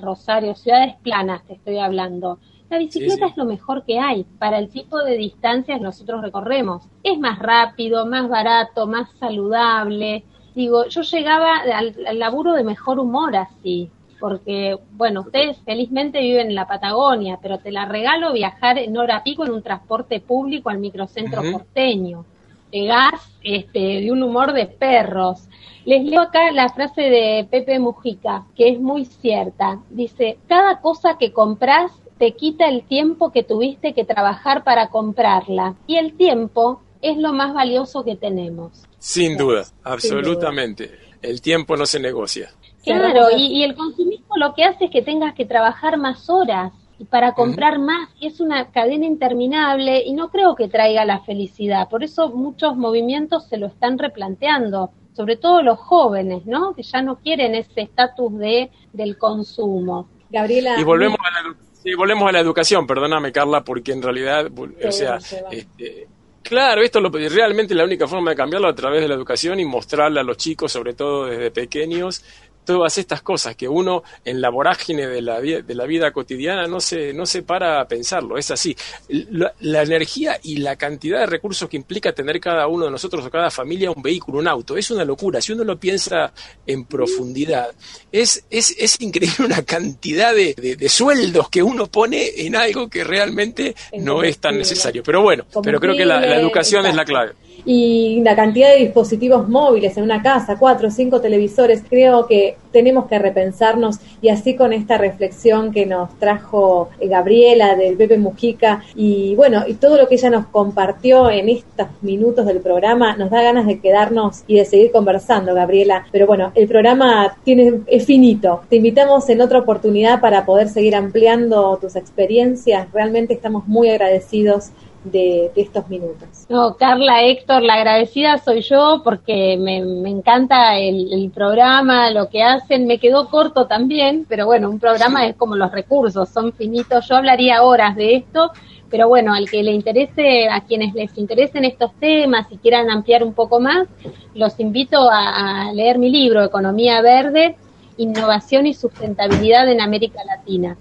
Rosario, 0.00 0.54
ciudades 0.54 0.94
planas, 1.02 1.44
te 1.44 1.52
estoy 1.52 1.76
hablando. 1.80 2.38
La 2.70 2.78
bicicleta 2.78 3.26
sí. 3.26 3.32
es 3.32 3.36
lo 3.36 3.44
mejor 3.44 3.84
que 3.84 3.98
hay 3.98 4.24
para 4.38 4.58
el 4.58 4.70
tipo 4.70 4.96
de 5.04 5.18
distancias 5.18 5.76
que 5.76 5.84
nosotros 5.84 6.22
recorremos. 6.22 6.88
Es 7.02 7.18
más 7.18 7.38
rápido, 7.38 8.06
más 8.06 8.26
barato, 8.30 8.86
más 8.86 9.10
saludable. 9.18 10.24
Digo, 10.58 10.86
yo 10.88 11.02
llegaba 11.02 11.58
al, 11.58 11.94
al 12.04 12.18
laburo 12.18 12.54
de 12.54 12.64
mejor 12.64 12.98
humor 12.98 13.36
así, 13.36 13.88
porque, 14.18 14.76
bueno, 14.96 15.20
ustedes 15.20 15.56
felizmente 15.64 16.18
viven 16.18 16.48
en 16.48 16.56
la 16.56 16.66
Patagonia, 16.66 17.38
pero 17.40 17.58
te 17.58 17.70
la 17.70 17.84
regalo 17.84 18.32
viajar 18.32 18.76
en 18.76 18.96
hora 18.98 19.22
pico 19.22 19.44
en 19.44 19.52
un 19.52 19.62
transporte 19.62 20.18
público 20.18 20.68
al 20.68 20.78
microcentro 20.78 21.42
Ujú. 21.42 21.52
porteño. 21.52 22.24
Llegás 22.72 23.38
este, 23.40 24.00
de 24.00 24.10
un 24.10 24.20
humor 24.20 24.52
de 24.52 24.66
perros. 24.66 25.48
Les 25.84 26.02
leo 26.02 26.22
acá 26.22 26.50
la 26.50 26.70
frase 26.70 27.02
de 27.02 27.46
Pepe 27.48 27.78
Mujica, 27.78 28.44
que 28.56 28.70
es 28.70 28.80
muy 28.80 29.04
cierta. 29.04 29.78
Dice, 29.90 30.38
cada 30.48 30.80
cosa 30.80 31.18
que 31.18 31.32
compras 31.32 31.92
te 32.18 32.32
quita 32.32 32.66
el 32.66 32.82
tiempo 32.82 33.30
que 33.30 33.44
tuviste 33.44 33.92
que 33.92 34.04
trabajar 34.04 34.64
para 34.64 34.88
comprarla. 34.88 35.76
Y 35.86 35.98
el 35.98 36.16
tiempo 36.16 36.80
es 37.00 37.16
lo 37.16 37.32
más 37.32 37.54
valioso 37.54 38.02
que 38.02 38.16
tenemos. 38.16 38.87
Sin 38.98 39.36
duda, 39.36 39.64
absolutamente. 39.84 40.98
El 41.22 41.40
tiempo 41.40 41.76
no 41.76 41.86
se 41.86 42.00
negocia. 42.00 42.50
Claro, 42.84 43.28
y, 43.36 43.58
y 43.58 43.64
el 43.64 43.74
consumismo 43.74 44.36
lo 44.36 44.54
que 44.54 44.64
hace 44.64 44.86
es 44.86 44.90
que 44.90 45.02
tengas 45.02 45.34
que 45.34 45.44
trabajar 45.44 45.98
más 45.98 46.30
horas 46.30 46.72
y 46.98 47.04
para 47.04 47.32
comprar 47.32 47.78
más, 47.78 48.10
y 48.18 48.26
es 48.26 48.40
una 48.40 48.70
cadena 48.72 49.06
interminable 49.06 50.02
y 50.04 50.12
no 50.14 50.30
creo 50.30 50.56
que 50.56 50.68
traiga 50.68 51.04
la 51.04 51.20
felicidad. 51.20 51.88
Por 51.88 52.02
eso 52.02 52.30
muchos 52.30 52.76
movimientos 52.76 53.46
se 53.46 53.56
lo 53.56 53.68
están 53.68 53.98
replanteando, 53.98 54.90
sobre 55.12 55.36
todo 55.36 55.62
los 55.62 55.78
jóvenes, 55.78 56.44
¿no? 56.46 56.74
Que 56.74 56.82
ya 56.82 57.00
no 57.00 57.20
quieren 57.20 57.54
ese 57.54 57.82
estatus 57.82 58.36
de 58.38 58.70
del 58.92 59.16
consumo. 59.16 60.08
Gabriela. 60.30 60.78
Y 60.78 60.84
volvemos 60.84 61.18
a 61.20 61.42
la, 61.42 61.56
sí, 61.72 61.94
volvemos 61.94 62.28
a 62.28 62.32
la 62.32 62.40
educación, 62.40 62.86
perdóname 62.86 63.30
Carla, 63.30 63.62
porque 63.62 63.92
en 63.92 64.02
realidad, 64.02 64.46
o 64.56 64.92
sea, 64.92 65.20
se 65.20 65.44
este, 65.52 66.08
claro, 66.48 66.82
esto 66.82 67.00
lo, 67.00 67.10
realmente 67.10 67.74
la 67.74 67.84
única 67.84 68.06
forma 68.06 68.30
de 68.30 68.36
cambiarlo 68.36 68.68
a 68.68 68.74
través 68.74 69.02
de 69.02 69.08
la 69.08 69.14
educación 69.14 69.60
y 69.60 69.64
mostrarle 69.64 70.20
a 70.20 70.22
los 70.22 70.36
chicos, 70.36 70.72
sobre 70.72 70.94
todo 70.94 71.26
desde 71.26 71.50
pequeños, 71.50 72.24
todas 72.68 72.98
estas 72.98 73.22
cosas 73.22 73.56
que 73.56 73.66
uno 73.66 74.02
en 74.26 74.42
la 74.42 74.50
vorágine 74.50 75.06
de 75.06 75.22
la, 75.22 75.40
de 75.40 75.74
la 75.74 75.86
vida 75.86 76.10
cotidiana 76.12 76.66
no 76.66 76.80
se, 76.80 77.14
no 77.14 77.24
se 77.24 77.42
para 77.42 77.80
a 77.80 77.88
pensarlo, 77.88 78.36
es 78.36 78.50
así. 78.50 78.76
La, 79.08 79.54
la 79.60 79.82
energía 79.82 80.38
y 80.42 80.58
la 80.58 80.76
cantidad 80.76 81.20
de 81.20 81.26
recursos 81.26 81.66
que 81.66 81.78
implica 81.78 82.12
tener 82.12 82.38
cada 82.40 82.66
uno 82.66 82.84
de 82.84 82.90
nosotros 82.90 83.24
o 83.24 83.30
cada 83.30 83.50
familia 83.50 83.90
un 83.90 84.02
vehículo, 84.02 84.38
un 84.38 84.48
auto, 84.48 84.76
es 84.76 84.90
una 84.90 85.02
locura. 85.02 85.40
Si 85.40 85.52
uno 85.52 85.64
lo 85.64 85.80
piensa 85.80 86.30
en 86.66 86.84
profundidad, 86.84 87.68
es, 88.12 88.44
es, 88.50 88.74
es 88.78 89.00
increíble 89.00 89.46
una 89.46 89.62
cantidad 89.62 90.34
de, 90.34 90.52
de- 90.52 90.76
de 90.76 90.88
sueldos 90.90 91.48
que 91.48 91.62
uno 91.62 91.86
pone 91.86 92.28
en 92.36 92.54
algo 92.54 92.88
que 92.90 93.02
realmente 93.02 93.74
En 93.92 94.04
no 94.04 94.22
es 94.22 94.38
tan 94.38 94.58
necesario. 94.58 95.02
Pero 95.02 95.22
bueno, 95.22 95.46
pero 95.62 95.80
creo 95.80 95.96
que 95.96 96.04
la, 96.04 96.36
educación 96.38 96.84
es 96.84 96.94
la 96.94 97.06
clave. 97.06 97.32
Y 97.70 98.22
la 98.22 98.34
cantidad 98.34 98.70
de 98.70 98.78
dispositivos 98.78 99.46
móviles 99.46 99.94
en 99.98 100.04
una 100.04 100.22
casa, 100.22 100.56
cuatro 100.58 100.88
o 100.88 100.90
cinco 100.90 101.20
televisores, 101.20 101.82
creo 101.86 102.26
que 102.26 102.56
tenemos 102.72 103.06
que 103.08 103.18
repensarnos 103.18 103.98
y 104.22 104.30
así 104.30 104.56
con 104.56 104.72
esta 104.72 104.96
reflexión 104.96 105.70
que 105.70 105.84
nos 105.84 106.18
trajo 106.18 106.88
eh, 106.98 107.08
Gabriela 107.08 107.76
del 107.76 107.98
Pepe 107.98 108.16
Mujica 108.16 108.82
y 108.94 109.34
bueno, 109.36 109.64
y 109.66 109.74
todo 109.74 109.98
lo 109.98 110.08
que 110.08 110.14
ella 110.14 110.30
nos 110.30 110.46
compartió 110.46 111.28
en 111.28 111.50
estos 111.50 111.88
minutos 112.00 112.46
del 112.46 112.60
programa, 112.60 113.16
nos 113.16 113.28
da 113.28 113.42
ganas 113.42 113.66
de 113.66 113.80
quedarnos 113.80 114.44
y 114.46 114.56
de 114.56 114.64
seguir 114.64 114.90
conversando, 114.90 115.54
Gabriela. 115.54 116.06
Pero 116.10 116.26
bueno, 116.26 116.52
el 116.54 116.68
programa 116.68 117.36
tiene, 117.44 117.80
es 117.86 118.06
finito. 118.06 118.62
Te 118.70 118.76
invitamos 118.76 119.28
en 119.28 119.42
otra 119.42 119.58
oportunidad 119.58 120.22
para 120.22 120.46
poder 120.46 120.70
seguir 120.70 120.96
ampliando 120.96 121.76
tus 121.78 121.96
experiencias. 121.96 122.90
Realmente 122.94 123.34
estamos 123.34 123.68
muy 123.68 123.90
agradecidos 123.90 124.70
de, 125.04 125.52
estos 125.56 125.88
minutos. 125.88 126.28
No, 126.48 126.76
Carla, 126.76 127.22
Héctor, 127.22 127.62
la 127.62 127.74
agradecida 127.74 128.38
soy 128.38 128.62
yo 128.62 129.02
porque 129.04 129.56
me, 129.58 129.78
encanta 130.08 130.78
el, 130.78 131.30
programa, 131.34 132.10
lo 132.10 132.28
que 132.28 132.42
hacen. 132.42 132.86
Me 132.86 132.98
quedó 132.98 133.28
corto 133.28 133.66
también, 133.66 134.26
pero 134.28 134.46
bueno, 134.46 134.70
un 134.70 134.78
programa 134.78 135.26
es 135.26 135.36
como 135.36 135.56
los 135.56 135.70
recursos, 135.70 136.28
son 136.28 136.52
finitos. 136.52 137.08
Yo 137.08 137.16
hablaría 137.16 137.62
horas 137.62 137.96
de 137.96 138.16
esto, 138.16 138.50
pero 138.90 139.08
bueno, 139.08 139.34
al 139.34 139.48
que 139.48 139.62
le 139.62 139.72
interese, 139.72 140.48
a 140.48 140.62
quienes 140.62 140.94
les 140.94 141.16
interesen 141.16 141.64
estos 141.64 141.92
temas 142.00 142.46
y 142.50 142.56
quieran 142.56 142.90
ampliar 142.90 143.22
un 143.22 143.34
poco 143.34 143.60
más, 143.60 143.86
los 144.34 144.58
invito 144.60 145.08
a 145.10 145.70
leer 145.74 145.98
mi 145.98 146.10
libro, 146.10 146.42
Economía 146.42 147.00
Verde, 147.02 147.56
Innovación 147.96 148.66
y 148.66 148.74
Sustentabilidad 148.74 149.68
en 149.70 149.80
América 149.80 150.20
Latina 150.24 150.76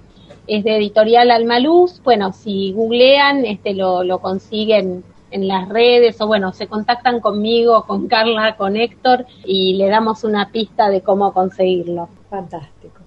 es 0.48 0.64
de 0.64 0.78
editorial 0.78 1.32
Almaluz. 1.32 2.02
Bueno, 2.04 2.34
si 2.34 2.74
googlean, 2.74 3.46
este 3.46 3.74
lo, 3.74 4.04
lo 4.04 4.20
consiguen 4.20 5.04
en 5.32 5.48
las 5.48 5.68
redes 5.70 6.20
o 6.22 6.28
bueno, 6.28 6.54
se 6.54 6.68
contactan 6.68 7.20
conmigo, 7.20 7.84
con 7.86 8.08
Carla, 8.08 8.56
con 8.56 8.76
Héctor 8.78 9.26
y 9.46 9.74
le 9.74 9.88
damos 9.90 10.24
una 10.24 10.52
pista 10.52 10.90
de 10.90 11.02
cómo 11.02 11.34
conseguirlo. 11.34 12.10
Fantástico. 12.30 13.02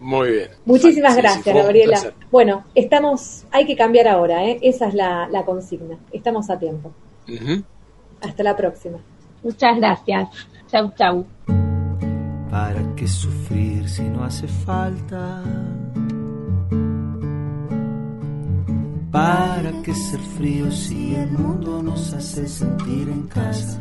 Muy 0.00 0.30
bien. 0.30 0.48
Muchísimas 0.64 1.14
Sí, 1.14 1.20
gracias, 1.20 1.54
Gabriela. 1.54 2.00
Bueno, 2.30 2.64
estamos, 2.74 3.44
hay 3.50 3.66
que 3.66 3.76
cambiar 3.76 4.08
ahora, 4.08 4.46
¿eh? 4.46 4.58
esa 4.62 4.88
es 4.88 4.94
la, 4.94 5.28
la 5.28 5.44
consigna. 5.44 5.98
Estamos 6.10 6.48
a 6.48 6.58
tiempo. 6.58 6.90
Hasta 8.22 8.42
la 8.42 8.56
próxima. 8.56 8.98
Muchas 9.42 9.76
gracias. 9.76 10.28
Chau, 10.70 10.92
chau. 10.96 11.26
¿Para 12.50 12.82
qué 12.96 13.06
sufrir 13.06 13.88
si 13.88 14.02
no 14.02 14.24
hace 14.24 14.48
falta? 14.48 15.42
¿Para 19.10 19.72
qué 19.82 19.92
ser 19.92 20.20
frío 20.20 20.70
si 20.70 21.16
el 21.16 21.32
mundo 21.32 21.82
nos 21.82 22.14
hace 22.14 22.46
sentir 22.46 23.08
en 23.08 23.22
casa? 23.26 23.80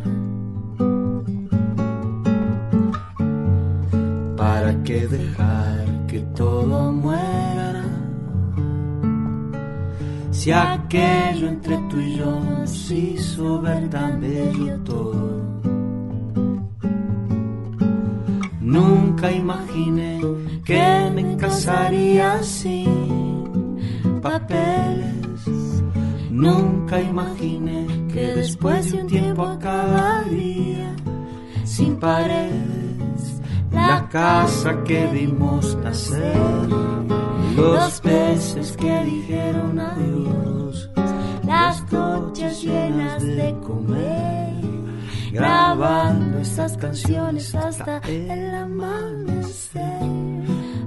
¿Para 4.36 4.84
qué 4.84 5.08
dejar 5.08 6.08
que 6.08 6.20
todo 6.36 6.92
muera? 6.92 7.86
Si 10.32 10.52
aquello 10.52 11.48
entre 11.48 11.78
tú 11.90 12.00
y 12.00 12.16
yo 12.16 12.40
nos 12.40 12.90
hizo 12.90 13.62
ver 13.62 13.88
tan 13.92 14.20
bello 14.22 14.80
todo. 14.80 15.42
Nunca 18.62 19.32
imaginé 19.32 20.22
que 20.66 21.12
me 21.14 21.38
casaría 21.38 22.42
sin 22.42 23.78
papeles. 24.24 25.19
Nunca 26.40 27.02
imaginé 27.02 27.86
que 28.14 28.28
después 28.28 28.94
de 28.94 29.02
un 29.02 29.08
tiempo 29.08 29.46
acabaría 29.46 30.96
sin 31.66 31.98
paredes. 31.98 33.42
La 33.74 34.08
casa 34.08 34.82
que 34.86 35.06
vimos 35.08 35.76
nacer, 35.84 36.70
los 37.58 38.00
peces 38.00 38.72
que 38.78 39.04
dijeron 39.04 39.80
adiós, 39.82 40.90
las 41.46 41.92
noches 41.92 42.64
llenas 42.64 43.22
de 43.22 43.54
comer. 43.68 44.54
grabando 45.34 46.40
estas 46.40 46.78
canciones 46.78 47.54
hasta 47.54 47.98
el 48.08 48.56
amanecer. 48.56 49.84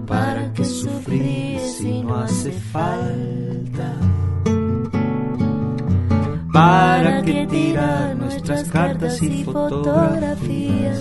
¿Para 0.07 0.51
qué 0.55 0.65
sufrir 0.65 1.61
si 1.61 2.03
no 2.03 2.17
hace 2.17 2.53
falta? 2.53 4.12
¿Para 6.53 7.23
qué 7.23 7.47
tirar 7.47 8.17
nuestras 8.17 8.69
cartas 8.69 9.23
y 9.23 9.45
fotografías? 9.45 11.01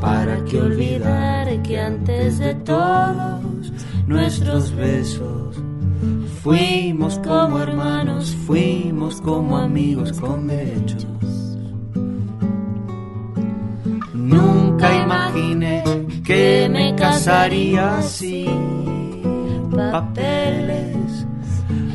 ¿Para 0.00 0.44
qué 0.44 0.60
olvidar 0.60 1.62
que 1.62 1.80
antes 1.80 2.38
de 2.38 2.54
todos 2.54 3.72
nuestros 4.06 4.74
besos 4.74 5.46
Fuimos 6.46 7.18
como 7.26 7.58
hermanos, 7.58 8.32
fuimos 8.46 9.20
como 9.20 9.58
amigos 9.58 10.12
con 10.12 10.46
derechos. 10.46 11.04
Nunca 14.14 14.94
imaginé 15.02 15.82
que 16.24 16.68
me 16.70 16.94
casaría 16.94 18.00
sin 18.02 18.65
papeles. 19.76 21.26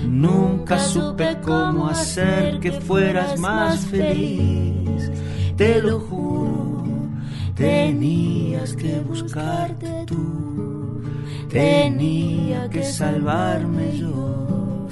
Nunca 0.07 0.77
supe 0.79 1.37
cómo 1.41 1.87
hacer 1.87 2.59
que 2.59 2.71
fueras 2.71 3.39
más 3.39 3.79
feliz. 3.87 5.11
Te 5.55 5.81
lo 5.81 5.99
juro, 5.99 6.83
tenías 7.55 8.75
que 8.75 8.99
buscarte 8.99 10.05
tú. 10.05 11.01
Tenía 11.49 12.69
que 12.69 12.83
salvarme 12.83 13.97
yo, 13.97 14.87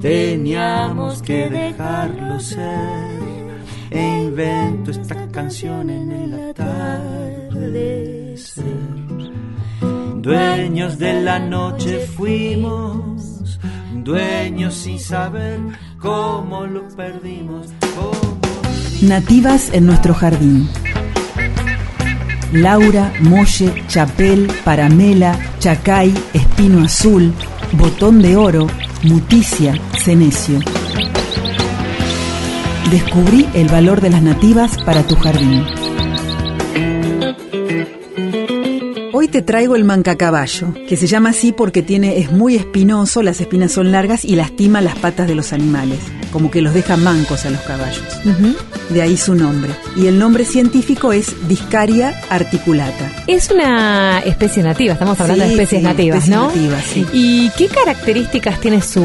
teníamos 0.00 1.22
que 1.22 1.50
dejarlo 1.50 2.38
ser. 2.38 3.14
E 3.90 4.24
invento 4.24 4.90
esta 4.90 5.28
canción 5.28 5.88
en 5.90 6.10
el 6.10 6.50
atardecer. 6.50 7.84
Dueños 10.24 10.98
de 10.98 11.20
la 11.20 11.38
noche 11.38 11.98
fuimos, 11.98 13.58
dueños 13.92 14.72
sin 14.72 14.98
saber 14.98 15.60
cómo 15.98 16.64
lo 16.64 16.88
perdimos. 16.88 17.66
Nativas 19.02 19.68
en 19.74 19.84
nuestro 19.84 20.14
jardín. 20.14 20.66
Laura, 22.54 23.12
Molle, 23.20 23.84
Chapel, 23.86 24.50
Paramela, 24.64 25.38
Chacay, 25.58 26.14
Espino 26.32 26.82
Azul, 26.82 27.30
Botón 27.72 28.22
de 28.22 28.34
Oro, 28.34 28.66
Muticia, 29.02 29.78
Cenecio. 29.98 30.58
Descubrí 32.90 33.46
el 33.52 33.68
valor 33.68 34.00
de 34.00 34.08
las 34.08 34.22
nativas 34.22 34.82
para 34.84 35.02
tu 35.02 35.16
jardín. 35.16 35.83
Te 39.34 39.42
traigo 39.42 39.74
el 39.74 39.82
mancacaballo, 39.82 40.72
que 40.88 40.96
se 40.96 41.08
llama 41.08 41.30
así 41.30 41.50
porque 41.50 41.82
tiene, 41.82 42.18
es 42.18 42.30
muy 42.30 42.54
espinoso, 42.54 43.20
las 43.20 43.40
espinas 43.40 43.72
son 43.72 43.90
largas 43.90 44.24
y 44.24 44.36
lastima 44.36 44.80
las 44.80 44.94
patas 44.94 45.26
de 45.26 45.34
los 45.34 45.52
animales, 45.52 45.98
como 46.30 46.52
que 46.52 46.62
los 46.62 46.72
deja 46.72 46.96
mancos 46.96 47.44
a 47.44 47.50
los 47.50 47.60
caballos. 47.62 48.04
De 48.90 49.02
ahí 49.02 49.16
su 49.16 49.34
nombre. 49.34 49.72
Y 49.96 50.06
el 50.06 50.20
nombre 50.20 50.44
científico 50.44 51.12
es 51.12 51.34
Discaria 51.48 52.14
articulata. 52.30 53.10
Es 53.26 53.50
una 53.50 54.20
especie 54.20 54.62
nativa, 54.62 54.92
estamos 54.92 55.20
hablando 55.20 55.42
Sí, 55.42 55.48
de 55.48 55.54
especies 55.54 55.80
sí, 55.80 55.84
nativas, 55.84 56.18
especies 56.18 56.38
¿no? 56.40 56.46
nativas, 56.46 56.84
sí. 56.84 57.06
¿Y 57.12 57.50
qué 57.58 57.66
características 57.66 58.60
tiene 58.60 58.82
su, 58.82 59.02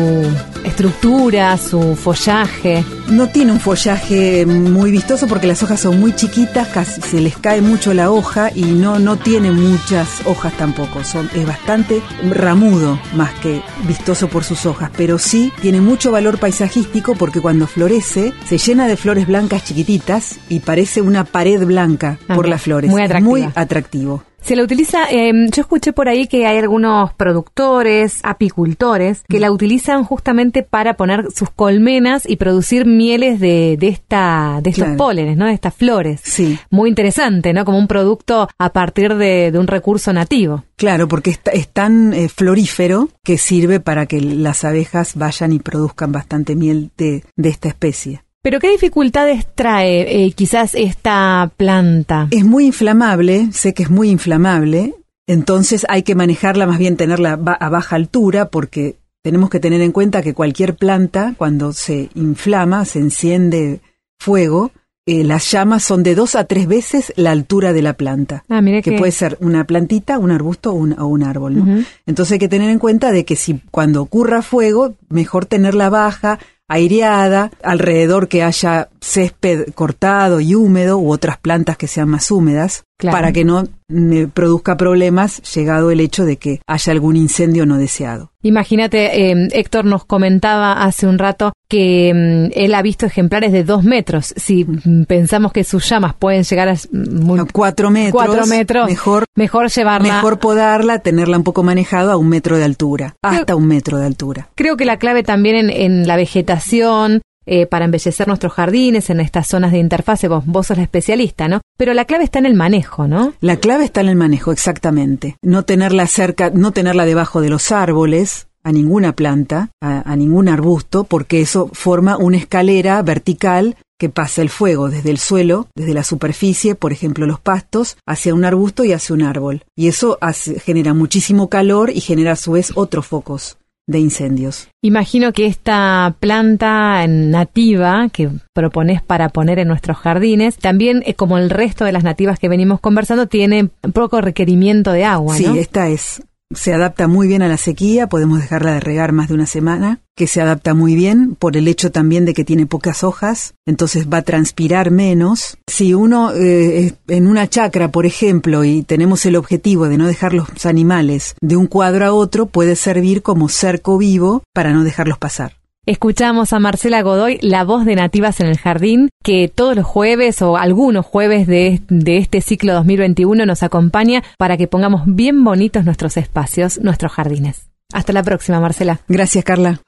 estructura, 0.64 1.58
su 1.58 1.96
follaje. 1.96 2.84
No 3.10 3.28
tiene 3.28 3.52
un 3.52 3.60
follaje 3.60 4.46
muy 4.46 4.92
vistoso 4.92 5.28
porque 5.28 5.48
las 5.48 5.62
hojas 5.64 5.80
son 5.80 6.00
muy 6.00 6.14
chiquitas, 6.16 6.68
casi 6.70 7.02
se 7.02 7.22
les 7.22 7.38
cae 7.38 7.62
mucho 7.62 7.94
la 7.94 8.12
hoja 8.12 8.52
y 8.54 8.64
no, 8.64 9.00
no 9.00 9.18
tiene 9.18 9.52
muchas 9.52 10.26
hojas 10.26 10.54
tampoco. 10.58 11.04
Son, 11.04 11.30
es 11.34 11.46
bastante 11.46 12.02
ramudo 12.30 13.00
más 13.16 13.34
que 13.36 13.62
vistoso 13.88 14.28
por 14.30 14.44
sus 14.44 14.66
hojas, 14.66 14.92
pero 14.96 15.18
sí 15.18 15.52
tiene 15.62 15.82
mucho 15.82 16.12
valor 16.12 16.38
paisajístico 16.40 17.16
porque 17.16 17.42
cuando 17.42 17.68
florece 17.68 18.34
se 18.48 18.58
llena 18.58 18.88
de 18.88 18.98
flores 18.98 19.28
blancas 19.28 19.64
chiquititas 19.66 20.38
y 20.50 20.60
parece 20.60 21.02
una 21.02 21.24
pared 21.24 21.66
blanca 21.66 22.18
Ah, 22.28 22.36
por 22.36 22.48
las 22.48 22.62
flores. 22.62 22.90
muy 22.92 23.02
Es 23.02 23.06
atractiva. 23.06 23.30
muy 23.30 23.48
atractivo. 23.56 24.24
Se 24.42 24.56
la 24.56 24.64
utiliza, 24.64 25.06
eh, 25.12 25.32
yo 25.52 25.62
escuché 25.62 25.94
por 25.94 26.08
ahí 26.10 26.26
que 26.28 26.48
hay 26.48 26.58
algunos 26.58 27.14
productores, 27.14 28.20
apicultores, 28.24 29.24
que 29.28 29.40
la 29.40 29.52
utilizan 29.52 30.04
justamente 30.04 30.64
para 30.64 30.96
poner 30.96 31.28
sus 31.34 31.50
colmenas 31.50 32.24
y 32.28 32.38
producir 32.38 32.86
mieles 32.86 33.40
de, 33.40 33.78
de 33.80 33.88
esta, 33.90 34.60
de 34.64 34.70
estos 34.72 34.86
Claro. 34.86 34.98
pólenes, 34.98 35.38
¿no? 35.38 35.46
De 35.46 35.54
estas 35.54 35.76
flores. 35.76 36.22
Sí. 36.24 36.58
Muy 36.70 36.90
interesante, 36.90 37.54
¿no? 37.54 37.66
Como 37.66 37.78
un 37.78 37.88
producto 37.88 38.48
a 38.58 38.74
partir 38.74 39.16
de, 39.16 39.52
de 39.52 39.60
un 39.60 39.68
recurso 39.68 40.14
nativo. 40.14 40.64
Claro, 40.78 41.08
porque 41.08 41.32
es, 41.32 41.40
es 41.54 41.68
tan 41.68 42.14
eh, 42.14 42.30
florífero 42.30 43.10
que 43.24 43.38
sirve 43.38 43.80
para 43.80 44.06
que 44.06 44.22
las 44.22 44.64
abejas 44.64 45.16
vayan 45.16 45.52
y 45.54 45.60
produzcan 45.60 46.12
bastante 46.12 46.56
miel 46.56 46.92
de, 46.98 47.24
de 47.36 47.50
esta 47.50 47.68
especie. 47.68 48.24
Pero 48.42 48.60
¿qué 48.60 48.72
dificultades 48.72 49.46
trae 49.54 50.26
eh, 50.26 50.32
quizás 50.32 50.74
esta 50.74 51.52
planta? 51.58 52.28
Es 52.32 52.46
muy 52.46 52.66
inflamable, 52.66 53.50
sé 53.52 53.74
que 53.74 53.84
es 53.84 53.90
muy 53.90 54.10
inflamable, 54.10 54.96
entonces 55.28 55.86
hay 55.90 56.04
que 56.04 56.16
manejarla, 56.16 56.66
más 56.66 56.80
bien 56.80 56.96
tenerla 56.96 57.34
a 57.34 57.70
baja 57.70 57.98
altura, 57.98 58.50
porque 58.50 58.98
tenemos 59.22 59.50
que 59.50 59.60
tener 59.60 59.82
en 59.82 59.92
cuenta 59.92 60.22
que 60.22 60.34
cualquier 60.34 60.76
planta, 60.76 61.36
cuando 61.38 61.74
se 61.74 62.10
inflama, 62.16 62.86
se 62.86 63.00
enciende 63.00 63.82
fuego, 64.18 64.72
eh, 65.06 65.24
las 65.26 65.52
llamas 65.52 65.84
son 65.84 66.04
de 66.04 66.16
dos 66.16 66.36
a 66.36 66.46
tres 66.46 66.68
veces 66.68 67.12
la 67.18 67.32
altura 67.32 67.74
de 67.74 67.82
la 67.82 67.94
planta. 67.94 68.46
Ah, 68.48 68.62
mire 68.62 68.82
que 68.82 68.92
que 68.92 68.98
puede 68.98 69.12
ser 69.12 69.38
una 69.42 69.66
plantita, 69.66 70.18
un 70.18 70.32
arbusto 70.32 70.72
o 70.72 70.76
un, 70.76 70.98
o 70.98 71.08
un 71.08 71.24
árbol. 71.24 71.86
Entonces 72.06 72.34
hay 72.34 72.40
que 72.40 72.48
tener 72.48 72.70
en 72.70 72.80
cuenta 72.80 73.12
de 73.12 73.26
que 73.26 73.36
si 73.36 73.60
cuando 73.72 74.02
ocurra 74.02 74.42
fuego, 74.42 74.96
mejor 75.10 75.46
tenerla 75.46 75.90
baja, 75.90 76.40
aireada, 76.70 77.52
alrededor 77.64 78.28
que 78.30 78.44
haya 78.44 78.88
césped 79.02 79.74
cortado 79.74 80.40
y 80.40 80.56
húmedo 80.56 80.98
u 80.98 81.12
otras 81.12 81.38
plantas 81.38 81.76
que 81.78 81.88
sean 81.88 82.08
más 82.10 82.32
húmedas, 82.32 82.84
Claro. 82.98 83.18
para 83.18 83.32
que 83.34 83.44
no 83.44 83.68
me 83.90 84.28
produzca 84.28 84.78
problemas 84.78 85.42
llegado 85.54 85.92
el 85.92 86.00
hecho 86.00 86.24
de 86.26 86.38
que 86.38 86.62
haya 86.68 86.92
algún 86.94 87.18
incendio 87.18 87.66
no 87.66 87.78
deseado. 87.78 88.32
Imagínate, 88.42 89.32
eh, 89.32 89.50
Héctor 89.52 89.84
nos 89.84 90.06
comentaba 90.06 90.84
hace 90.84 91.06
un 91.08 91.18
rato 91.20 91.52
que 91.68 92.14
mm, 92.14 92.52
él 92.58 92.74
ha 92.74 92.82
visto 92.82 93.06
ejemplares 93.06 93.52
de 93.52 93.64
dos 93.66 93.84
metros. 93.84 94.34
Si 94.38 94.64
mm, 94.64 95.04
pensamos 95.04 95.52
que 95.52 95.64
sus 95.66 95.90
llamas 95.90 96.14
pueden 96.18 96.44
llegar 96.44 96.70
a 96.70 96.76
muy- 96.94 97.40
A 97.40 97.46
cuatro 97.52 97.90
metros, 97.92 98.14
cuatro 98.24 98.46
metros, 98.46 98.88
mejor 98.88 99.26
mejor 99.36 99.70
llevarla. 99.70 100.16
Mejor 100.16 100.40
podarla, 100.40 101.00
tenerla 101.00 101.38
un 101.38 101.44
poco 101.44 101.64
manejado 101.64 102.12
a 102.12 102.18
un 102.18 102.30
metro 102.30 102.58
de 102.58 102.64
altura, 102.64 103.16
hasta 103.22 103.56
un 103.56 103.68
metro 103.68 103.98
de 103.98 104.06
altura. 104.06 104.50
Creo 104.56 104.78
que 104.78 104.86
la 104.86 104.98
clave 104.98 105.24
también 105.24 105.56
en, 105.56 105.70
en 105.70 106.08
la 106.08 106.16
vegetación, 106.16 107.22
eh, 107.52 107.66
para 107.66 107.86
embellecer 107.86 108.28
nuestros 108.28 108.54
jardines, 108.54 109.10
en 109.10 109.20
estas 109.20 109.48
zonas 109.48 109.72
de 109.72 109.80
interfase, 109.80 110.28
vos, 110.28 110.44
vos 110.46 110.68
sos 110.68 110.78
la 110.78 110.84
especialista, 110.84 111.48
¿no? 111.48 111.62
Pero 111.78 111.94
la 111.94 112.06
clave 112.06 112.24
está 112.24 112.38
en 112.40 112.46
el 112.46 112.54
manejo, 112.54 113.08
¿no? 113.08 113.34
La 113.42 113.58
clave 113.58 113.86
está 113.86 114.02
en 114.02 114.10
el 114.10 114.16
manejo, 114.16 114.52
exactamente. 114.52 115.36
No 115.42 115.64
tenerla 115.64 116.06
cerca, 116.08 116.52
no 116.54 116.72
tenerla 116.72 117.06
debajo 117.06 117.42
de 117.42 117.50
los 117.50 117.72
árboles, 117.72 118.48
a 118.64 118.72
ninguna 118.72 119.14
planta, 119.14 119.70
a, 119.82 120.02
a 120.12 120.16
ningún 120.16 120.48
arbusto, 120.50 121.06
porque 121.06 121.42
eso 121.42 121.70
forma 121.74 122.18
una 122.18 122.38
escalera 122.38 123.02
vertical 123.02 123.78
que 123.98 124.10
pasa 124.10 124.42
el 124.42 124.50
fuego 124.50 124.90
desde 124.90 125.10
el 125.10 125.18
suelo, 125.18 125.68
desde 125.76 125.94
la 125.94 126.04
superficie, 126.04 126.76
por 126.76 126.92
ejemplo 126.94 127.26
los 127.26 127.40
pastos, 127.40 127.98
hacia 128.06 128.34
un 128.34 128.46
arbusto 128.46 128.84
y 128.86 128.94
hacia 128.94 129.14
un 129.16 129.24
árbol. 129.24 129.64
Y 129.76 129.88
eso 129.88 130.18
hace- 130.22 130.60
genera 130.60 130.94
muchísimo 130.94 131.50
calor 131.50 131.90
y 131.90 132.00
genera 132.02 132.34
a 132.34 132.38
su 132.38 132.52
vez 132.54 132.72
otros 132.76 133.08
focos 133.08 133.58
de 133.90 134.00
incendios. 134.00 134.68
Imagino 134.84 135.34
que 135.34 135.48
esta 135.48 136.16
planta 136.20 137.06
nativa 137.08 138.08
que 138.14 138.30
propones 138.54 139.02
para 139.02 139.30
poner 139.30 139.58
en 139.58 139.68
nuestros 139.68 139.98
jardines, 139.98 140.58
también 140.58 141.02
eh, 141.08 141.16
como 141.16 141.40
el 141.40 141.50
resto 141.50 141.86
de 141.86 141.92
las 141.92 142.04
nativas 142.04 142.38
que 142.38 142.50
venimos 142.50 142.80
conversando, 142.80 143.26
tiene 143.28 143.70
un 143.84 143.92
poco 143.92 144.22
requerimiento 144.22 144.92
de 144.92 145.06
agua, 145.06 145.36
Sí, 145.36 145.48
¿no? 145.48 145.56
esta 145.56 145.88
es. 145.90 146.22
Se 146.56 146.74
adapta 146.74 147.08
muy 147.08 147.28
bien 147.28 147.44
a 147.44 147.48
la 147.48 147.58
sequía, 147.58 148.08
podemos 148.08 148.40
dejarla 148.40 148.74
de 148.74 148.80
regar 148.80 149.12
más 149.12 149.28
de 149.28 149.36
una 149.36 149.46
semana, 149.46 150.00
que 150.16 150.26
se 150.26 150.42
adapta 150.42 150.74
muy 150.74 150.96
bien 150.96 151.36
por 151.36 151.56
el 151.56 151.68
hecho 151.68 151.92
también 151.92 152.26
de 152.26 152.34
que 152.34 152.44
tiene 152.44 152.66
pocas 152.66 153.04
hojas, 153.04 153.54
entonces 153.68 154.10
va 154.12 154.18
a 154.18 154.22
transpirar 154.24 154.90
menos. 154.90 155.60
Si 155.68 155.94
uno 155.94 156.34
eh, 156.34 156.96
en 157.08 157.28
una 157.28 157.48
chacra, 157.48 157.92
por 157.92 158.08
ejemplo, 158.08 158.64
y 158.64 158.82
tenemos 158.82 159.28
el 159.28 159.36
objetivo 159.36 159.88
de 159.88 160.00
no 160.00 160.08
dejar 160.08 160.34
los 160.34 160.66
animales 160.66 161.36
de 161.40 161.56
un 161.56 161.68
cuadro 161.68 162.08
a 162.08 162.14
otro, 162.14 162.48
puede 162.48 162.76
servir 162.76 163.22
como 163.22 163.48
cerco 163.48 164.00
vivo 164.00 164.42
para 164.52 164.74
no 164.74 164.84
dejarlos 164.84 165.20
pasar. 165.20 165.59
Escuchamos 165.90 166.54
a 166.54 166.60
Marcela 166.60 167.02
Godoy, 167.02 167.40
la 167.42 167.64
voz 167.64 167.84
de 167.84 167.96
Nativas 167.96 168.40
en 168.42 168.46
el 168.46 168.60
Jardín, 168.60 169.10
que 169.24 169.48
todos 169.48 169.76
los 169.76 169.88
jueves 169.88 170.40
o 170.44 170.56
algunos 170.56 171.04
jueves 171.04 171.48
de, 171.48 171.82
de 171.90 172.18
este 172.18 172.42
ciclo 172.42 172.76
2021 172.76 173.44
nos 173.48 173.64
acompaña 173.64 174.22
para 174.38 174.56
que 174.56 174.68
pongamos 174.68 175.02
bien 175.08 175.44
bonitos 175.44 175.86
nuestros 175.86 176.16
espacios, 176.18 176.80
nuestros 176.80 177.12
jardines. 177.12 177.72
Hasta 177.92 178.14
la 178.14 178.22
próxima, 178.22 178.60
Marcela. 178.60 179.00
Gracias, 179.08 179.44
Carla. 179.44 179.82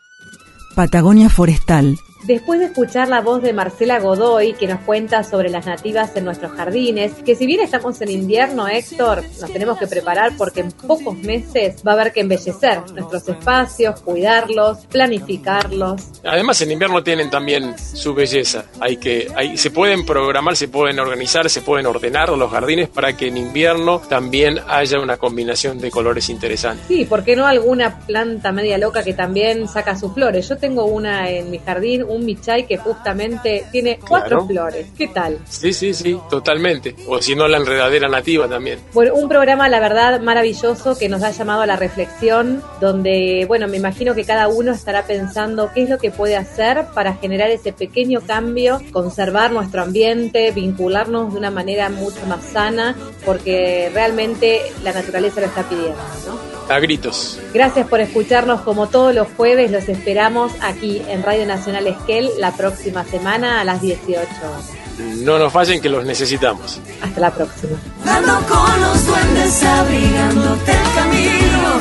Patagonia 0.76 1.30
Forestal. 1.30 1.96
Después 2.24 2.60
de 2.60 2.68
escuchar 2.68 3.10
la 3.10 3.22
voz 3.22 3.42
de 3.42 3.52
Marcela 3.52 4.00
Godoy, 4.00 4.54
que 4.54 4.68
nos 4.68 4.80
cuenta 4.82 5.24
sobre 5.24 5.50
las 5.50 5.66
nativas 5.66 6.16
en 6.16 6.26
nuestros 6.26 6.52
jardines, 6.52 7.14
que 7.26 7.36
si 7.36 7.48
bien 7.48 7.62
estamos 7.62 8.00
en 8.02 8.12
invierno, 8.12 8.68
Héctor, 8.68 9.24
nos 9.40 9.52
tenemos 9.52 9.80
que 9.80 9.88
preparar 9.88 10.34
porque 10.38 10.62
en 10.62 10.72
pocos 10.72 11.18
meses 11.18 11.82
va 11.86 11.92
a 11.92 11.96
haber 11.96 12.14
que 12.14 12.22
embellecer 12.22 12.82
nuestros 12.92 13.28
espacios, 13.28 14.02
cuidarlos, 14.02 14.86
planificarlos. 14.88 16.02
Además, 16.24 16.62
en 16.62 16.72
invierno 16.72 17.04
tienen 17.04 17.32
también 17.32 17.76
su 17.78 18.14
belleza. 18.14 18.66
Hay 18.80 18.98
que, 18.98 19.28
hay, 19.36 19.58
se 19.58 19.72
pueden 19.72 20.06
programar, 20.06 20.56
se 20.56 20.68
pueden 20.68 21.00
organizar, 21.00 21.50
se 21.50 21.62
pueden 21.62 21.88
ordenar 21.88 22.30
los 22.30 22.52
jardines 22.52 22.88
para 22.90 23.18
que 23.18 23.28
en 23.28 23.38
invierno 23.38 24.00
también 24.00 24.60
haya 24.68 25.00
una 25.00 25.18
combinación 25.18 25.80
de 25.80 25.90
colores 25.90 26.30
interesantes. 26.30 26.86
Sí, 26.88 27.06
¿por 27.06 27.24
qué 27.24 27.36
no 27.36 27.48
alguna 27.48 28.00
planta 28.06 28.52
media 28.52 28.78
loca 28.78 29.04
que 29.04 29.14
también 29.14 29.68
saca 29.68 29.98
sus 29.98 30.14
flores? 30.14 30.48
Yo 30.48 30.58
tengo 30.58 30.86
una 30.86 31.30
en 31.30 31.50
mi 31.50 31.58
jardín, 31.58 32.06
un 32.12 32.26
michay 32.26 32.66
que 32.66 32.78
justamente 32.78 33.66
tiene 33.72 34.00
cuatro 34.00 34.40
Claro. 34.40 34.48
flores. 34.48 34.88
¿Qué 34.98 35.08
tal? 35.08 35.40
Sí, 35.50 35.74
sí, 35.74 35.94
sí, 35.94 36.18
totalmente. 36.30 36.96
O 37.08 37.22
si 37.22 37.36
no, 37.36 37.48
la 37.48 37.58
enredadera 37.58 38.08
nativa 38.08 38.48
también. 38.48 38.80
Bueno, 38.94 39.14
un 39.16 39.28
programa, 39.30 39.68
la 39.70 39.80
verdad, 39.80 40.20
maravilloso 40.22 40.98
que 40.98 41.10
nos 41.10 41.24
ha 41.24 41.32
llamado 41.32 41.62
a 41.62 41.66
la 41.66 41.76
reflexión, 41.76 42.62
donde, 42.80 43.46
bueno, 43.48 43.68
me 43.68 43.78
imagino 43.78 44.14
que 44.16 44.24
cada 44.26 44.48
uno 44.48 44.72
estará 44.72 45.04
pensando 45.04 45.72
qué 45.74 45.84
es 45.84 45.90
lo 45.90 45.98
que 45.98 46.12
puede 46.12 46.36
hacer 46.38 46.86
para 46.94 47.14
generar 47.16 47.50
ese 47.50 47.74
pequeño 47.74 48.22
cambio, 48.22 48.82
conservar 48.92 49.52
nuestro 49.52 49.82
ambiente, 49.82 50.52
vincularnos 50.52 51.34
de 51.34 51.40
una 51.40 51.52
manera 51.52 51.90
mucho 51.90 52.26
más 52.28 52.44
sana, 52.44 52.96
porque 53.26 53.90
realmente 53.94 54.62
la 54.84 54.94
naturaleza 54.94 55.42
lo 55.42 55.48
está 55.48 55.64
pidiendo, 55.64 55.98
¿no? 56.28 56.52
A 56.74 56.80
gritos. 56.80 57.38
Gracias 57.54 57.88
por 57.88 58.00
escucharnos 58.00 58.62
como 58.62 58.88
todos 58.88 59.14
los 59.14 59.28
jueves, 59.36 59.72
los 59.72 59.90
esperamos 59.90 60.54
aquí 60.62 61.02
en 61.10 61.22
Radio 61.22 61.46
Nacional 61.46 61.86
Esquel 62.02 62.30
la 62.40 62.52
próxima 62.52 63.04
semana 63.06 63.62
a 63.62 63.64
las 63.64 63.82
18 63.82 64.16
horas. 64.18 64.72
No 65.18 65.38
nos 65.38 65.54
fallen 65.54 65.82
que 65.82 65.90
los 65.90 66.04
necesitamos. 66.06 66.80
Hasta 67.02 67.20
la 67.20 67.32
próxima. 67.32 67.78
Dando 68.04 68.34
con 68.48 68.82
los 68.82 69.06
duendes, 69.06 69.64
abrigándote 69.64 70.72
el 70.72 70.96
camino, 70.96 71.80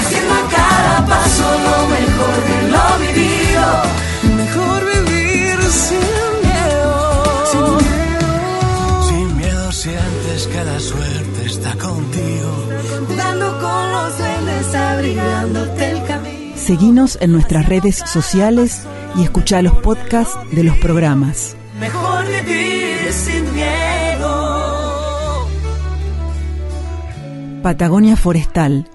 haciendo 0.00 0.34
a 0.34 0.48
cada 0.50 1.06
paso 1.06 1.44
lo 1.66 1.88
mejor 1.88 2.36
de 2.48 2.68
lo 2.70 2.98
vivido. 3.06 3.66
Mejor 4.36 4.80
vivir 5.06 5.62
sin 5.70 5.98
miedo. 6.48 7.46
Sin 7.50 7.76
miedo. 7.76 9.02
Sin 9.08 9.36
miedo 9.36 9.72
sientes 9.72 10.46
que 10.46 10.64
la 10.64 10.80
suerte 10.80 11.46
está 11.46 11.72
contigo. 11.74 12.68
Dando 13.16 13.58
con 13.60 13.92
los 13.92 14.18
duendes, 14.18 14.74
abrigándote 14.74 15.90
el 15.90 16.04
camino. 16.04 16.56
Seguinos 16.56 17.18
en 17.20 17.32
nuestras 17.32 17.66
redes 17.66 17.96
sociales 18.06 18.86
y 19.18 19.24
escucha 19.24 19.60
los 19.62 19.74
podcasts 19.74 20.38
de 20.52 20.62
los 20.64 20.76
programas. 20.78 21.56
Mejor 21.80 22.24
vivir 22.26 23.12
sin 23.12 23.52
miedo. 23.54 25.48
Patagonia 27.62 28.16
Forestal 28.16 28.86